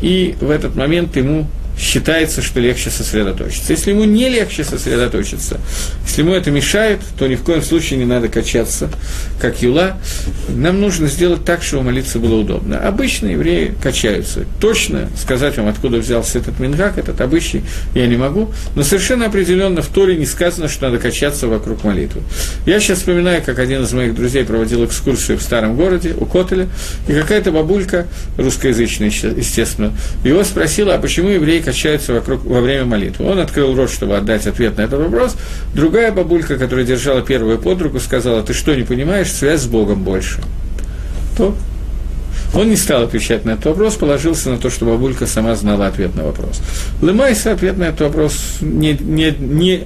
и 0.00 0.36
в 0.40 0.50
этот 0.50 0.76
момент 0.76 1.16
ему 1.16 1.48
считается, 1.78 2.42
что 2.42 2.60
легче 2.60 2.90
сосредоточиться. 2.90 3.72
Если 3.72 3.90
ему 3.90 4.04
не 4.04 4.28
легче 4.28 4.64
сосредоточиться, 4.64 5.60
если 6.04 6.22
ему 6.22 6.32
это 6.32 6.50
мешает, 6.50 7.00
то 7.18 7.26
ни 7.26 7.36
в 7.36 7.42
коем 7.42 7.62
случае 7.62 7.98
не 7.98 8.04
надо 8.04 8.28
качаться, 8.28 8.90
как 9.40 9.62
юла. 9.62 9.98
Нам 10.48 10.80
нужно 10.80 11.06
сделать 11.06 11.44
так, 11.44 11.62
чтобы 11.62 11.84
молиться 11.84 12.18
было 12.18 12.36
удобно. 12.36 12.78
Обычно 12.78 13.28
евреи 13.28 13.74
качаются. 13.82 14.44
Точно 14.60 15.08
сказать 15.16 15.56
вам, 15.56 15.68
откуда 15.68 15.98
взялся 15.98 16.38
этот 16.38 16.58
мингак, 16.58 16.98
этот 16.98 17.20
обычай, 17.20 17.62
я 17.94 18.06
не 18.06 18.16
могу, 18.16 18.50
но 18.74 18.82
совершенно 18.82 19.26
определенно 19.26 19.82
в 19.82 19.86
Торе 19.88 20.16
не 20.16 20.26
сказано, 20.26 20.68
что 20.68 20.86
надо 20.86 20.98
качаться 20.98 21.46
вокруг 21.46 21.84
молитвы. 21.84 22.22
Я 22.66 22.80
сейчас 22.80 22.98
вспоминаю, 22.98 23.42
как 23.42 23.58
один 23.58 23.84
из 23.84 23.92
моих 23.92 24.14
друзей 24.14 24.44
проводил 24.44 24.84
экскурсию 24.84 25.38
в 25.38 25.42
старом 25.42 25.76
городе, 25.76 26.14
у 26.18 26.26
Котеля, 26.26 26.68
и 27.06 27.12
какая-то 27.12 27.52
бабулька, 27.52 28.06
русскоязычная, 28.36 29.08
естественно, 29.08 29.92
его 30.24 30.42
спросила, 30.42 30.94
а 30.94 30.98
почему 30.98 31.28
евреи 31.28 31.60
качаются 31.68 32.14
вокруг, 32.14 32.44
во 32.44 32.62
время 32.62 32.86
молитвы. 32.86 33.26
Он 33.26 33.38
открыл 33.38 33.74
рот, 33.74 33.90
чтобы 33.90 34.16
отдать 34.16 34.46
ответ 34.46 34.78
на 34.78 34.82
этот 34.82 35.00
вопрос. 35.00 35.36
Другая 35.74 36.10
бабулька, 36.12 36.56
которая 36.56 36.86
держала 36.86 37.20
первую 37.20 37.58
под 37.58 37.82
руку, 37.82 38.00
сказала, 38.00 38.42
ты 38.42 38.54
что, 38.54 38.74
не 38.74 38.84
понимаешь, 38.84 39.30
связь 39.30 39.60
с 39.60 39.66
Богом 39.66 40.02
больше. 40.02 40.40
То 41.36 41.54
он 42.54 42.70
не 42.70 42.76
стал 42.76 43.02
отвечать 43.02 43.44
на 43.44 43.50
этот 43.50 43.66
вопрос, 43.66 43.96
положился 43.96 44.48
на 44.48 44.56
то, 44.56 44.70
что 44.70 44.86
бабулька 44.86 45.26
сама 45.26 45.54
знала 45.56 45.88
ответ 45.88 46.14
на 46.14 46.24
вопрос. 46.24 46.62
Лымайса 47.02 47.52
ответ 47.52 47.76
на 47.76 47.84
этот 47.84 48.00
вопрос 48.00 48.56
не, 48.62 48.94
не, 48.94 49.34
не 49.38 49.84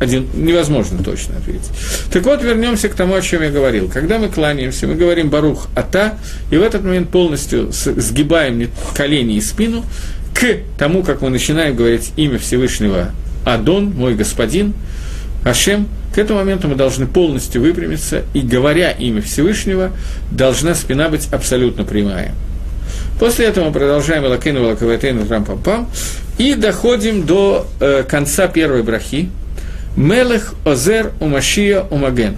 один, 0.00 0.26
невозможно 0.34 1.04
точно 1.04 1.36
ответить. 1.36 1.70
Так 2.12 2.24
вот, 2.24 2.42
вернемся 2.42 2.88
к 2.88 2.94
тому, 2.94 3.14
о 3.14 3.22
чем 3.22 3.42
я 3.42 3.50
говорил. 3.50 3.88
Когда 3.88 4.18
мы 4.18 4.28
кланяемся, 4.28 4.88
мы 4.88 4.96
говорим 4.96 5.30
«Барух 5.30 5.68
Ата», 5.76 6.18
и 6.50 6.56
в 6.56 6.62
этот 6.62 6.82
момент 6.82 7.10
полностью 7.10 7.70
сгибаем 7.70 8.68
колени 8.96 9.36
и 9.36 9.40
спину, 9.40 9.84
к 10.34 10.58
тому, 10.78 11.02
как 11.02 11.20
мы 11.20 11.30
начинаем 11.30 11.76
говорить 11.76 12.12
имя 12.16 12.38
Всевышнего 12.38 13.10
Адон, 13.44 13.90
мой 13.90 14.14
господин, 14.14 14.74
Ашем, 15.44 15.88
к 16.14 16.18
этому 16.18 16.40
моменту 16.40 16.68
мы 16.68 16.74
должны 16.74 17.06
полностью 17.06 17.62
выпрямиться, 17.62 18.22
и 18.34 18.40
говоря 18.40 18.90
имя 18.90 19.22
Всевышнего, 19.22 19.90
должна 20.30 20.74
спина 20.74 21.08
быть 21.08 21.28
абсолютно 21.32 21.84
прямая. 21.84 22.32
После 23.18 23.46
этого 23.46 23.66
мы 23.66 23.72
продолжаем 23.72 24.24
Элакейну, 24.24 24.60
Элаковайтейну, 24.60 25.22
Трам-Пам-Пам, 25.22 25.86
и 26.38 26.54
доходим 26.54 27.24
до 27.24 27.66
э, 27.80 28.04
конца 28.06 28.48
первой 28.48 28.82
брахи. 28.82 29.30
Мелех, 29.96 30.54
Озер, 30.64 31.12
Умашия, 31.20 31.82
Умаген. 31.90 32.36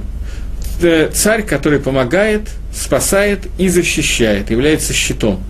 Э, 0.83 1.11
царь, 1.13 1.43
который 1.43 1.79
помогает, 1.79 2.49
спасает 2.73 3.47
и 3.59 3.69
защищает, 3.69 4.51
является 4.51 4.93
щитом. 4.93 5.41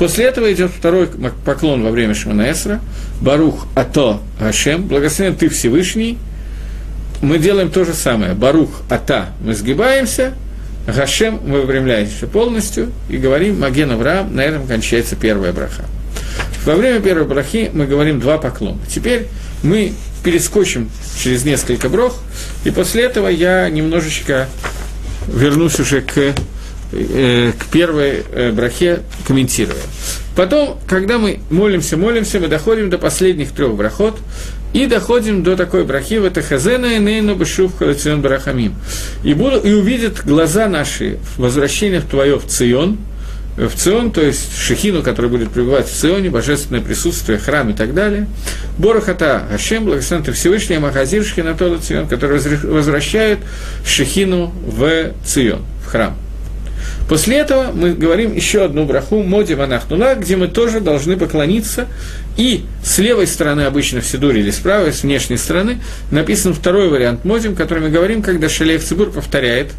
После 0.00 0.24
этого 0.24 0.50
идет 0.50 0.70
второй 0.70 1.08
поклон 1.44 1.84
во 1.84 1.90
время 1.90 2.14
Шманаэсра. 2.14 2.80
Барух 3.20 3.66
Ато 3.74 4.22
Гашем, 4.40 4.88
благословен 4.88 5.36
ты 5.36 5.50
Всевышний. 5.50 6.16
Мы 7.20 7.38
делаем 7.38 7.70
то 7.70 7.84
же 7.84 7.92
самое. 7.92 8.32
Барух 8.32 8.80
Ата, 8.88 9.34
мы 9.44 9.54
сгибаемся, 9.54 10.32
Гашем 10.86 11.40
мы 11.44 11.60
выпрямляемся 11.60 12.26
полностью 12.26 12.92
и 13.10 13.18
говорим 13.18 13.60
Маген 13.60 13.90
Авраам, 13.90 14.34
на 14.34 14.40
этом 14.40 14.66
кончается 14.66 15.16
первая 15.16 15.52
браха. 15.52 15.84
Во 16.64 16.76
время 16.76 17.00
первой 17.00 17.26
брахи 17.26 17.70
мы 17.70 17.86
говорим 17.86 18.20
два 18.20 18.38
поклона. 18.38 18.78
Теперь 18.88 19.26
мы 19.62 19.92
перескочим 20.24 20.90
через 21.22 21.44
несколько 21.44 21.90
брох, 21.90 22.18
и 22.64 22.70
после 22.70 23.02
этого 23.02 23.28
я 23.28 23.68
немножечко 23.68 24.48
вернусь 25.28 25.78
уже 25.78 26.00
к 26.00 26.34
к 26.92 27.66
первой 27.72 28.24
э, 28.32 28.52
брахе 28.52 29.00
комментируя. 29.26 29.76
Потом, 30.34 30.78
когда 30.88 31.18
мы 31.18 31.40
молимся, 31.50 31.96
молимся, 31.96 32.40
мы 32.40 32.48
доходим 32.48 32.90
до 32.90 32.98
последних 32.98 33.52
трех 33.52 33.74
брахот 33.74 34.18
и 34.72 34.86
доходим 34.86 35.42
до 35.42 35.56
такой 35.56 35.84
брахи 35.84 36.14
в 36.18 36.24
это 36.24 36.42
хазена 36.42 36.86
и 36.86 36.98
нейну 36.98 37.34
бешув 37.34 37.76
халацион 37.76 38.22
барахамим. 38.22 38.74
И, 39.24 39.34
буду, 39.34 39.58
и 39.58 39.72
увидят 39.72 40.24
глаза 40.24 40.68
наши 40.68 41.18
возвращение 41.36 42.00
в 42.00 42.06
твое 42.06 42.38
в 42.38 42.46
Цион, 42.46 42.98
в 43.56 43.74
Цион, 43.74 44.12
то 44.12 44.22
есть 44.22 44.56
Шехину, 44.56 45.02
который 45.02 45.30
будет 45.30 45.50
пребывать 45.50 45.88
в 45.88 45.94
Ционе, 45.94 46.30
божественное 46.30 46.80
присутствие, 46.80 47.38
храм 47.38 47.68
и 47.70 47.72
так 47.72 47.94
далее. 47.94 48.26
Борохата 48.78 49.46
Хашем, 49.50 49.84
благословен 49.84 50.24
ты 50.24 50.32
Всевышний, 50.32 50.78
Махазир 50.78 51.24
Шхинатола 51.24 51.78
Цион, 51.78 52.06
который 52.06 52.40
возвращает 52.62 53.40
Шехину 53.84 54.52
в 54.64 55.12
Цион, 55.24 55.62
в 55.84 55.90
храм. 55.90 56.16
После 57.10 57.38
этого 57.38 57.72
мы 57.72 57.92
говорим 57.92 58.32
еще 58.32 58.62
одну 58.62 58.84
браху 58.84 59.24
Моди 59.24 59.54
Ванахнула, 59.54 60.14
где 60.14 60.36
мы 60.36 60.46
тоже 60.46 60.78
должны 60.78 61.16
поклониться. 61.16 61.88
И 62.36 62.62
с 62.84 62.98
левой 62.98 63.26
стороны 63.26 63.62
обычно 63.62 64.00
в 64.00 64.06
Сидуре 64.06 64.42
или 64.42 64.52
с 64.52 64.58
правой, 64.58 64.92
с 64.92 65.02
внешней 65.02 65.36
стороны, 65.36 65.80
написан 66.12 66.54
второй 66.54 66.88
вариант 66.88 67.24
Модим, 67.24 67.56
который 67.56 67.82
мы 67.82 67.90
говорим, 67.90 68.22
когда 68.22 68.48
Шалех 68.48 68.84
Цибур 68.84 69.10
повторяет 69.10 69.72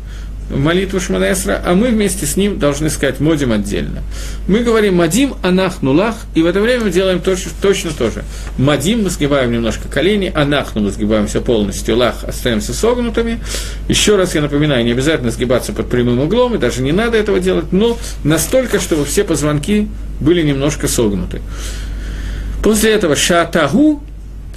молитву 0.57 0.99
Шманаэсра, 0.99 1.61
а 1.65 1.73
мы 1.73 1.89
вместе 1.89 2.25
с 2.25 2.35
ним 2.35 2.59
должны 2.59 2.89
сказать 2.89 3.19
Модим 3.19 3.51
отдельно. 3.51 4.01
Мы 4.47 4.59
говорим 4.59 4.95
Мадим, 4.95 5.35
Анах, 5.41 5.81
Нулах, 5.81 6.15
и 6.35 6.41
в 6.41 6.45
это 6.45 6.61
время 6.61 6.85
мы 6.85 6.91
делаем 6.91 7.19
точно, 7.19 7.51
точно 7.61 7.91
то 7.91 8.11
же. 8.11 8.23
Мадим, 8.57 9.03
мы 9.03 9.09
сгибаем 9.09 9.51
немножко 9.51 9.87
колени, 9.87 10.31
Анахну 10.33 10.81
мы 10.81 10.91
сгибаемся 10.91 11.41
полностью, 11.41 11.97
Лах 11.97 12.23
остаемся 12.23 12.73
согнутыми. 12.73 13.39
Еще 13.87 14.15
раз 14.15 14.35
я 14.35 14.41
напоминаю, 14.41 14.83
не 14.83 14.91
обязательно 14.91 15.31
сгибаться 15.31 15.73
под 15.73 15.89
прямым 15.89 16.19
углом, 16.19 16.55
и 16.55 16.57
даже 16.57 16.81
не 16.81 16.91
надо 16.91 17.17
этого 17.17 17.39
делать, 17.39 17.71
но 17.71 17.97
настолько, 18.23 18.79
чтобы 18.79 19.05
все 19.05 19.23
позвонки 19.23 19.87
были 20.19 20.41
немножко 20.41 20.87
согнуты. 20.87 21.41
После 22.63 22.91
этого 22.91 23.15
шатагу, 23.15 24.03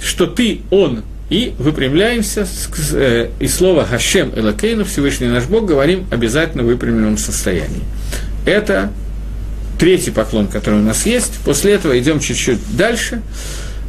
что 0.01 0.27
ты, 0.27 0.61
он, 0.69 1.03
и 1.29 1.53
выпрямляемся, 1.57 2.47
э, 2.93 3.29
и 3.39 3.47
слово 3.47 3.85
«Хашем 3.85 4.31
Элакейну», 4.35 4.85
Всевышний 4.85 5.27
наш 5.27 5.45
Бог, 5.45 5.65
говорим 5.65 6.05
обязательно 6.11 6.63
в 6.63 6.67
выпрямленном 6.67 7.17
состоянии. 7.17 7.81
Это 8.45 8.91
третий 9.79 10.11
поклон, 10.11 10.47
который 10.47 10.79
у 10.79 10.83
нас 10.83 11.05
есть. 11.05 11.33
После 11.43 11.73
этого 11.73 11.97
идем 11.97 12.19
чуть-чуть 12.19 12.59
дальше. 12.77 13.21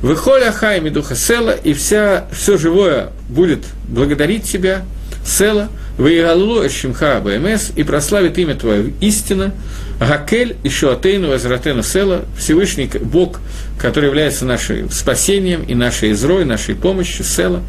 Выхоля 0.03 0.53
Хайми 0.53 0.89
Духа 0.89 1.15
Села, 1.15 1.51
и 1.51 1.73
вся, 1.73 2.27
все 2.33 2.57
живое 2.57 3.11
будет 3.29 3.65
благодарить 3.89 4.45
тебя, 4.45 4.83
Села, 5.25 5.69
Ваигаллу 5.99 6.67
Эшимха 6.67 7.21
БМС, 7.21 7.71
и 7.75 7.83
прославит 7.83 8.39
имя 8.39 8.55
Твое 8.55 8.93
истина, 9.01 9.53
Гакель 9.99 10.57
и 10.63 10.69
Шуатейну 10.69 11.33
Азратену 11.33 11.83
Села, 11.83 12.25
Всевышний 12.37 12.91
Бог, 13.01 13.41
который 13.79 14.07
является 14.07 14.45
нашим 14.45 14.91
спасением 14.91 15.63
и 15.63 15.75
нашей 15.75 16.13
изрой, 16.13 16.45
нашей 16.45 16.75
помощью, 16.75 17.25
Села. 17.25 17.63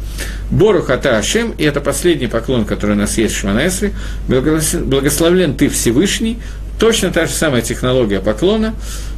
Бору 0.50 0.82
Хата 0.82 1.16
Ашем, 1.16 1.52
и 1.56 1.64
это 1.64 1.80
последний 1.80 2.26
поклон, 2.26 2.64
который 2.64 2.92
у 2.92 2.98
нас 2.98 3.16
есть 3.16 3.34
в 3.34 3.38
Шманаэсре, 3.38 3.92
благословлен 4.28 5.54
Ты 5.54 5.68
Всевышний, 5.68 6.38
точно 6.78 7.10
та 7.10 7.26
же 7.26 7.32
самая 7.32 7.62
технология 7.62 8.20
поклона, 8.20 8.74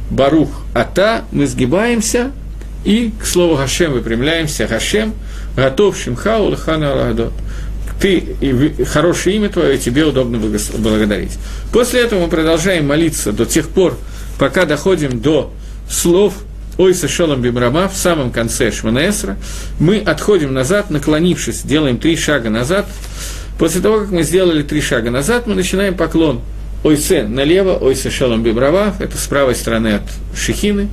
Барух 0.09 0.49
Ата, 0.73 1.23
мы 1.31 1.47
сгибаемся, 1.47 2.31
и 2.83 3.11
к 3.21 3.25
слову 3.25 3.55
Гашем 3.55 3.91
выпрямляемся, 3.93 4.67
Гашем, 4.67 5.13
готов 5.55 5.97
Шимхау 5.97 6.49
Лхана 6.49 6.93
Аладот 6.93 7.33
ты, 8.01 8.17
и 8.41 8.83
хорошее 8.83 9.35
имя 9.37 9.49
твое, 9.49 9.77
тебе 9.77 10.05
удобно 10.05 10.39
благодарить. 10.39 11.37
После 11.71 12.01
этого 12.01 12.21
мы 12.21 12.27
продолжаем 12.27 12.87
молиться 12.87 13.31
до 13.31 13.45
тех 13.45 13.69
пор, 13.69 13.97
пока 14.39 14.65
доходим 14.65 15.21
до 15.21 15.53
слов 15.89 16.33
«Ой, 16.77 16.95
Шолом 16.95 17.41
Бимрама» 17.41 17.87
в 17.87 17.95
самом 17.95 18.31
конце 18.31 18.71
Шманаэсра. 18.71 19.37
Мы 19.79 19.99
отходим 19.99 20.53
назад, 20.53 20.89
наклонившись, 20.89 21.61
делаем 21.61 21.99
три 21.99 22.17
шага 22.17 22.49
назад. 22.49 22.87
После 23.59 23.81
того, 23.81 23.99
как 23.99 24.09
мы 24.09 24.23
сделали 24.23 24.63
три 24.63 24.81
шага 24.81 25.11
назад, 25.11 25.45
мы 25.45 25.53
начинаем 25.53 25.95
поклон 25.95 26.41
Ойсе 26.83 27.23
налево, 27.23 27.77
Ойсе 27.77 28.09
Шалом 28.09 28.41
Бибрава, 28.41 28.95
это 28.99 29.15
с 29.15 29.27
правой 29.27 29.53
стороны 29.53 29.95
от 29.95 30.03
Шехины, 30.35 30.87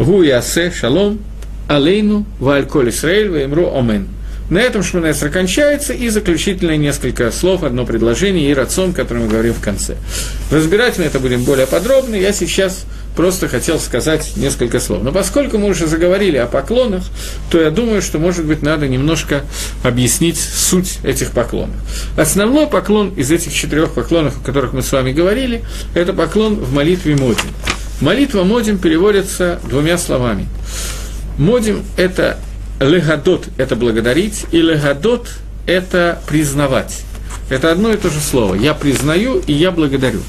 Гу 0.00 0.22
Ясе 0.22 0.72
Шалом, 0.72 1.20
Алейну, 1.68 2.26
Вальколь 2.40 2.88
Исраэль, 2.88 3.28
Ваимру 3.28 3.72
Омен. 3.72 4.08
На 4.50 4.58
этом 4.58 4.82
Шманесра 4.82 5.28
кончается, 5.28 5.92
и 5.92 6.08
заключительные 6.08 6.78
несколько 6.78 7.30
слов, 7.30 7.64
одно 7.64 7.84
предложение 7.84 8.50
и 8.50 8.54
рацион, 8.54 8.94
который 8.94 9.24
мы 9.24 9.28
говорим 9.28 9.52
в 9.52 9.60
конце. 9.60 9.96
Разбирать 10.50 10.98
мы 10.98 11.04
это 11.04 11.20
будем 11.20 11.44
более 11.44 11.66
подробно, 11.66 12.14
я 12.14 12.32
сейчас 12.32 12.86
просто 13.14 13.48
хотел 13.48 13.78
сказать 13.78 14.36
несколько 14.36 14.80
слов. 14.80 15.02
Но 15.02 15.12
поскольку 15.12 15.58
мы 15.58 15.68
уже 15.68 15.86
заговорили 15.86 16.36
о 16.36 16.46
поклонах, 16.46 17.02
то 17.50 17.60
я 17.60 17.70
думаю, 17.70 18.00
что, 18.00 18.18
может 18.18 18.46
быть, 18.46 18.62
надо 18.62 18.88
немножко 18.88 19.42
объяснить 19.82 20.38
суть 20.38 20.98
этих 21.02 21.32
поклонов. 21.32 21.74
Основной 22.16 22.68
поклон 22.68 23.10
из 23.16 23.30
этих 23.30 23.52
четырех 23.52 23.92
поклонов, 23.92 24.40
о 24.40 24.46
которых 24.46 24.72
мы 24.72 24.82
с 24.82 24.92
вами 24.92 25.12
говорили, 25.12 25.62
это 25.94 26.12
поклон 26.14 26.54
в 26.54 26.72
молитве 26.72 27.16
Модим. 27.16 27.50
Молитва 28.00 28.44
Модим 28.44 28.78
переводится 28.78 29.58
двумя 29.68 29.98
словами. 29.98 30.46
Модим– 31.36 31.82
это 31.96 32.38
Легадот– 32.80 33.48
это 33.56 33.74
благодарить, 33.76 34.46
и 34.52 34.60
легадот– 34.62 35.28
это 35.66 36.22
признавать. 36.28 37.02
Это 37.50 37.72
одно 37.72 37.92
и 37.92 37.96
то 37.96 38.08
же 38.08 38.20
слово. 38.20 38.54
Я 38.54 38.74
признаю 38.74 39.42
и 39.46 39.52
я 39.52 39.70
благодарю. 39.70 40.20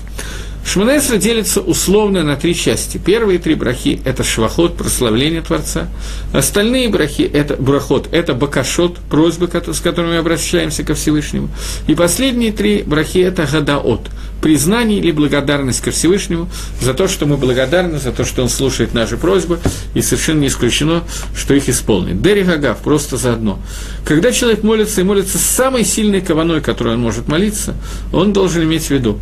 Шманесра 0.66 1.18
делится 1.18 1.62
условно 1.62 2.24
на 2.24 2.36
три 2.36 2.54
части. 2.54 2.97
Первые 2.97 3.39
три 3.39 3.56
брахи– 3.56 4.02
это 4.06 4.24
швахот, 4.24 4.78
прославление 4.78 5.41
Творца. 5.41 5.88
Остальные 6.34 6.89
брахи– 6.89 7.22
это 7.34 7.56
брахот, 7.56 8.10
это 8.12 8.34
бакашот, 8.34 8.97
просьбы, 8.97 9.47
с 9.47 9.80
которыми 9.80 10.12
мы 10.12 10.18
обращаемся 10.18 10.84
ко 10.84 10.93
Всевышнему. 10.93 11.50
И 11.88 11.95
последние 11.95 12.52
три 12.52 12.84
брахи– 12.84 13.18
это 13.20 13.47
гадаот, 13.52 14.10
признание 14.42 15.00
или 15.00 15.12
благодарность 15.12 15.82
ко 15.82 15.92
Всевышнему 15.92 16.50
за 16.82 16.94
то, 16.94 17.08
что 17.08 17.26
мы 17.26 17.38
благодарны, 17.38 18.00
за 18.00 18.12
то, 18.12 18.26
что 18.26 18.42
Он 18.42 18.50
слушает 18.50 18.94
наши 18.94 19.18
просьбы, 19.18 19.60
и 19.94 20.02
совершенно 20.02 20.42
не 20.42 20.48
исключено, 20.48 21.04
что 21.36 21.54
их 21.54 21.70
исполнит. 21.70 22.22
Дери 22.22 22.44
Гагав 22.44 22.80
просто 22.80 23.18
заодно. 23.18 23.60
Когда 24.06 24.32
человек 24.32 24.64
молится 24.64 25.02
и 25.02 25.04
молится 25.04 25.38
самой 25.38 25.86
сильной 25.86 26.22
каваной, 26.22 26.62
которой 26.62 26.96
он 26.96 27.02
может 27.02 27.28
молиться, 27.28 27.76
он 28.14 28.34
должен 28.34 28.64
иметь 28.64 28.86
в 28.86 28.92
виду, 28.92 29.20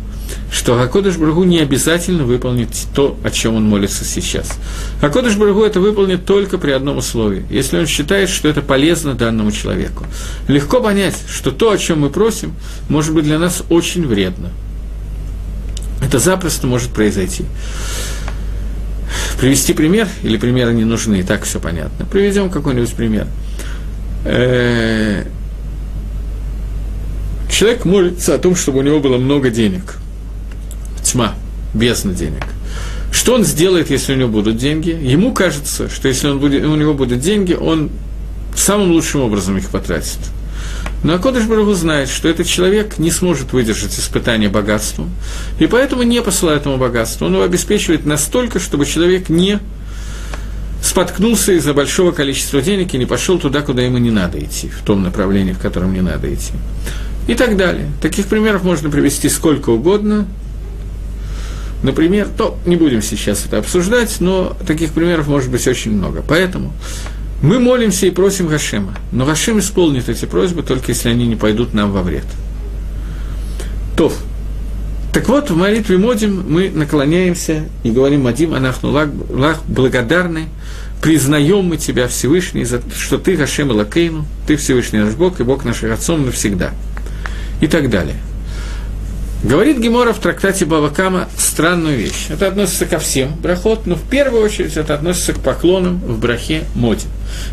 что 0.52 0.80
Акодыш 0.80 1.16
Брагу 1.16 1.44
не 1.44 1.58
обязательно 1.60 2.24
выполнит 2.24 2.70
то, 2.94 3.18
о 3.24 3.30
чем 3.30 3.56
он 3.56 3.64
молится 3.64 4.04
сейчас. 4.04 4.58
Акодыш 5.00 5.36
Брагу 5.36 5.62
это 5.62 5.80
выполнит 5.80 6.24
только 6.24 6.58
при 6.58 6.70
одном 6.70 6.98
условии, 6.98 7.44
если 7.50 7.78
он 7.78 7.86
считает, 7.86 8.28
что 8.28 8.48
это 8.48 8.62
полезно 8.62 9.14
данному 9.14 9.52
человеку. 9.52 10.04
Легко 10.46 10.80
понять, 10.80 11.16
что 11.28 11.50
то, 11.50 11.70
о 11.70 11.78
чем 11.78 12.00
мы 12.00 12.10
просим, 12.10 12.54
может 12.88 13.14
быть 13.14 13.24
для 13.24 13.38
нас 13.38 13.62
очень 13.68 14.06
вредно. 14.06 14.50
Это 16.08 16.20
запросто 16.20 16.66
может 16.66 16.88
произойти. 16.88 17.44
Привести 19.38 19.74
пример, 19.74 20.08
или 20.22 20.38
примеры 20.38 20.72
не 20.72 20.84
нужны, 20.84 21.20
и 21.20 21.22
так 21.22 21.44
все 21.44 21.60
понятно. 21.60 22.06
Приведем 22.06 22.48
какой-нибудь 22.48 22.94
пример. 22.94 23.26
Э, 24.24 25.26
человек 27.50 27.84
молится 27.84 28.34
о 28.34 28.38
том, 28.38 28.56
чтобы 28.56 28.78
у 28.78 28.82
него 28.82 29.00
было 29.00 29.18
много 29.18 29.50
денег. 29.50 29.98
Тьма, 31.04 31.34
бездна 31.74 32.14
денег. 32.14 32.44
Что 33.12 33.34
он 33.34 33.44
сделает, 33.44 33.90
если 33.90 34.14
у 34.14 34.16
него 34.16 34.30
будут 34.30 34.56
деньги? 34.56 34.88
Ему 34.88 35.34
кажется, 35.34 35.90
что 35.90 36.08
если 36.08 36.28
он 36.28 36.38
будет, 36.38 36.64
у 36.64 36.74
него 36.74 36.94
будут 36.94 37.20
деньги, 37.20 37.52
он 37.52 37.90
самым 38.56 38.92
лучшим 38.92 39.20
образом 39.20 39.58
их 39.58 39.68
потратит. 39.68 40.18
Но 41.04 41.14
Акодыш 41.14 41.44
Барагу 41.44 41.74
знает, 41.74 42.08
что 42.08 42.28
этот 42.28 42.46
человек 42.46 42.98
не 42.98 43.10
сможет 43.10 43.52
выдержать 43.52 43.96
испытание 43.98 44.48
богатством, 44.48 45.10
и 45.58 45.66
поэтому 45.66 46.02
не 46.02 46.20
посылает 46.22 46.66
ему 46.66 46.76
богатство. 46.76 47.26
Он 47.26 47.34
его 47.34 47.44
обеспечивает 47.44 48.04
настолько, 48.04 48.58
чтобы 48.58 48.84
человек 48.84 49.28
не 49.28 49.60
споткнулся 50.82 51.52
из-за 51.52 51.74
большого 51.74 52.12
количества 52.12 52.60
денег 52.60 52.94
и 52.94 52.98
не 52.98 53.06
пошел 53.06 53.38
туда, 53.38 53.62
куда 53.62 53.82
ему 53.82 53.98
не 53.98 54.10
надо 54.10 54.38
идти, 54.38 54.68
в 54.68 54.82
том 54.82 55.02
направлении, 55.02 55.52
в 55.52 55.58
котором 55.58 55.92
не 55.92 56.00
надо 56.00 56.32
идти. 56.32 56.54
И 57.28 57.34
так 57.34 57.56
далее. 57.56 57.90
Таких 58.00 58.26
примеров 58.26 58.64
можно 58.64 58.90
привести 58.90 59.28
сколько 59.28 59.70
угодно. 59.70 60.26
Например, 61.82 62.26
то 62.26 62.58
не 62.66 62.76
будем 62.76 63.02
сейчас 63.02 63.44
это 63.46 63.58
обсуждать, 63.58 64.16
но 64.20 64.56
таких 64.66 64.92
примеров 64.92 65.28
может 65.28 65.50
быть 65.50 65.66
очень 65.68 65.92
много. 65.92 66.24
Поэтому 66.26 66.72
мы 67.40 67.60
молимся 67.60 68.06
и 68.06 68.10
просим 68.10 68.48
Гашема, 68.48 68.94
но 69.12 69.24
Гашем 69.24 69.60
исполнит 69.60 70.08
эти 70.08 70.24
просьбы, 70.24 70.62
только 70.62 70.92
если 70.92 71.10
они 71.10 71.26
не 71.26 71.36
пойдут 71.36 71.72
нам 71.72 71.92
во 71.92 72.02
вред. 72.02 72.26
То. 73.96 74.12
Так 75.12 75.28
вот, 75.28 75.50
в 75.50 75.56
молитве 75.56 75.98
Модим 75.98 76.44
мы 76.48 76.68
наклоняемся 76.68 77.64
и 77.82 77.90
говорим 77.90 78.22
Мадим 78.22 78.54
Анахну 78.54 78.90
Лах, 78.90 79.62
благодарны, 79.66 80.48
признаем 81.02 81.64
мы 81.64 81.76
Тебя, 81.76 82.08
Всевышний, 82.08 82.64
за 82.64 82.80
что 82.96 83.18
Ты 83.18 83.36
Гашем 83.36 83.70
Лакейну, 83.70 84.26
Ты 84.46 84.56
Всевышний 84.56 84.98
наш 84.98 85.14
Бог 85.14 85.40
и 85.40 85.44
Бог 85.44 85.64
наших 85.64 85.92
отцов 85.92 86.20
навсегда. 86.20 86.72
И 87.60 87.66
так 87.66 87.88
далее. 87.90 88.16
Говорит 89.42 89.78
Гемора 89.78 90.12
в 90.12 90.18
трактате 90.18 90.64
Бавакама 90.64 91.28
странную 91.36 91.96
вещь. 91.96 92.26
Это 92.28 92.48
относится 92.48 92.86
ко 92.86 92.98
всем 92.98 93.36
брахот, 93.36 93.86
но 93.86 93.94
в 93.94 94.02
первую 94.02 94.42
очередь 94.42 94.76
это 94.76 94.94
относится 94.94 95.32
к 95.32 95.38
поклонам 95.38 95.98
в 95.98 96.18
брахе 96.18 96.64
Моди. 96.74 97.06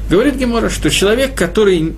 Говорит 0.09 0.36
Гемора, 0.36 0.69
что 0.71 0.89
человек, 0.89 1.36
который 1.36 1.93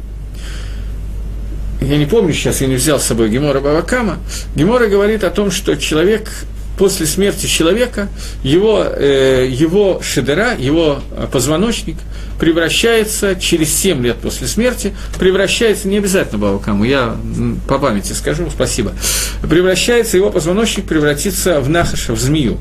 я 1.79 1.97
не 1.97 2.05
помню, 2.05 2.33
сейчас 2.33 2.59
я 2.59 2.67
не 2.67 2.75
взял 2.75 2.99
с 2.99 3.05
собой 3.05 3.29
Гемора 3.29 3.61
Бавакама, 3.61 4.17
Гемора 4.55 4.87
говорит 4.87 5.23
о 5.23 5.29
том, 5.29 5.51
что 5.51 5.77
человек 5.77 6.29
после 6.77 7.05
смерти 7.05 7.47
человека, 7.47 8.07
его, 8.43 8.83
э, 8.85 9.47
его 9.49 10.01
шедера, 10.01 10.55
его 10.57 11.01
позвоночник 11.31 11.97
превращается 12.39 13.35
через 13.35 13.73
7 13.73 14.03
лет 14.03 14.17
после 14.17 14.47
смерти, 14.47 14.95
превращается, 15.19 15.87
не 15.87 15.97
обязательно 15.97 16.39
Бавакаму, 16.39 16.83
я 16.83 17.17
по 17.67 17.79
памяти 17.79 18.13
скажу, 18.13 18.49
спасибо, 18.53 18.93
превращается, 19.41 20.17
его 20.17 20.29
позвоночник 20.29 20.85
превратится 20.85 21.59
в 21.59 21.69
нахаша, 21.69 22.13
в 22.13 22.19
змею 22.19 22.57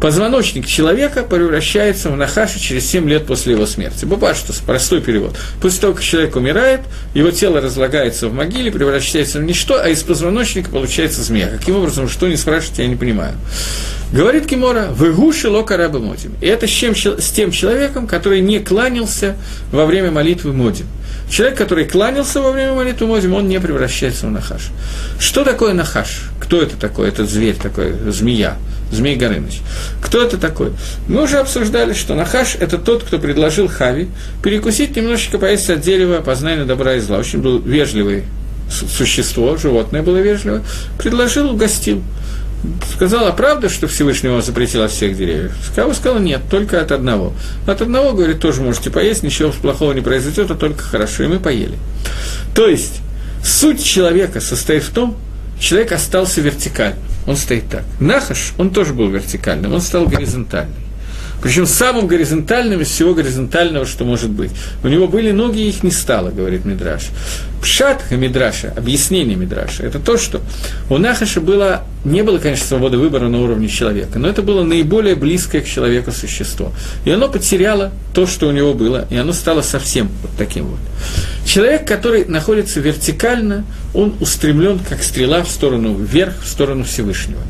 позвоночник 0.00 0.66
человека 0.66 1.22
превращается 1.22 2.10
в 2.10 2.16
нахаша 2.16 2.60
через 2.60 2.86
7 2.86 3.08
лет 3.08 3.26
после 3.26 3.54
его 3.54 3.66
смерти. 3.66 4.04
Бабаштус, 4.04 4.58
простой 4.58 5.00
перевод. 5.00 5.36
После 5.60 5.80
того, 5.80 5.94
как 5.94 6.02
человек 6.02 6.36
умирает, 6.36 6.80
его 7.14 7.30
тело 7.30 7.60
разлагается 7.60 8.28
в 8.28 8.34
могиле, 8.34 8.70
превращается 8.70 9.38
в 9.38 9.42
ничто, 9.42 9.80
а 9.80 9.88
из 9.88 10.02
позвоночника 10.02 10.70
получается 10.70 11.22
змея. 11.22 11.48
Каким 11.48 11.76
образом, 11.76 12.08
что 12.08 12.28
не 12.28 12.36
спрашивать, 12.36 12.78
я 12.78 12.86
не 12.86 12.96
понимаю. 12.96 13.34
Говорит 14.12 14.46
Кимора, 14.46 14.88
«Выгуши 14.90 15.50
лока 15.50 15.76
раба 15.76 15.98
Модим». 15.98 16.34
И 16.40 16.46
это 16.46 16.66
с, 16.66 16.70
чем, 16.70 16.94
с 16.96 17.30
тем 17.30 17.50
человеком, 17.50 18.06
который 18.06 18.40
не 18.40 18.58
кланялся 18.58 19.36
во 19.70 19.84
время 19.84 20.10
молитвы 20.10 20.52
Модим. 20.52 20.86
Человек, 21.30 21.58
который 21.58 21.84
кланялся 21.84 22.40
во 22.40 22.52
время 22.52 22.72
молитвы 22.72 23.06
Модим, 23.06 23.34
он 23.34 23.48
не 23.48 23.60
превращается 23.60 24.26
в 24.26 24.30
нахаш. 24.30 24.70
Что 25.18 25.44
такое 25.44 25.74
нахаш? 25.74 26.22
Кто 26.40 26.62
это 26.62 26.76
такой, 26.76 27.08
этот 27.08 27.28
зверь 27.28 27.56
такой, 27.56 27.92
змея? 28.10 28.56
Змей 28.90 29.16
Горыныч. 29.16 29.60
Кто 30.00 30.22
это 30.22 30.38
такой? 30.38 30.72
Мы 31.08 31.22
уже 31.22 31.38
обсуждали, 31.38 31.92
что 31.92 32.14
Нахаш– 32.14 32.56
это 32.60 32.78
тот, 32.78 33.04
кто 33.04 33.18
предложил 33.18 33.68
Хави 33.68 34.08
перекусить 34.42 34.96
немножечко, 34.96 35.38
поесть 35.38 35.68
от 35.70 35.80
дерева 35.80 36.20
познания 36.20 36.64
добра 36.64 36.94
и 36.94 37.00
зла. 37.00 37.18
Очень 37.18 37.40
был 37.40 37.58
вежливый 37.58 38.24
существо, 38.70 39.56
животное 39.56 40.02
было 40.02 40.18
вежливое, 40.18 40.62
предложил, 40.98 41.50
угостил. 41.50 42.02
Сказал, 42.94 43.28
а 43.28 43.32
правда, 43.32 43.68
что 43.68 43.86
Всевышний 43.86 44.30
его 44.30 44.40
запретил 44.40 44.82
от 44.82 44.90
всех 44.90 45.16
деревьев? 45.16 45.52
Сказал, 45.70 45.94
сказал, 45.94 46.18
нет, 46.18 46.40
только 46.50 46.80
от 46.80 46.90
одного. 46.90 47.32
От 47.66 47.82
одного, 47.82 48.12
говорит, 48.12 48.40
тоже 48.40 48.62
можете 48.62 48.90
поесть, 48.90 49.22
ничего 49.22 49.52
плохого 49.52 49.92
не 49.92 50.00
произойдет, 50.00 50.50
а 50.50 50.54
только 50.54 50.82
хорошо. 50.82 51.22
И 51.22 51.28
мы 51.28 51.38
поели. 51.38 51.78
То 52.56 52.66
есть, 52.66 53.00
суть 53.44 53.82
человека 53.84 54.40
состоит 54.40 54.82
в 54.82 54.90
том, 54.90 55.16
человек 55.58 55.92
остался 55.92 56.40
вертикальным 56.40 57.02
он 57.28 57.36
стоит 57.36 57.68
так. 57.68 57.84
Нахаш, 58.00 58.54
он 58.56 58.70
тоже 58.70 58.94
был 58.94 59.10
вертикальным, 59.10 59.74
он 59.74 59.82
стал 59.82 60.06
горизонтальным. 60.06 60.74
Причем 61.42 61.66
самым 61.66 62.06
горизонтальным 62.06 62.80
из 62.80 62.88
всего 62.88 63.14
горизонтального, 63.14 63.86
что 63.86 64.04
может 64.04 64.30
быть. 64.30 64.50
У 64.82 64.88
него 64.88 65.06
были 65.06 65.30
ноги, 65.30 65.60
и 65.60 65.68
их 65.68 65.82
не 65.82 65.90
стало, 65.90 66.30
говорит 66.30 66.64
Мидраш. 66.64 67.10
Пшат 67.62 68.10
Мидраша, 68.10 68.72
объяснение 68.76 69.36
Мидраша, 69.36 69.82
это 69.82 69.98
то, 69.98 70.16
что 70.16 70.40
у 70.88 70.98
Нахаша 70.98 71.40
было, 71.40 71.82
не 72.04 72.22
было, 72.22 72.38
конечно, 72.38 72.66
свободы 72.66 72.98
выбора 72.98 73.28
на 73.28 73.40
уровне 73.40 73.68
человека, 73.68 74.18
но 74.18 74.28
это 74.28 74.42
было 74.42 74.62
наиболее 74.62 75.16
близкое 75.16 75.60
к 75.60 75.66
человеку 75.66 76.12
существо. 76.12 76.72
И 77.04 77.10
оно 77.10 77.28
потеряло 77.28 77.90
то, 78.14 78.26
что 78.26 78.46
у 78.48 78.52
него 78.52 78.74
было, 78.74 79.06
и 79.10 79.16
оно 79.16 79.32
стало 79.32 79.62
совсем 79.62 80.08
вот 80.22 80.30
таким 80.38 80.66
вот. 80.66 80.78
Человек, 81.44 81.86
который 81.86 82.26
находится 82.26 82.78
вертикально, 82.80 83.64
он 83.92 84.14
устремлен, 84.20 84.78
как 84.88 85.02
стрела, 85.02 85.42
в 85.42 85.50
сторону 85.50 85.96
вверх, 85.96 86.34
в 86.42 86.48
сторону 86.48 86.84
Всевышнего. 86.84 87.42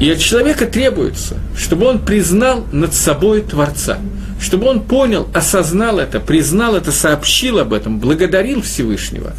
И 0.00 0.08
от 0.10 0.18
человека 0.18 0.66
требуется, 0.66 1.38
чтобы 1.56 1.86
он 1.86 1.98
признал 1.98 2.64
над 2.70 2.94
собой 2.94 3.42
Творца, 3.42 3.98
чтобы 4.40 4.68
он 4.68 4.80
понял, 4.80 5.28
осознал 5.34 5.98
это, 5.98 6.20
признал 6.20 6.76
это, 6.76 6.92
сообщил 6.92 7.58
об 7.58 7.72
этом, 7.72 7.98
благодарил 7.98 8.62
Всевышнего 8.62 9.32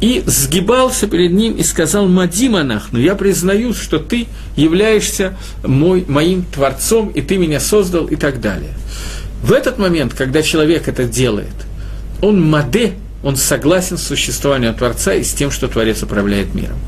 и 0.00 0.22
сгибался 0.24 1.06
перед 1.06 1.32
ним 1.32 1.56
и 1.56 1.62
сказал 1.62 2.08
«Мадим 2.08 2.56
Анах, 2.56 2.88
но 2.92 2.98
я 2.98 3.14
признаю, 3.14 3.74
что 3.74 3.98
ты 3.98 4.28
являешься 4.56 5.36
мой, 5.62 6.06
моим 6.08 6.44
Творцом, 6.44 7.10
и 7.10 7.20
ты 7.20 7.36
меня 7.36 7.60
создал» 7.60 8.06
и 8.06 8.16
так 8.16 8.40
далее. 8.40 8.72
В 9.42 9.52
этот 9.52 9.78
момент, 9.78 10.14
когда 10.14 10.42
человек 10.42 10.88
это 10.88 11.04
делает, 11.04 11.52
он 12.22 12.40
маде, 12.42 12.94
он 13.22 13.36
согласен 13.36 13.98
с 13.98 14.02
существованием 14.04 14.74
Творца 14.74 15.12
и 15.12 15.22
с 15.22 15.34
тем, 15.34 15.50
что 15.50 15.68
Творец 15.68 16.02
управляет 16.02 16.54
миром. 16.54 16.78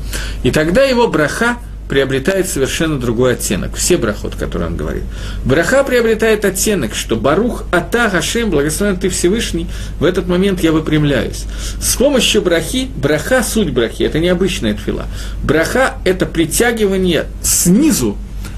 И 0.41 0.49
тогда 0.49 0.81
его 0.81 1.07
браха– 1.07 1.57
приобретает 1.93 2.49
совершенно 2.49 2.99
другой 2.99 3.33
оттенок. 3.33 3.75
Все 3.75 3.97
брахот, 3.97 4.35
которые 4.35 4.69
он 4.69 4.75
говорит. 4.75 5.03
Браха 5.45 5.83
приобретает 5.83 6.43
оттенок, 6.43 6.95
что 6.95 7.15
Барух 7.15 7.65
Ата 7.71 8.09
Гашем, 8.11 8.49
благословен 8.49 8.97
ты 8.97 9.09
Всевышний, 9.09 9.67
в 9.99 10.03
этот 10.03 10.27
момент 10.27 10.63
я 10.63 10.71
выпрямляюсь. 10.71 11.45
С 11.79 11.95
помощью 11.95 12.41
брахи, 12.41 12.89
браха, 12.95 13.43
суть 13.43 13.69
брахи, 13.69 14.01
это 14.01 14.17
необычная 14.17 14.73
тфила. 14.73 15.05
Браха– 15.43 15.97
это 16.03 16.25
притягивание 16.25 17.25
снизу 17.43 18.17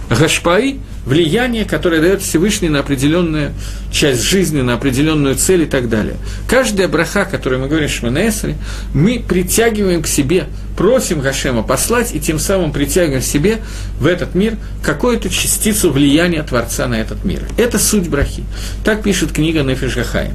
Гашпаи 0.09 0.79
влияние, 1.06 1.66
которое 1.66 2.01
дает 2.01 2.22
Всевышний 2.22 2.70
на 2.70 2.80
определенную 2.80 3.53
часть 3.91 4.24
жизни, 4.24 4.62
на 4.62 4.74
определенную 4.74 5.36
цель 5.36 5.64
и 5.64 5.66
так 5.66 5.89
далее. 5.89 6.16
Каждая 6.49 6.88
браха, 6.88 7.26
которую 7.26 7.62
мы 7.62 7.68
говорим 7.68 7.89
в 7.89 8.56
мы 8.93 9.24
притягиваем 9.26 10.01
к 10.01 10.08
себе, 10.08 10.47
просим 10.78 11.22
Гашема 11.22 11.64
послать, 11.64 12.14
и 12.14 12.20
тем 12.20 12.39
самым 12.39 12.72
притягиваем 12.72 13.22
к 13.22 13.26
себе 13.26 13.60
в 13.99 14.06
этот 14.06 14.36
мир 14.36 14.58
какую-то 14.84 15.30
частицу 15.30 15.91
влияния 15.91 16.43
Творца 16.43 16.88
на 16.88 16.95
этот 16.95 17.24
мир. 17.24 17.41
Это 17.58 17.80
суть 17.80 18.10
брахи. 18.10 18.43
Так 18.84 19.03
пишет 19.03 19.32
книга 19.32 19.62
Нефиш 19.62 19.95
Гахаим 19.95 20.34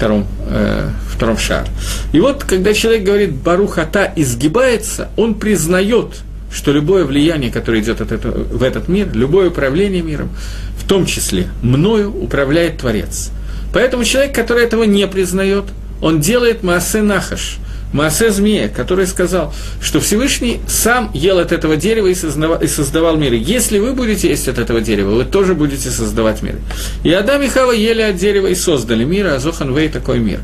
втором, 0.00 0.26
э, 0.48 0.88
втором 1.14 1.36
шар. 1.36 1.66
И 2.12 2.20
вот, 2.20 2.44
когда 2.44 2.72
человек 2.72 3.04
говорит 3.04 3.34
«барухата» 3.34 4.10
изгибается, 4.16 5.10
он 5.16 5.34
признает, 5.34 6.22
что 6.52 6.72
любое 6.72 7.04
влияние, 7.04 7.50
которое 7.50 7.80
идет 7.80 8.00
от 8.00 8.12
этого, 8.12 8.44
в 8.44 8.62
этот 8.62 8.88
мир, 8.88 9.08
любое 9.14 9.48
управление 9.48 10.02
миром, 10.02 10.30
в 10.76 10.86
том 10.86 11.06
числе 11.06 11.48
мною, 11.62 12.12
управляет 12.12 12.78
Творец. 12.78 13.30
Поэтому 13.72 14.04
человек, 14.04 14.34
который 14.34 14.64
этого 14.64 14.84
не 14.84 15.06
признает, 15.06 15.64
он 16.00 16.20
делает 16.20 16.62
Маасе 16.62 17.02
Нахаш– 17.02 17.58
Маасе 17.92 18.30
змея, 18.30 18.68
который 18.68 19.06
сказал, 19.06 19.52
что 19.82 19.98
Всевышний 19.98 20.60
сам 20.68 21.10
ел 21.12 21.38
от 21.38 21.50
этого 21.50 21.76
дерева 21.76 22.06
и 22.06 22.14
создавал, 22.14 22.60
и 22.60 22.68
создавал 22.68 23.16
мир. 23.16 23.32
Если 23.32 23.78
вы 23.78 23.94
будете 23.94 24.28
есть 24.28 24.46
от 24.46 24.58
этого 24.58 24.80
дерева, 24.80 25.10
вы 25.10 25.24
тоже 25.24 25.54
будете 25.54 25.90
создавать 25.90 26.42
мир. 26.42 26.56
И 27.02 27.12
Адам 27.12 27.42
и 27.42 27.48
Хава 27.48 27.72
ели 27.72 28.02
от 28.02 28.16
дерева 28.16 28.46
и 28.46 28.54
создали 28.54 29.02
мир, 29.02 29.26
а 29.26 29.38
Зохан 29.40 29.74
Вей 29.76 29.88
такой 29.88 30.20
мир. 30.20 30.38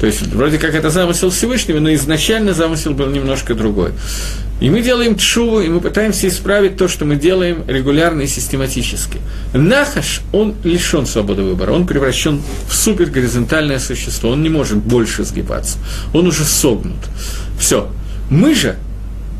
То 0.00 0.06
есть, 0.06 0.22
вроде 0.22 0.58
как 0.58 0.74
это 0.74 0.90
замысел 0.90 1.30
Всевышнего, 1.30 1.78
но 1.78 1.94
изначально 1.94 2.54
замысел 2.54 2.92
был 2.92 3.06
немножко 3.06 3.54
другой. 3.54 3.92
И 4.60 4.68
мы 4.68 4.82
делаем 4.82 5.16
тшуву, 5.16 5.60
и 5.60 5.68
мы 5.68 5.80
пытаемся 5.80 6.28
исправить 6.28 6.76
то, 6.76 6.86
что 6.86 7.06
мы 7.06 7.16
делаем 7.16 7.64
регулярно 7.66 8.22
и 8.22 8.26
систематически. 8.26 9.18
Нахаш, 9.54 10.20
он 10.32 10.54
лишен 10.64 11.06
свободы 11.06 11.42
выбора, 11.42 11.72
он 11.72 11.86
превращен 11.86 12.42
в 12.68 12.74
супергоризонтальное 12.74 13.78
существо, 13.78 14.30
он 14.30 14.42
не 14.42 14.50
может 14.50 14.76
больше 14.76 15.24
сгибаться, 15.24 15.78
он 16.12 16.26
уже 16.26 16.44
согнут. 16.44 16.98
Все. 17.58 17.90
Мы 18.28 18.54
же, 18.54 18.76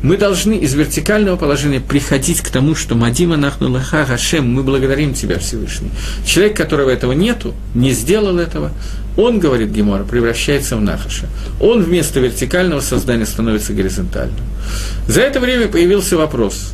мы 0.03 0.17
должны 0.17 0.53
из 0.53 0.73
вертикального 0.73 1.37
положения 1.37 1.79
приходить 1.79 2.41
к 2.41 2.49
тому, 2.49 2.75
что 2.75 2.95
Мадима 2.95 3.37
Нахнулаха 3.37 4.05
Хашем, 4.05 4.51
мы 4.51 4.63
благодарим 4.63 5.13
Тебя, 5.13 5.37
Всевышний. 5.37 5.91
Человек, 6.25 6.57
которого 6.57 6.89
этого 6.89 7.11
нету, 7.11 7.53
не 7.75 7.91
сделал 7.91 8.39
этого, 8.39 8.71
он, 9.17 9.39
говорит 9.39 9.69
Гемора, 9.69 10.03
превращается 10.03 10.77
в 10.77 10.81
Нахаша. 10.81 11.27
Он 11.59 11.83
вместо 11.83 12.19
вертикального 12.19 12.81
создания 12.81 13.25
становится 13.25 13.73
горизонтальным. 13.73 14.39
За 15.07 15.21
это 15.21 15.39
время 15.39 15.67
появился 15.67 16.17
вопрос. 16.17 16.73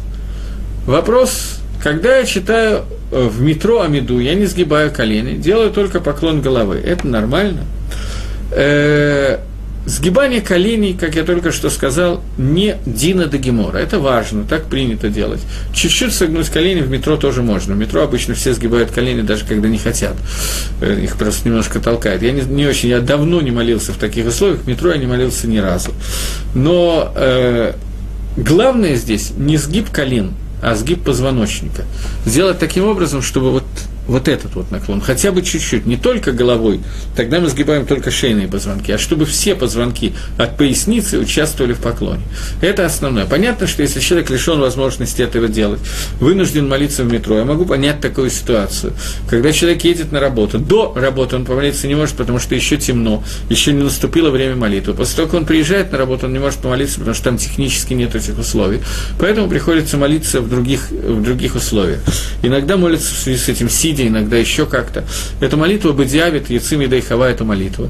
Вопрос, 0.85 1.59
когда 1.83 2.17
я 2.17 2.25
читаю 2.25 2.85
э, 3.11 3.27
в 3.27 3.41
метро 3.41 3.81
Амиду, 3.81 4.19
я 4.19 4.35
не 4.35 4.45
сгибаю 4.45 4.91
колени, 4.91 5.37
делаю 5.37 5.71
только 5.71 5.99
поклон 5.99 6.41
головы. 6.41 6.77
Это 6.77 7.07
нормально? 7.07 7.61
Э, 8.51 9.39
Сгибание 9.87 10.41
коленей, 10.41 10.93
как 10.93 11.15
я 11.15 11.23
только 11.23 11.53
что 11.53 11.69
сказал, 11.69 12.21
не 12.37 12.75
Дина 12.85 13.25
до. 13.25 13.69
Это 13.77 13.99
важно, 13.99 14.43
так 14.43 14.65
принято 14.65 15.07
делать. 15.07 15.39
Чуть-чуть 15.73 16.13
согнуть 16.13 16.49
колени 16.49 16.81
в 16.81 16.89
метро 16.89 17.15
тоже 17.15 17.41
можно. 17.41 17.73
В 17.73 17.77
метро 17.77 18.01
обычно 18.01 18.33
все 18.33 18.53
сгибают 18.53 18.91
колени, 18.91 19.21
даже 19.21 19.45
когда 19.45 19.69
не 19.69 19.77
хотят. 19.77 20.17
Э, 20.81 20.99
их 21.01 21.15
просто 21.15 21.47
немножко 21.47 21.79
толкает. 21.79 22.21
Я 22.21 22.33
не, 22.33 22.41
не 22.41 22.67
очень, 22.67 22.89
я 22.89 22.99
давно 22.99 23.39
не 23.39 23.51
молился 23.51 23.93
в 23.93 23.97
таких 23.97 24.27
условиях, 24.27 24.59
в 24.59 24.67
метро 24.67 24.91
я 24.91 24.97
не 24.97 25.05
молился 25.05 25.47
ни 25.47 25.57
разу. 25.57 25.91
Но 26.53 27.13
э, 27.15 27.71
главное 28.35 28.95
здесь 28.95 29.31
не 29.37 29.55
сгиб 29.55 29.89
колен, 29.89 30.33
а 30.61 30.75
сгиб 30.75 31.01
позвоночника. 31.01 31.85
Сделать 32.25 32.59
таким 32.59 32.83
образом, 32.83 33.21
чтобы 33.21 33.51
вот 33.51 33.63
вот 34.07 34.27
этот 34.27 34.55
вот 34.55 34.71
наклон, 34.71 35.01
хотя 35.01 35.31
бы 35.31 35.41
чуть-чуть, 35.41 35.85
не 35.85 35.97
только 35.97 36.31
головой, 36.31 36.79
тогда 37.15 37.39
мы 37.39 37.49
сгибаем 37.49 37.85
только 37.85 38.11
шейные 38.11 38.47
позвонки, 38.47 38.91
а 38.91 38.97
чтобы 38.97 39.25
все 39.25 39.55
позвонки 39.55 40.13
от 40.37 40.57
поясницы 40.57 41.19
участвовали 41.19 41.73
в 41.73 41.79
поклоне. 41.79 42.21
Это 42.61 42.85
основное. 42.85 43.25
Понятно, 43.25 43.67
что 43.67 43.81
если 43.81 43.99
человек 43.99 44.29
лишен 44.29 44.59
возможности 44.59 45.21
этого 45.21 45.47
делать, 45.47 45.79
вынужден 46.19 46.67
молиться 46.67 47.03
в 47.03 47.11
метро, 47.11 47.37
я 47.37 47.45
могу 47.45 47.65
понять 47.65 48.01
такую 48.01 48.29
ситуацию. 48.29 48.93
Когда 49.29 49.51
человек 49.51 49.83
едет 49.83 50.11
на 50.11 50.19
работу, 50.19 50.59
до 50.59 50.93
работы 50.95 51.35
он 51.35 51.45
помолиться 51.45 51.87
не 51.87 51.95
может, 51.95 52.15
потому 52.15 52.39
что 52.39 52.55
еще 52.55 52.77
темно, 52.77 53.23
еще 53.49 53.73
не 53.73 53.83
наступило 53.83 54.29
время 54.29 54.55
молитвы. 54.55 54.93
После 54.93 55.17
того, 55.17 55.27
как 55.27 55.41
он 55.41 55.45
приезжает 55.45 55.91
на 55.91 55.97
работу, 55.97 56.27
он 56.27 56.33
не 56.33 56.39
может 56.39 56.59
помолиться, 56.59 56.99
потому 56.99 57.15
что 57.15 57.25
там 57.25 57.37
технически 57.37 57.93
нет 57.93 58.15
этих 58.15 58.37
условий. 58.37 58.79
Поэтому 59.19 59.49
приходится 59.49 59.97
молиться 59.97 60.41
в 60.41 60.49
других, 60.49 60.89
в 60.91 61.21
других 61.21 61.55
условиях. 61.55 61.99
Иногда 62.41 62.77
молятся 62.77 63.13
в 63.13 63.17
связи 63.17 63.37
с 63.37 63.49
этим 63.49 63.69
сидя, 63.69 63.96
сидя, 63.97 64.07
иногда 64.07 64.37
еще 64.37 64.65
как-то. 64.65 65.03
Это 65.39 65.57
молитва 65.57 65.91
Бадиавит, 65.91 66.49
Яцими 66.49 66.85
Дайхава, 66.85 67.29
это 67.29 67.43
молитва. 67.43 67.89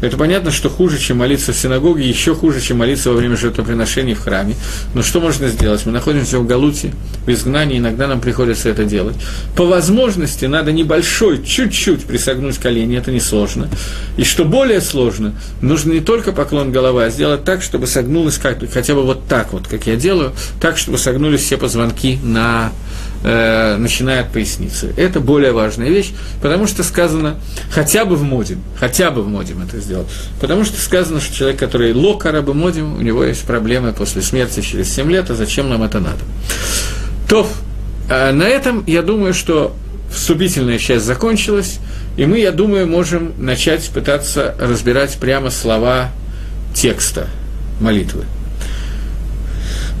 Это 0.00 0.16
понятно, 0.16 0.50
что 0.50 0.70
хуже, 0.70 0.98
чем 0.98 1.18
молиться 1.18 1.52
в 1.52 1.56
синагоге, 1.56 2.08
еще 2.08 2.34
хуже, 2.34 2.62
чем 2.62 2.78
молиться 2.78 3.10
во 3.10 3.16
время 3.16 3.36
жертвоприношений 3.36 4.14
в 4.14 4.20
храме. 4.20 4.54
Но 4.94 5.02
что 5.02 5.20
можно 5.20 5.48
сделать? 5.48 5.84
Мы 5.84 5.92
находимся 5.92 6.38
в 6.38 6.46
Галуте, 6.46 6.94
в 7.26 7.30
изгнании, 7.30 7.76
иногда 7.76 8.06
нам 8.06 8.22
приходится 8.22 8.70
это 8.70 8.84
делать. 8.84 9.16
По 9.56 9.66
возможности 9.66 10.46
надо 10.46 10.72
небольшой, 10.72 11.44
чуть-чуть 11.44 12.06
присогнуть 12.06 12.56
колени, 12.56 12.96
это 12.96 13.12
несложно. 13.12 13.68
И 14.16 14.24
что 14.24 14.46
более 14.46 14.80
сложно, 14.80 15.34
нужно 15.60 15.92
не 15.92 16.00
только 16.00 16.32
поклон 16.32 16.72
головы, 16.72 17.04
а 17.04 17.10
сделать 17.10 17.44
так, 17.44 17.60
чтобы 17.60 17.86
согнулась 17.86 18.40
хотя 18.72 18.94
бы 18.94 19.02
вот 19.02 19.26
так 19.28 19.52
вот, 19.52 19.66
как 19.66 19.86
я 19.86 19.96
делаю, 19.96 20.32
так, 20.62 20.78
чтобы 20.78 20.96
согнулись 20.96 21.42
все 21.42 21.58
позвонки 21.58 22.18
на 22.22 22.72
э, 23.22 23.76
начиная 23.76 24.22
от 24.22 24.32
поясницы. 24.32 24.92
Это 24.96 25.20
более 25.20 25.52
важная 25.52 25.88
вещь, 25.88 26.12
потому 26.42 26.66
что 26.66 26.82
сказано 26.82 27.36
хотя 27.70 28.04
бы 28.04 28.16
в 28.16 28.22
модим, 28.22 28.62
хотя 28.78 29.10
бы 29.10 29.22
в 29.22 29.28
модим 29.28 29.62
это 29.62 29.78
сделать. 29.80 30.08
Потому 30.40 30.64
что 30.64 30.80
сказано, 30.80 31.20
что 31.20 31.34
человек, 31.34 31.58
который 31.58 31.92
лока 31.92 32.30
бы 32.42 32.54
модим, 32.54 32.96
у 32.96 33.02
него 33.02 33.24
есть 33.24 33.42
проблемы 33.44 33.92
после 33.92 34.22
смерти 34.22 34.60
через 34.60 34.92
7 34.94 35.10
лет, 35.10 35.30
а 35.30 35.34
зачем 35.34 35.68
нам 35.68 35.82
это 35.82 36.00
надо? 36.00 36.20
То, 37.28 37.46
э, 38.08 38.32
на 38.32 38.44
этом 38.44 38.84
я 38.86 39.02
думаю, 39.02 39.34
что 39.34 39.74
вступительная 40.12 40.78
часть 40.78 41.04
закончилась, 41.04 41.78
и 42.16 42.26
мы, 42.26 42.38
я 42.38 42.52
думаю, 42.52 42.86
можем 42.86 43.32
начать 43.38 43.88
пытаться 43.90 44.54
разбирать 44.58 45.16
прямо 45.18 45.50
слова 45.50 46.10
текста 46.74 47.28
молитвы. 47.80 48.24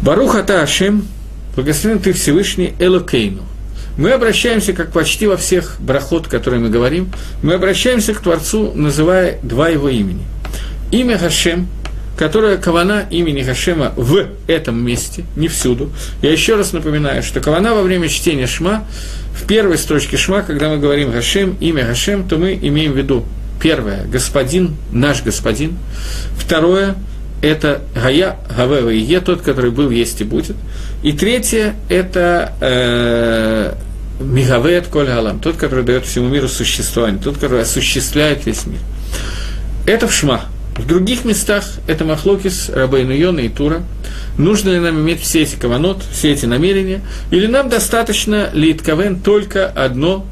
Баруха 0.02 0.40
Ашем– 0.62 1.06
Благословен 1.56 1.98
ты 1.98 2.12
Всевышний 2.12 2.74
Элокейну. 2.78 3.42
Мы 3.96 4.12
обращаемся, 4.12 4.72
как 4.72 4.92
почти 4.92 5.26
во 5.26 5.36
всех 5.36 5.76
брахот, 5.80 6.28
которые 6.28 6.60
мы 6.60 6.70
говорим, 6.70 7.10
мы 7.42 7.54
обращаемся 7.54 8.14
к 8.14 8.20
Творцу, 8.20 8.72
называя 8.74 9.38
два 9.42 9.68
его 9.68 9.88
имени. 9.88 10.24
Имя 10.92 11.18
Хашем, 11.18 11.68
которое 12.16 12.56
кавана 12.56 13.06
имени 13.10 13.42
Хашема 13.42 13.92
в 13.96 14.26
этом 14.46 14.82
месте, 14.82 15.24
не 15.36 15.48
всюду. 15.48 15.90
Я 16.22 16.30
еще 16.30 16.54
раз 16.54 16.72
напоминаю, 16.72 17.22
что 17.22 17.40
кавана 17.40 17.74
во 17.74 17.82
время 17.82 18.08
чтения 18.08 18.46
Шма, 18.46 18.86
в 19.34 19.46
первой 19.46 19.76
строчке 19.76 20.16
Шма, 20.16 20.42
когда 20.42 20.68
мы 20.68 20.78
говорим 20.78 21.12
Хашем, 21.12 21.56
имя 21.60 21.84
Хашем, 21.84 22.28
то 22.28 22.38
мы 22.38 22.58
имеем 22.60 22.92
в 22.92 22.96
виду 22.96 23.26
первое– 23.60 24.06
господин, 24.10 24.76
наш 24.92 25.22
господин, 25.22 25.76
второе– 26.38 26.94
это 27.42 27.80
Гая, 27.94 28.36
Гавева 28.54 28.90
и 28.90 28.98
Е, 28.98 29.20
тот, 29.20 29.42
который 29.42 29.70
был, 29.70 29.90
есть 29.90 30.20
и 30.20 30.24
будет. 30.24 30.56
И 31.02 31.12
третье– 31.12 31.74
это 31.88 32.52
э, 32.60 33.74
Мигавет 34.20 34.88
Коль 34.88 35.06
Галам, 35.06 35.40
тот, 35.40 35.56
который 35.56 35.84
дает 35.84 36.04
всему 36.04 36.28
миру 36.28 36.48
существование, 36.48 37.20
тот, 37.22 37.36
который 37.36 37.62
осуществляет 37.62 38.44
весь 38.44 38.66
мир. 38.66 38.80
Это 39.86 40.06
в 40.06 40.12
Шма. 40.12 40.42
В 40.76 40.86
других 40.86 41.24
местах 41.24 41.64
это 41.86 42.04
Махлокис, 42.04 42.70
Рабейну 42.70 43.12
Йона 43.12 43.40
и 43.40 43.48
Тура. 43.48 43.82
Нужно 44.38 44.70
ли 44.70 44.78
нам 44.78 45.00
иметь 45.00 45.20
все 45.20 45.42
эти 45.42 45.56
каванот, 45.56 46.02
все 46.12 46.32
эти 46.32 46.46
намерения, 46.46 47.02
или 47.30 47.46
нам 47.46 47.68
достаточно 47.68 48.50
литковен 48.52 49.20
только 49.20 49.66
одно 49.66 50.26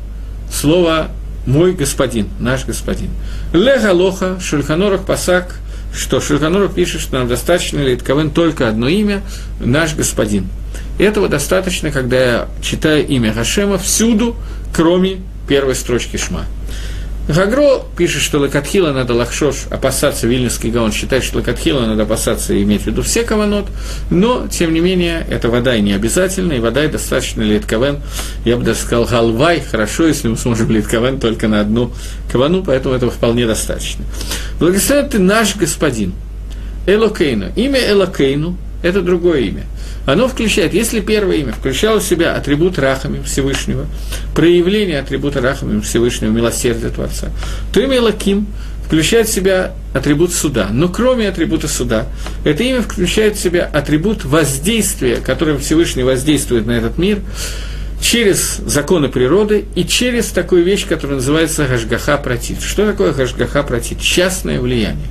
слово 0.51 1.09
«мой 1.45 1.73
господин», 1.73 2.29
«наш 2.39 2.65
господин». 2.65 3.11
Лега 3.53 3.93
лоха, 3.93 4.39
шульханорах 4.41 5.05
пасак– 5.05 5.57
что 5.95 6.21
Шульханура 6.21 6.69
пишет, 6.69 7.01
что 7.01 7.19
нам 7.19 7.29
достаточно 7.29 7.81
Литковен 7.81 8.31
только 8.31 8.69
одно 8.69 8.89
имя– 8.89 9.23
наш 9.61 9.95
господин. 9.95 10.49
Этого 10.99 11.29
достаточно, 11.29 11.91
когда 11.91 12.17
я 12.17 12.49
читаю 12.61 13.07
имя 13.07 13.33
Хашема 13.33 13.79
всюду, 13.79 14.37
кроме 14.75 15.19
первой 15.49 15.75
строчки 15.75 16.17
Шма. 16.17 16.45
Гагро 17.29 17.83
пишет, 17.97 18.23
что 18.23 18.39
Лакатхила 18.39 18.93
надо 18.93 19.13
лахшош 19.13 19.67
опасаться, 19.71 20.27
Вильнюсский 20.27 20.71
Гаон 20.71 20.93
считает, 20.93 21.23
что 21.23 21.39
Лакатхила 21.39 21.85
надо 21.85 22.05
опасаться 22.05 22.55
и 22.55 22.63
иметь 22.63 22.83
в 22.83 22.87
виду 22.87 23.03
все 23.03 23.23
каванот, 23.23 23.67
но, 24.11 24.49
тем 24.49 24.73
не 24.73 24.81
менее, 24.81 25.27
это 25.29 25.51
вода 25.51 25.77
и 25.77 25.83
не 25.83 25.93
обязательно, 25.93 26.55
и 26.55 26.61
вода 26.61 26.85
и 26.85 26.89
достаточно 26.89 27.43
литковен, 27.43 28.01
я 28.47 28.57
бы 28.57 28.65
даже 28.65 28.81
сказал, 28.81 29.05
галвай, 29.05 29.61
хорошо, 29.61 30.07
если 30.07 30.29
мы 30.29 30.39
сможем 30.39 30.71
литковен 30.71 31.21
только 31.21 31.49
на 31.49 31.61
одну 31.61 31.93
кавану, 32.33 32.65
поэтому 32.65 32.95
этого 32.95 33.13
вполне 33.13 33.47
достаточно. 33.47 34.07
Благословен 34.59 35.11
ты 35.11 35.19
наш 35.19 35.55
господин, 35.57 36.15
Элокейну. 36.87 37.53
Имя 37.55 37.91
Элокейну– 37.91 38.57
это 38.83 39.03
другое 39.03 39.41
имя. 39.41 39.65
Оно 40.07 40.29
включает, 40.29 40.73
если 40.73 41.01
первое 41.01 41.37
имя 41.37 41.53
включало 41.53 42.01
в 42.01 42.05
себя 42.05 42.35
атрибут 42.35 42.79
Рахами 42.79 43.23
Всевышнего, 43.23 43.87
проявление 44.35 45.01
атрибута 45.01 45.41
Рахами 45.41 45.81
Всевышнего, 45.81 46.31
милосердия 46.31 46.89
Творца, 46.89 47.29
то 47.73 47.81
имя 47.81 48.01
Лаким 48.01 48.47
включает 48.87 49.29
в 49.29 49.33
себя 49.33 49.73
атрибут 49.93 50.33
суда. 50.33 50.69
Но 50.71 50.89
кроме 50.89 51.29
атрибута 51.29 51.69
суда, 51.69 52.07
это 52.45 52.63
имя 52.63 52.81
включает 52.81 53.37
в 53.37 53.41
себя 53.41 53.69
атрибут 53.71 54.25
воздействия, 54.25 55.17
которым 55.17 55.59
Всевышний 55.59 56.05
воздействует 56.05 56.67
на 56.67 56.73
этот 56.73 56.97
мир, 56.97 57.19
через 58.01 58.59
законы 58.65 59.09
природы 59.09 59.67
и 59.75 59.85
через 59.85 60.27
такую 60.27 60.65
вещь, 60.65 60.87
которая 60.87 61.17
называется 61.17 61.67
Гашгаха 61.67 62.17
Протит. 62.17 62.63
Что 62.63 62.87
такое 62.87 63.13
Гашгаха 63.13 63.63
Протит? 63.63 64.01
Частное 64.01 64.61
влияние. 64.61 65.09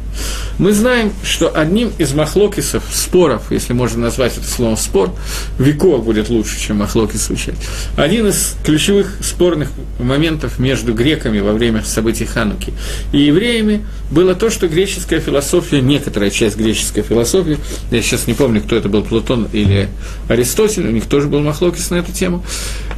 Мы 0.57 0.73
знаем, 0.73 1.11
что 1.23 1.55
одним 1.55 1.91
из 1.99 2.13
махлокисов, 2.13 2.83
споров, 2.91 3.51
если 3.51 3.73
можно 3.73 4.01
назвать 4.01 4.37
это 4.37 4.47
словом 4.47 4.77
спор, 4.77 5.13
веков 5.59 6.03
будет 6.03 6.29
лучше, 6.29 6.59
чем 6.59 6.77
махлокис 6.77 7.27
звучать, 7.27 7.55
один 7.95 8.27
из 8.27 8.55
ключевых 8.65 9.17
спорных 9.21 9.69
моментов 9.99 10.57
между 10.57 10.93
греками 10.93 11.39
во 11.39 11.53
время 11.53 11.83
событий 11.83 12.25
Хануки 12.25 12.73
и 13.11 13.19
евреями 13.19 13.85
было 14.09 14.33
то, 14.33 14.49
что 14.49 14.67
греческая 14.67 15.19
философия, 15.19 15.81
некоторая 15.81 16.31
часть 16.31 16.57
греческой 16.57 17.03
философии, 17.03 17.59
я 17.91 18.01
сейчас 18.01 18.25
не 18.25 18.33
помню, 18.33 18.61
кто 18.61 18.75
это 18.75 18.89
был, 18.89 19.03
Платон 19.03 19.47
или 19.53 19.89
Аристотель, 20.27 20.87
у 20.87 20.91
них 20.91 21.05
тоже 21.05 21.27
был 21.27 21.41
махлокис 21.41 21.89
на 21.91 21.95
эту 21.95 22.11
тему, 22.11 22.43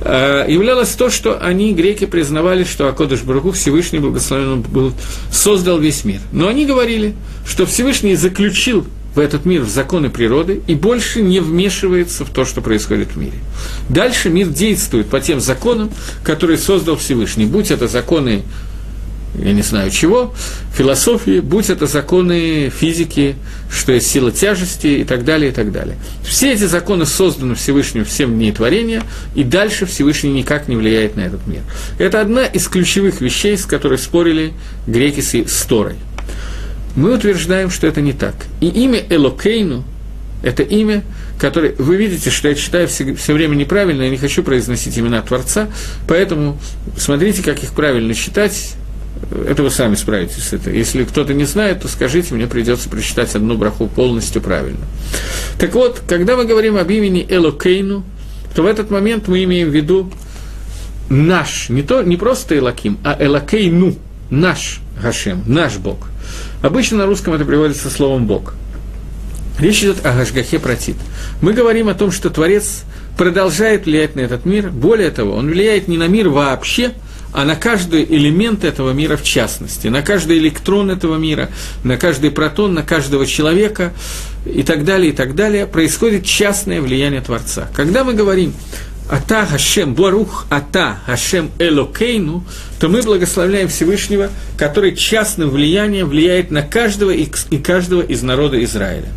являлось 0.02 0.90
то, 0.90 1.10
что 1.10 1.40
они, 1.40 1.74
греки, 1.74 2.06
признавали, 2.06 2.64
что 2.64 2.88
Акодыш 2.88 3.22
Баруху 3.22 3.52
Всевышний 3.52 4.00
Благословен 4.00 4.62
был, 4.62 4.94
создал 5.32 5.80
весь 5.80 6.06
мир. 6.06 6.22
Но 6.32 6.48
они 6.48 6.66
говорили, 6.66 7.16
что 7.46 7.66
Всевышний 7.66 8.16
заключил 8.16 8.86
в 9.16 9.20
этот 9.20 9.46
мир 9.46 9.62
в 9.64 9.70
законы 9.70 10.10
природы 10.10 10.62
и 10.68 10.76
больше 10.76 11.22
не 11.22 11.40
вмешивается 11.40 12.26
в 12.26 12.30
то, 12.30 12.46
что 12.46 12.62
происходит 12.62 13.10
в 13.10 13.18
мире. 13.18 13.38
Дальше 13.90 14.30
мир 14.30 14.48
действует 14.48 15.08
по 15.08 15.20
тем 15.20 15.40
законам, 15.40 15.92
которые 16.24 16.58
создал 16.58 16.96
Всевышний, 16.96 17.46
будь 17.46 17.72
это 17.72 17.88
законы 17.88 18.44
я 19.36 19.54
не 19.54 19.62
знаю 19.62 19.92
чего, 19.92 20.34
философии, 20.76 21.40
будь 21.40 21.70
это 21.70 21.86
законы 21.88 22.70
физики, 22.70 23.36
что 23.72 23.92
есть 23.92 24.08
сила 24.08 24.32
тяжести 24.32 24.88
и 24.88 25.04
так 25.04 25.24
далее, 25.24 25.52
и 25.52 25.54
так 25.54 25.72
далее. 25.72 25.98
Все 26.24 26.54
эти 26.54 26.66
законы 26.66 27.06
созданы 27.06 27.56
Всевышним 27.56 28.06
в 28.06 28.12
7 28.12 28.34
дней 28.34 28.52
творения, 28.52 29.04
и 29.36 29.44
дальше 29.44 29.86
Всевышний 29.86 30.32
никак 30.32 30.68
не 30.68 30.76
влияет 30.76 31.16
на 31.16 31.22
этот 31.22 31.46
мир. 31.48 31.62
Это 31.98 32.22
одна 32.22 32.46
из 32.46 32.68
ключевых 32.68 33.22
вещей, 33.22 33.58
с 33.58 33.66
которой 33.66 33.98
спорили 33.98 34.54
греки 34.88 35.22
с 35.22 35.62
Торой. 35.64 35.96
Мы 36.96 37.14
утверждаем, 37.14 37.70
что 37.70 37.88
это 37.88 38.02
не 38.02 38.14
так. 38.14 38.36
И 38.62 38.68
имя 38.68 39.02
Элокейну– 39.10 39.84
это 40.44 40.64
имя, 40.64 41.04
которое… 41.38 41.76
Вы 41.78 41.98
видите, 41.98 42.30
что 42.30 42.50
я 42.50 42.56
читаю 42.56 42.88
все, 42.88 43.14
все 43.16 43.34
время 43.34 43.56
неправильно, 43.56 44.04
я 44.04 44.10
не 44.10 44.18
хочу 44.18 44.44
произносить 44.44 44.98
имена 44.98 45.22
Творца, 45.22 45.70
поэтому 46.08 46.60
смотрите, 46.98 47.44
как 47.44 47.64
их 47.64 47.74
правильно 47.74 48.14
читать, 48.14 48.76
это 49.32 49.64
вы 49.64 49.70
сами 49.70 49.96
справитесь 49.96 50.44
с 50.44 50.54
этим. 50.54 50.74
Если 50.74 51.04
кто-то 51.04 51.34
не 51.34 51.46
знает, 51.46 51.82
то 51.82 51.88
скажите, 51.88 52.34
мне 52.34 52.48
придется 52.48 52.90
прочитать 52.90 53.36
одну 53.36 53.58
браху 53.58 53.88
полностью 53.88 54.42
правильно. 54.42 54.86
Так 55.60 55.74
вот, 55.74 56.02
когда 56.08 56.36
мы 56.36 56.46
говорим 56.46 56.78
об 56.78 56.90
имени 56.90 57.26
Элокейну, 57.30 58.04
то 58.56 58.64
в 58.64 58.66
этот 58.66 58.90
момент 58.90 59.28
мы 59.28 59.44
имеем 59.44 59.70
в 59.70 59.76
виду 59.76 60.12
наш, 61.10 61.70
не, 61.70 61.84
то, 61.84 62.02
не 62.02 62.18
просто 62.18 62.58
Элоким, 62.58 62.98
а 63.04 63.16
Элокейну, 63.20 63.96
наш 64.30 64.82
Гашем, 65.02 65.44
наш 65.46 65.78
Бог. 65.78 66.08
Обычно 66.62 66.98
на 66.98 67.06
русском 67.06 67.34
это 67.34 67.46
приводится 67.46 67.90
словом 67.90 68.26
«Бог». 68.26 68.54
Речь 69.60 69.80
идет 69.80 70.06
о 70.06 70.14
Гашгахе 70.14 70.58
Протит. 70.60 70.96
Мы 71.42 71.54
говорим 71.54 71.90
о 71.90 71.94
том, 71.94 72.12
что 72.12 72.30
Творец 72.30 72.84
продолжает 73.18 73.86
влиять 73.86 74.16
на 74.16 74.22
этот 74.22 74.46
мир. 74.46 74.70
Более 74.70 75.12
того, 75.12 75.36
он 75.36 75.50
влияет 75.50 75.90
не 75.90 75.98
на 75.98 76.08
мир 76.08 76.30
вообще, 76.30 76.94
а 77.32 77.46
на 77.46 77.56
каждый 77.56 78.04
элемент 78.04 78.64
этого 78.64 78.92
мира 78.92 79.18
в 79.18 79.24
частности, 79.24 79.88
на 79.88 80.02
каждый 80.02 80.40
электрон 80.40 80.90
этого 80.90 81.18
мира, 81.18 81.50
на 81.84 81.98
каждый 81.98 82.32
протон, 82.32 82.74
на 82.74 82.84
каждого 82.84 83.26
человека 83.26 83.94
и 84.46 84.64
так 84.64 84.84
далее, 84.84 85.12
и 85.12 85.16
так 85.16 85.36
далее, 85.36 85.68
происходит 85.68 86.26
частное 86.26 86.82
влияние 86.82 87.22
Творца. 87.22 87.68
Когда 87.76 88.04
мы 88.04 88.14
говорим 88.14 88.54
Ата 89.10 89.46
Хашем 89.46 89.96
Барух 89.96 90.46
Ата 90.50 91.00
Хашем 91.06 91.52
Элокейну, 91.60 92.44
то 92.80 92.90
мы 92.90 93.02
благословляем 93.02 93.68
Всевышнего, 93.68 94.30
который 94.58 94.96
частным 94.96 95.50
влиянием 95.50 96.08
влияет 96.08 96.52
на 96.52 96.62
каждого 96.62 97.12
и 97.12 97.26
каждого 97.58 98.02
из 98.02 98.22
народа 98.22 98.64
Израиля. 98.64 99.10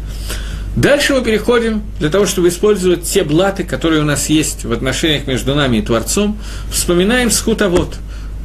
Дальше 0.77 1.13
мы 1.13 1.23
переходим 1.23 1.83
для 1.99 2.09
того, 2.09 2.25
чтобы 2.25 2.49
использовать 2.49 3.03
те 3.03 3.25
блаты, 3.25 3.63
которые 3.63 4.01
у 4.01 4.07
нас 4.07 4.31
есть 4.31 4.65
в 4.65 4.73
отношениях 4.73 5.27
между 5.27 5.55
нами 5.55 5.79
и 5.79 5.83
Творцом, 5.83 6.39
вспоминаем 6.71 7.31
скутовод, 7.31 7.95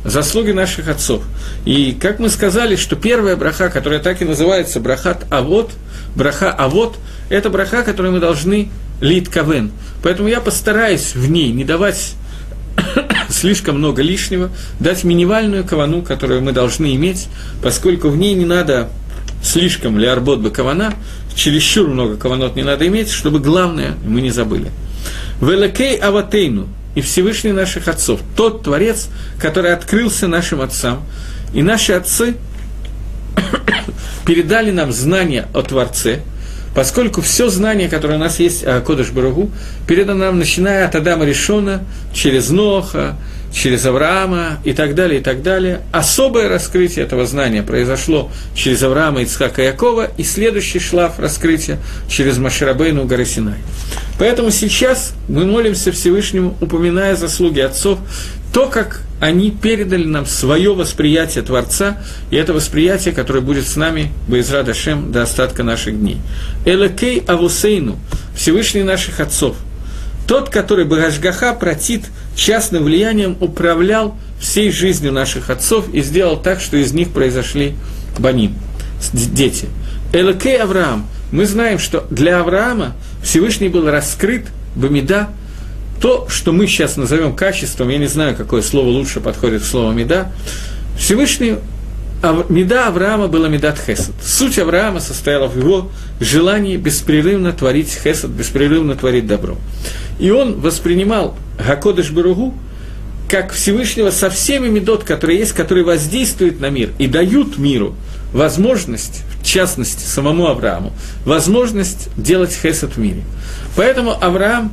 заслуги 0.03 0.51
наших 0.51 0.89
отцов. 0.89 1.23
И 1.63 1.97
как 1.99 2.19
мы 2.19 2.30
сказали, 2.30 2.75
что 2.75 2.97
первая 2.97 3.38
браха, 3.38 3.69
которая 3.69 3.99
так 3.99 4.21
и 4.21 4.25
называется 4.25 4.82
брахат 4.82 5.25
авод, 5.30 5.71
браха 6.15 6.51
авод, 6.51 6.97
это 7.30 7.49
браха, 7.49 7.84
которую 7.84 8.13
мы 8.13 8.19
должны 8.19 8.71
лит 8.99 9.30
кавен. 9.30 9.71
Поэтому 10.03 10.28
я 10.28 10.41
постараюсь 10.41 11.15
в 11.15 11.32
ней 11.32 11.53
не 11.53 11.63
давать 11.63 12.15
слишком 13.30 13.78
много 13.78 14.01
лишнего, 14.01 14.49
дать 14.82 15.05
минимальную 15.05 15.63
кавану, 15.63 16.01
которую 16.01 16.41
мы 16.41 16.51
должны 16.51 16.93
иметь, 16.95 17.30
поскольку 17.63 18.09
в 18.09 18.17
ней 18.17 18.34
не 18.34 18.45
надо 18.45 18.89
слишком 19.41 19.97
ли 19.97 20.07
арбот 20.07 20.39
бы 20.39 20.51
кавана, 20.51 20.93
чересчур 21.38 21.88
много 21.88 22.17
каванот 22.17 22.55
не 22.55 22.63
надо 22.63 22.85
иметь, 22.88 23.11
чтобы 23.11 23.39
главное 23.39 23.93
мы 24.05 24.21
не 24.21 24.31
забыли. 24.31 24.71
Велекей 25.39 25.95
аватейну 25.95 26.67
и 26.95 27.01
Всевышний 27.01 27.51
наших 27.51 27.88
отцов, 27.88 28.19
тот 28.35 28.63
Творец, 28.63 29.07
который 29.39 29.71
открылся 29.71 30.27
нашим 30.27 30.61
отцам, 30.61 31.03
и 31.53 31.61
наши 31.61 31.93
отцы 31.93 32.35
передали 34.25 34.71
нам 34.71 34.91
знания 34.91 35.47
о 35.53 35.61
Творце, 35.61 36.21
поскольку 36.73 37.21
все 37.21 37.49
знание, 37.49 37.88
которое 37.88 38.15
у 38.15 38.19
нас 38.19 38.39
есть 38.39 38.63
о 38.63 38.81
Кодыш 38.81 39.11
Барагу, 39.11 39.51
передано 39.88 40.25
нам, 40.25 40.39
начиная 40.39 40.88
от 40.88 40.95
Адама 40.95 41.23
Решона, 41.23 41.83
через 42.13 42.49
Ноха, 42.49 43.15
через 43.53 43.85
Авраама 43.85 44.59
и 44.63 44.73
так 44.73 44.95
далее, 44.95 45.19
и 45.19 45.23
так 45.23 45.43
далее. 45.43 45.81
Особое 45.91 46.49
раскрытие 46.49 47.05
этого 47.05 47.25
знания 47.25 47.63
произошло 47.63 48.31
через 48.55 48.83
Авраама, 48.83 49.21
Ицхака 49.21 49.61
и 49.61 49.65
Якова, 49.65 50.11
и 50.17 50.23
следующий 50.23 50.79
шлаф 50.79 51.19
раскрытия 51.19 51.77
через 52.09 52.37
Маширабейну 52.37 53.05
горы. 53.05 53.27
Поэтому 54.19 54.51
сейчас 54.51 55.13
мы 55.27 55.45
молимся 55.45 55.91
Всевышнему, 55.91 56.55
упоминая 56.61 57.15
заслуги 57.15 57.59
отцов, 57.59 57.99
то, 58.53 58.67
как 58.67 59.01
они 59.19 59.51
передали 59.51 60.05
нам 60.05 60.25
свое 60.25 60.73
восприятие 60.73 61.43
Творца, 61.43 61.97
и 62.31 62.35
это 62.35 62.53
восприятие, 62.53 63.13
которое 63.13 63.41
будет 63.41 63.67
с 63.67 63.75
нами, 63.75 64.11
Боизра 64.27 64.63
Дашем, 64.63 65.11
до 65.11 65.23
остатка 65.23 65.63
наших 65.63 65.99
дней. 65.99 66.19
Элекей 66.65 67.23
Авусейну, 67.27 67.99
Всевышний 68.35 68.83
наших 68.83 69.19
отцов, 69.19 69.57
тот, 70.28 70.49
который 70.49 70.86
Багашгаха 70.86 71.53
протит 71.53 72.05
частным 72.36 72.84
влиянием 72.84 73.38
управлял 73.39 74.15
всей 74.39 74.71
жизнью 74.71 75.13
наших 75.13 75.49
отцов 75.49 75.91
и 75.93 76.01
сделал 76.01 76.38
так, 76.38 76.59
что 76.59 76.78
из 76.78 76.93
них 76.93 77.09
произошли 77.09 77.75
баним, 78.19 78.55
дети. 79.13 79.67
Элокей 80.13 80.57
Авраам. 80.57 81.07
Мы 81.32 81.45
знаем, 81.45 81.80
что 81.80 82.05
для 82.09 82.39
Авраама 82.39 82.95
Всевышний 83.23 83.69
был 83.69 83.89
раскрыт 83.89 84.45
Бамида, 84.75 85.30
то, 86.01 86.28
что 86.30 86.51
мы 86.51 86.67
сейчас 86.67 86.95
назовем 86.95 87.36
качеством, 87.36 87.89
я 87.89 87.97
не 87.97 88.07
знаю, 88.07 88.36
какое 88.36 88.61
слово 88.61 88.89
лучше 88.89 89.19
подходит 89.19 89.63
к 89.63 89.65
слову 89.65 89.91
Меда, 89.91 90.32
Всевышний 90.97 91.55
Меда 92.49 92.88
Авраама 92.88 93.28
была 93.28 93.47
Медат 93.47 93.80
Хесед. 93.80 94.15
Суть 94.24 94.57
Авраама 94.57 94.99
состояла 94.99 95.47
в 95.47 95.57
его 95.57 95.89
желании 96.20 96.76
беспрерывно 96.78 97.53
творить 97.53 97.89
Хесед, 97.89 98.32
беспрерывно 98.32 98.95
творить 98.95 99.28
добро. 99.28 99.57
И 100.20 100.32
он 100.32 100.59
воспринимал 100.59 101.36
Гакодыш 101.59 102.11
Баругу 102.11 102.53
как 103.30 103.51
Всевышнего 103.51 104.09
со 104.09 104.30
всеми 104.30 104.68
медот, 104.68 105.03
которые 105.03 105.39
есть, 105.39 105.53
которые 105.53 105.84
воздействуют 105.84 106.59
на 106.59 106.70
мир 106.70 106.91
и 106.97 107.07
дают 107.07 107.57
миру 107.57 107.95
возможность, 108.34 109.24
в 109.41 109.45
частности, 109.45 110.05
самому 110.05 110.47
Аврааму, 110.47 110.93
возможность 111.26 112.09
делать 112.18 112.51
хесед 112.51 112.95
в 112.95 112.97
мире. 112.97 113.24
Поэтому 113.76 114.11
Авраам, 114.11 114.72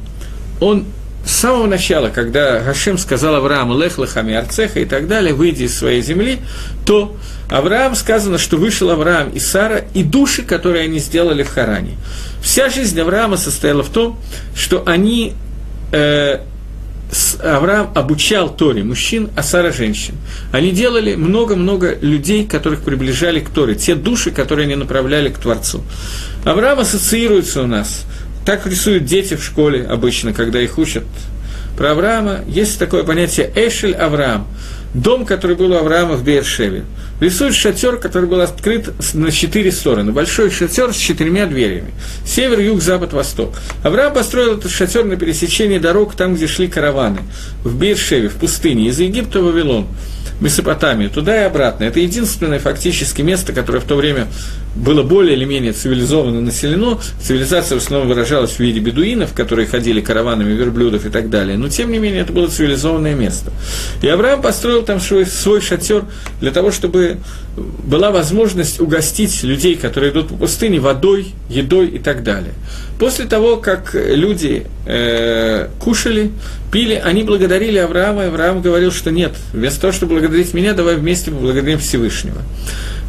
он 0.60 0.84
с 1.26 1.32
самого 1.32 1.66
начала, 1.66 2.10
когда 2.10 2.60
Гашем 2.60 2.98
сказал 2.98 3.36
Аврааму 3.36 3.78
«Лех 3.78 3.98
лехами 3.98 4.34
арцеха» 4.34 4.80
и 4.80 4.84
так 4.84 5.08
далее, 5.08 5.32
«Выйди 5.32 5.64
из 5.64 5.76
своей 5.76 6.02
земли», 6.02 6.38
то 6.84 7.16
Авраам 7.48 7.94
сказано, 7.94 8.38
что 8.38 8.56
вышел 8.56 8.90
Авраам 8.90 9.30
и 9.30 9.38
Сара, 9.38 9.84
и 9.94 10.02
души, 10.02 10.42
которые 10.42 10.84
они 10.84 10.98
сделали 10.98 11.42
в 11.42 11.48
Харане. 11.48 11.96
Вся 12.42 12.68
жизнь 12.68 12.98
Авраама 13.00 13.36
состояла 13.36 13.82
в 13.82 13.88
том, 13.88 14.18
что 14.54 14.82
они 14.86 15.34
э, 15.92 16.40
Авраам 17.42 17.90
обучал 17.94 18.54
Торе 18.54 18.82
мужчин, 18.82 19.30
а 19.36 19.42
Сара 19.42 19.72
женщин. 19.72 20.14
Они 20.52 20.72
делали 20.72 21.14
много-много 21.14 21.96
людей, 22.00 22.46
которых 22.46 22.82
приближали 22.82 23.40
к 23.40 23.50
Торе, 23.50 23.74
те 23.74 23.94
души, 23.94 24.30
которые 24.30 24.66
они 24.66 24.74
направляли 24.74 25.28
к 25.28 25.38
Творцу. 25.38 25.82
Авраам 26.44 26.80
ассоциируется 26.80 27.62
у 27.62 27.66
нас 27.66 28.04
так 28.44 28.66
рисуют 28.66 29.04
дети 29.04 29.34
в 29.34 29.44
школе 29.44 29.84
обычно, 29.84 30.32
когда 30.32 30.60
их 30.60 30.78
учат 30.78 31.04
про 31.76 31.92
Авраама. 31.92 32.40
Есть 32.46 32.78
такое 32.78 33.04
понятие 33.04 33.50
Эшель 33.54 33.94
Авраам, 33.94 34.46
дом, 34.92 35.26
который 35.26 35.56
был 35.56 35.72
у 35.72 35.76
Авраама 35.76 36.14
в 36.14 36.24
Бершеве. 36.24 36.84
Рисует 37.20 37.54
шатер, 37.54 37.96
который 37.96 38.28
был 38.28 38.40
открыт 38.40 38.92
на 39.14 39.30
четыре 39.30 39.70
стороны. 39.72 40.12
Большой 40.12 40.50
шатер 40.50 40.92
с 40.92 40.96
четырьмя 40.96 41.46
дверями. 41.46 41.92
Север, 42.26 42.60
юг, 42.60 42.82
запад, 42.82 43.12
восток. 43.12 43.54
Авраам 43.82 44.12
построил 44.12 44.58
этот 44.58 44.70
шатер 44.70 45.04
на 45.04 45.16
пересечении 45.16 45.78
дорог, 45.78 46.14
там, 46.16 46.34
где 46.34 46.46
шли 46.46 46.66
караваны. 46.66 47.20
В 47.62 47.78
Бершеве, 47.78 48.28
в 48.28 48.34
пустыне, 48.34 48.88
из 48.88 48.98
Египта 48.98 49.40
в 49.40 49.44
Вавилон. 49.44 49.86
Месопотамию, 50.40 51.10
туда 51.10 51.42
и 51.42 51.44
обратно. 51.44 51.84
Это 51.84 52.00
единственное 52.00 52.58
фактически 52.58 53.22
место, 53.22 53.52
которое 53.52 53.78
в 53.78 53.84
то 53.84 53.94
время 53.94 54.26
было 54.74 55.02
более 55.02 55.36
или 55.36 55.44
менее 55.44 55.72
цивилизованно 55.72 56.40
населено. 56.40 56.98
Цивилизация 57.22 57.78
в 57.78 57.82
основном 57.82 58.08
выражалась 58.08 58.52
в 58.52 58.60
виде 58.60 58.80
бедуинов, 58.80 59.32
которые 59.32 59.68
ходили 59.68 60.00
караванами 60.00 60.52
верблюдов 60.52 61.06
и 61.06 61.10
так 61.10 61.30
далее. 61.30 61.56
Но, 61.56 61.68
тем 61.68 61.92
не 61.92 61.98
менее, 61.98 62.22
это 62.22 62.32
было 62.32 62.48
цивилизованное 62.48 63.14
место. 63.14 63.52
И 64.02 64.08
Авраам 64.08 64.42
построил 64.42 64.82
там 64.82 65.00
свой, 65.00 65.26
свой 65.26 65.60
шатер 65.60 66.04
для 66.40 66.50
того, 66.50 66.72
чтобы 66.72 67.18
была 67.56 68.10
возможность 68.10 68.80
угостить 68.80 69.44
людей, 69.44 69.76
которые 69.76 70.10
идут 70.12 70.28
по 70.28 70.34
пустыне, 70.34 70.80
водой, 70.80 71.28
едой 71.48 71.88
и 71.88 71.98
так 71.98 72.24
далее. 72.24 72.52
После 72.98 73.26
того, 73.26 73.56
как 73.56 73.94
люди 73.94 74.66
э, 74.86 75.68
кушали, 75.78 76.32
пили, 76.72 76.94
они 76.94 77.22
благодарили 77.22 77.78
Авраама, 77.78 78.24
и 78.24 78.26
Авраам 78.26 78.62
говорил, 78.62 78.90
что 78.90 79.10
нет, 79.10 79.32
вместо 79.52 79.80
того, 79.80 79.92
чтобы 79.92 80.14
благодарить 80.24 80.54
меня, 80.54 80.72
давай 80.72 80.96
вместе 80.96 81.30
поблагодарим 81.30 81.78
Всевышнего. 81.78 82.40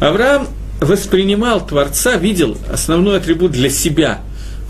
Авраам 0.00 0.48
воспринимал 0.80 1.66
Творца, 1.66 2.16
видел 2.16 2.58
основной 2.70 3.16
атрибут 3.16 3.52
для 3.52 3.70
себя 3.70 4.20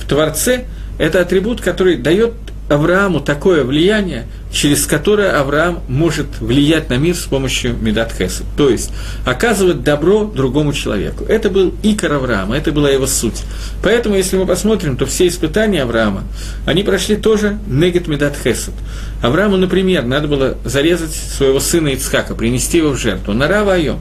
в 0.00 0.08
Творце, 0.08 0.64
это 0.98 1.20
атрибут, 1.20 1.60
который 1.60 1.96
дает 1.96 2.34
Аврааму 2.68 3.20
такое 3.20 3.64
влияние, 3.64 4.26
через 4.56 4.86
которое 4.86 5.38
Авраам 5.38 5.82
может 5.86 6.40
влиять 6.40 6.88
на 6.88 6.94
мир 6.94 7.14
с 7.14 7.24
помощью 7.24 7.76
Медат 7.78 8.10
Хесед, 8.12 8.46
то 8.56 8.70
есть 8.70 8.90
оказывать 9.26 9.82
добро 9.82 10.24
другому 10.24 10.72
человеку. 10.72 11.24
Это 11.24 11.50
был 11.50 11.74
икор 11.82 12.14
Авраама, 12.14 12.56
это 12.56 12.72
была 12.72 12.88
его 12.88 13.06
суть. 13.06 13.42
Поэтому, 13.82 14.16
если 14.16 14.38
мы 14.38 14.46
посмотрим, 14.46 14.96
то 14.96 15.04
все 15.04 15.28
испытания 15.28 15.82
Авраама, 15.82 16.24
они 16.64 16.84
прошли 16.84 17.16
тоже 17.16 17.58
Негет 17.66 18.08
Медат 18.08 18.34
Хесед. 18.42 18.72
Аврааму, 19.22 19.58
например, 19.58 20.04
надо 20.04 20.26
было 20.26 20.56
зарезать 20.64 21.12
своего 21.12 21.60
сына 21.60 21.88
Ицхака, 21.88 22.34
принести 22.34 22.78
его 22.78 22.90
в 22.90 22.98
жертву. 22.98 23.34
На 23.34 23.48
Равайо. 23.48 23.96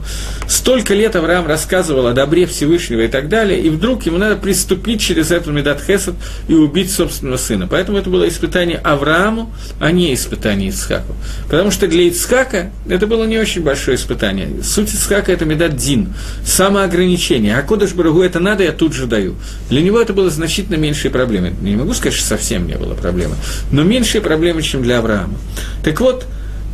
Столько 0.48 0.94
лет 0.94 1.16
Авраам 1.16 1.46
рассказывал 1.46 2.06
о 2.06 2.12
добре 2.12 2.46
Всевышнего 2.46 3.00
и 3.00 3.08
так 3.08 3.28
далее, 3.28 3.60
и 3.60 3.68
вдруг 3.68 4.06
ему 4.06 4.16
надо 4.16 4.36
приступить 4.36 5.00
через 5.00 5.30
эту 5.30 5.52
Медат 5.52 5.82
Хесед 5.82 6.14
и 6.48 6.54
убить 6.54 6.90
собственного 6.90 7.36
сына. 7.36 7.66
Поэтому 7.68 7.98
это 7.98 8.08
было 8.08 8.26
испытание 8.26 8.78
Аврааму, 8.78 9.52
а 9.80 9.90
не 9.90 10.14
испытание 10.14 10.45
Ицхаку. 10.54 11.14
Потому 11.48 11.70
что 11.70 11.86
для 11.86 12.04
Ицхака 12.04 12.70
это 12.88 13.06
было 13.06 13.24
не 13.24 13.38
очень 13.38 13.62
большое 13.62 13.96
испытание. 13.96 14.48
Суть 14.62 14.92
Ицхака– 14.92 15.32
это 15.32 15.44
Медат 15.44 15.76
Дин, 15.76 16.14
самоограничение. 16.44 17.56
А 17.56 17.62
Кодыш 17.62 17.92
Барагу 17.92 18.22
это 18.22 18.40
надо, 18.40 18.64
я 18.64 18.72
тут 18.72 18.92
же 18.92 19.06
даю. 19.06 19.34
Для 19.70 19.82
него 19.82 20.00
это 20.00 20.12
было 20.12 20.30
значительно 20.30 20.76
меньшие 20.76 21.10
проблемы. 21.10 21.54
Не 21.60 21.76
могу 21.76 21.94
сказать, 21.94 22.14
что 22.14 22.26
совсем 22.26 22.66
не 22.66 22.76
было 22.76 22.94
проблемы, 22.94 23.36
но 23.70 23.82
меньшие 23.82 24.20
проблемы, 24.20 24.62
чем 24.62 24.82
для 24.82 24.98
Авраама. 24.98 25.38
Так 25.82 26.00
вот, 26.00 26.26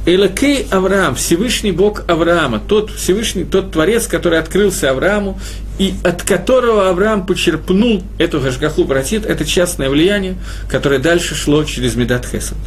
Элакей 0.05 0.67
Авраам, 0.71 1.15
Всевышний 1.15 1.71
Бог 1.71 2.03
Авраама, 2.09 2.59
тот 2.59 2.91
Всевышний, 2.91 3.45
тот 3.45 3.71
Творец, 3.71 4.09
который 4.09 4.41
открылся 4.41 4.91
Аврааму, 4.91 5.39
и 5.79 5.95
от 6.03 6.23
которого 6.23 6.89
Авраам 6.89 7.25
почерпнул 7.25 8.03
эту 8.19 8.41
Гашгаху 8.41 8.85
Братит, 8.85 9.25
это 9.25 9.45
частное 9.45 9.89
влияние, 9.89 10.37
которое 10.69 10.99
дальше 10.99 11.37
шло 11.37 11.63
через 11.65 11.95
Медат 11.95 12.27
Хесед. 12.27 12.59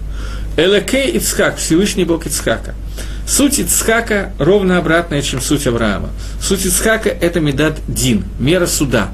Элакей 0.56 1.12
Ицхак, 1.12 1.58
Всевышний 1.58 2.06
Бог 2.06 2.26
Ицхака. 2.26 2.74
Суть 3.28 3.60
Ицхака 3.60 4.32
ровно 4.40 4.78
обратная, 4.78 5.22
чем 5.22 5.42
суть 5.42 5.68
Авраама. 5.68 6.12
Суть 6.42 6.66
Ицхака– 6.66 7.10
это 7.22 7.42
Медат 7.42 7.80
Дин, 7.90 8.24
мера 8.40 8.66
суда. 8.66 9.10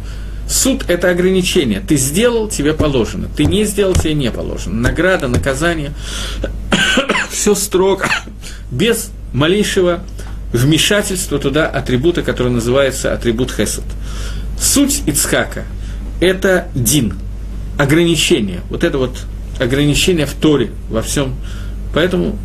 Суд– 0.48 0.84
это 0.88 1.10
ограничение. 1.10 1.80
Ты 1.80 1.96
сделал– 1.96 2.48
тебе 2.50 2.74
положено. 2.74 3.30
Ты 3.36 3.46
не 3.46 3.64
сделал– 3.64 3.94
тебе 3.96 4.14
не 4.14 4.30
положено. 4.30 4.76
Награда, 4.76 5.28
наказание– 5.28 5.94
все 7.42 7.56
строго, 7.56 8.08
без 8.72 9.10
малейшего 9.34 10.04
вмешательства 10.54 11.40
туда 11.40 11.66
атрибута, 11.66 12.22
который 12.22 12.52
называется 12.52 13.14
атрибут 13.14 13.52
Хесед. 13.52 13.84
Суть 14.60 15.02
Ицхака– 15.08 15.64
это 16.22 16.68
дин, 16.76 17.16
ограничение. 17.80 18.60
Вот 18.70 18.84
это 18.84 19.00
вот 19.00 19.18
ограничение 19.60 20.28
в 20.28 20.34
Торе, 20.36 20.70
во 20.88 21.02
всем. 21.02 21.34
Поэтому 21.96 22.38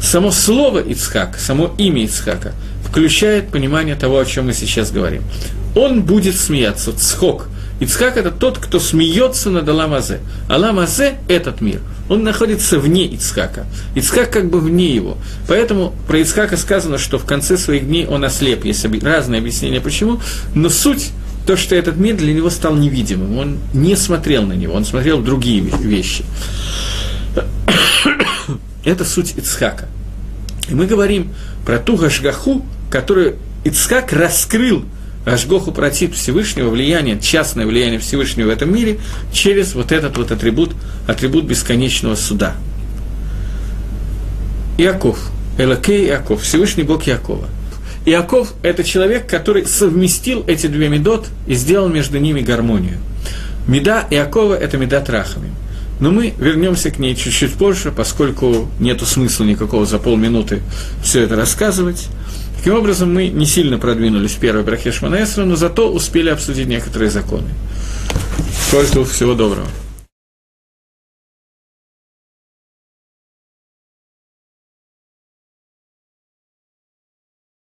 само 0.00 0.30
слово 0.30 0.78
Ицхак, 0.78 1.36
само 1.36 1.74
имя 1.76 2.04
Ицхака 2.04 2.52
включает 2.88 3.48
понимание 3.48 3.96
того, 3.96 4.20
о 4.20 4.24
чем 4.24 4.46
мы 4.46 4.52
сейчас 4.52 4.92
говорим. 4.92 5.24
Он 5.74 6.02
будет 6.02 6.36
смеяться, 6.36 6.92
цхок, 6.96 7.48
Ицхак– 7.80 8.16
это 8.18 8.30
тот, 8.30 8.58
кто 8.58 8.78
смеется 8.78 9.50
над 9.50 9.68
Аламазе. 9.68 10.20
Аламазе– 10.48 11.14
этот 11.28 11.60
мир. 11.60 11.80
Он 12.08 12.22
находится 12.22 12.78
вне 12.78 13.06
Ицхака. 13.06 13.66
Ицхак 13.94 14.30
как 14.30 14.50
бы 14.50 14.60
вне 14.60 14.94
его. 14.94 15.16
Поэтому 15.48 15.94
про 16.06 16.18
Ицхака 16.18 16.56
сказано, 16.56 16.98
что 16.98 17.18
в 17.18 17.24
конце 17.24 17.56
своих 17.56 17.86
дней 17.86 18.06
он 18.06 18.24
ослеп. 18.24 18.64
Есть 18.64 18.84
разные 19.02 19.40
объяснения, 19.40 19.80
почему. 19.80 20.20
Но 20.54 20.68
суть 20.68 21.10
то, 21.46 21.56
что 21.56 21.74
этот 21.74 21.96
мир 21.96 22.16
для 22.16 22.32
него 22.32 22.50
стал 22.50 22.74
невидимым. 22.74 23.38
Он 23.38 23.58
не 23.72 23.96
смотрел 23.96 24.44
на 24.44 24.52
него, 24.52 24.74
он 24.74 24.84
смотрел 24.84 25.20
другие 25.20 25.60
вещи. 25.60 26.24
Это 28.84 29.04
суть 29.04 29.34
Ицхака. 29.36 29.88
И 30.68 30.74
мы 30.74 30.86
говорим 30.86 31.32
про 31.66 31.78
ту 31.78 31.96
Гашгаху, 31.96 32.64
которую 32.90 33.36
Ицхак 33.64 34.12
раскрыл 34.12 34.84
Ашгоху 35.24 35.72
против 35.72 36.14
Всевышнего, 36.14 36.68
влияние, 36.68 37.18
частное 37.18 37.66
влияние 37.66 37.98
Всевышнего 37.98 38.48
в 38.48 38.50
этом 38.50 38.74
мире 38.74 38.98
через 39.32 39.74
вот 39.74 39.90
этот 39.90 40.16
вот 40.18 40.30
атрибут, 40.30 40.72
атрибут 41.06 41.44
бесконечного 41.44 42.14
суда. 42.14 42.54
Иаков, 44.76 45.18
Элакей 45.56 46.06
Иаков, 46.08 46.42
Всевышний 46.42 46.82
Бог 46.82 47.08
Иакова. 47.08 47.46
Иаков– 48.06 48.52
это 48.62 48.84
человек, 48.84 49.28
который 49.28 49.66
совместил 49.66 50.44
эти 50.46 50.66
две 50.66 50.88
медот 50.88 51.28
и 51.46 51.54
сделал 51.54 51.88
между 51.88 52.18
ними 52.18 52.40
гармонию. 52.40 52.98
Меда 53.66 54.06
Иакова– 54.10 54.54
это 54.60 54.76
меда 54.76 55.00
Трахами. 55.00 55.50
Но 56.00 56.10
мы 56.10 56.34
вернемся 56.38 56.90
к 56.90 56.98
ней 56.98 57.14
чуть-чуть 57.14 57.54
позже, 57.54 57.92
поскольку 57.96 58.68
нет 58.78 59.00
смысла 59.02 59.44
никакого 59.44 59.86
за 59.86 59.98
полминуты 59.98 60.60
все 61.02 61.22
это 61.22 61.36
рассказывать. 61.36 62.08
Таким 62.64 62.78
образом, 62.78 63.12
мы 63.12 63.28
не 63.28 63.44
сильно 63.44 63.76
продвинулись 63.76 64.30
в 64.30 64.38
первой 64.38 64.62
брахе 64.62 64.90
Шманаэсра, 64.90 65.44
но 65.44 65.54
зато 65.54 65.92
успели 65.92 66.30
обсудить 66.30 66.66
некоторые 66.66 67.10
законы. 67.10 67.48
Всего 69.04 69.34
доброго. 69.34 69.68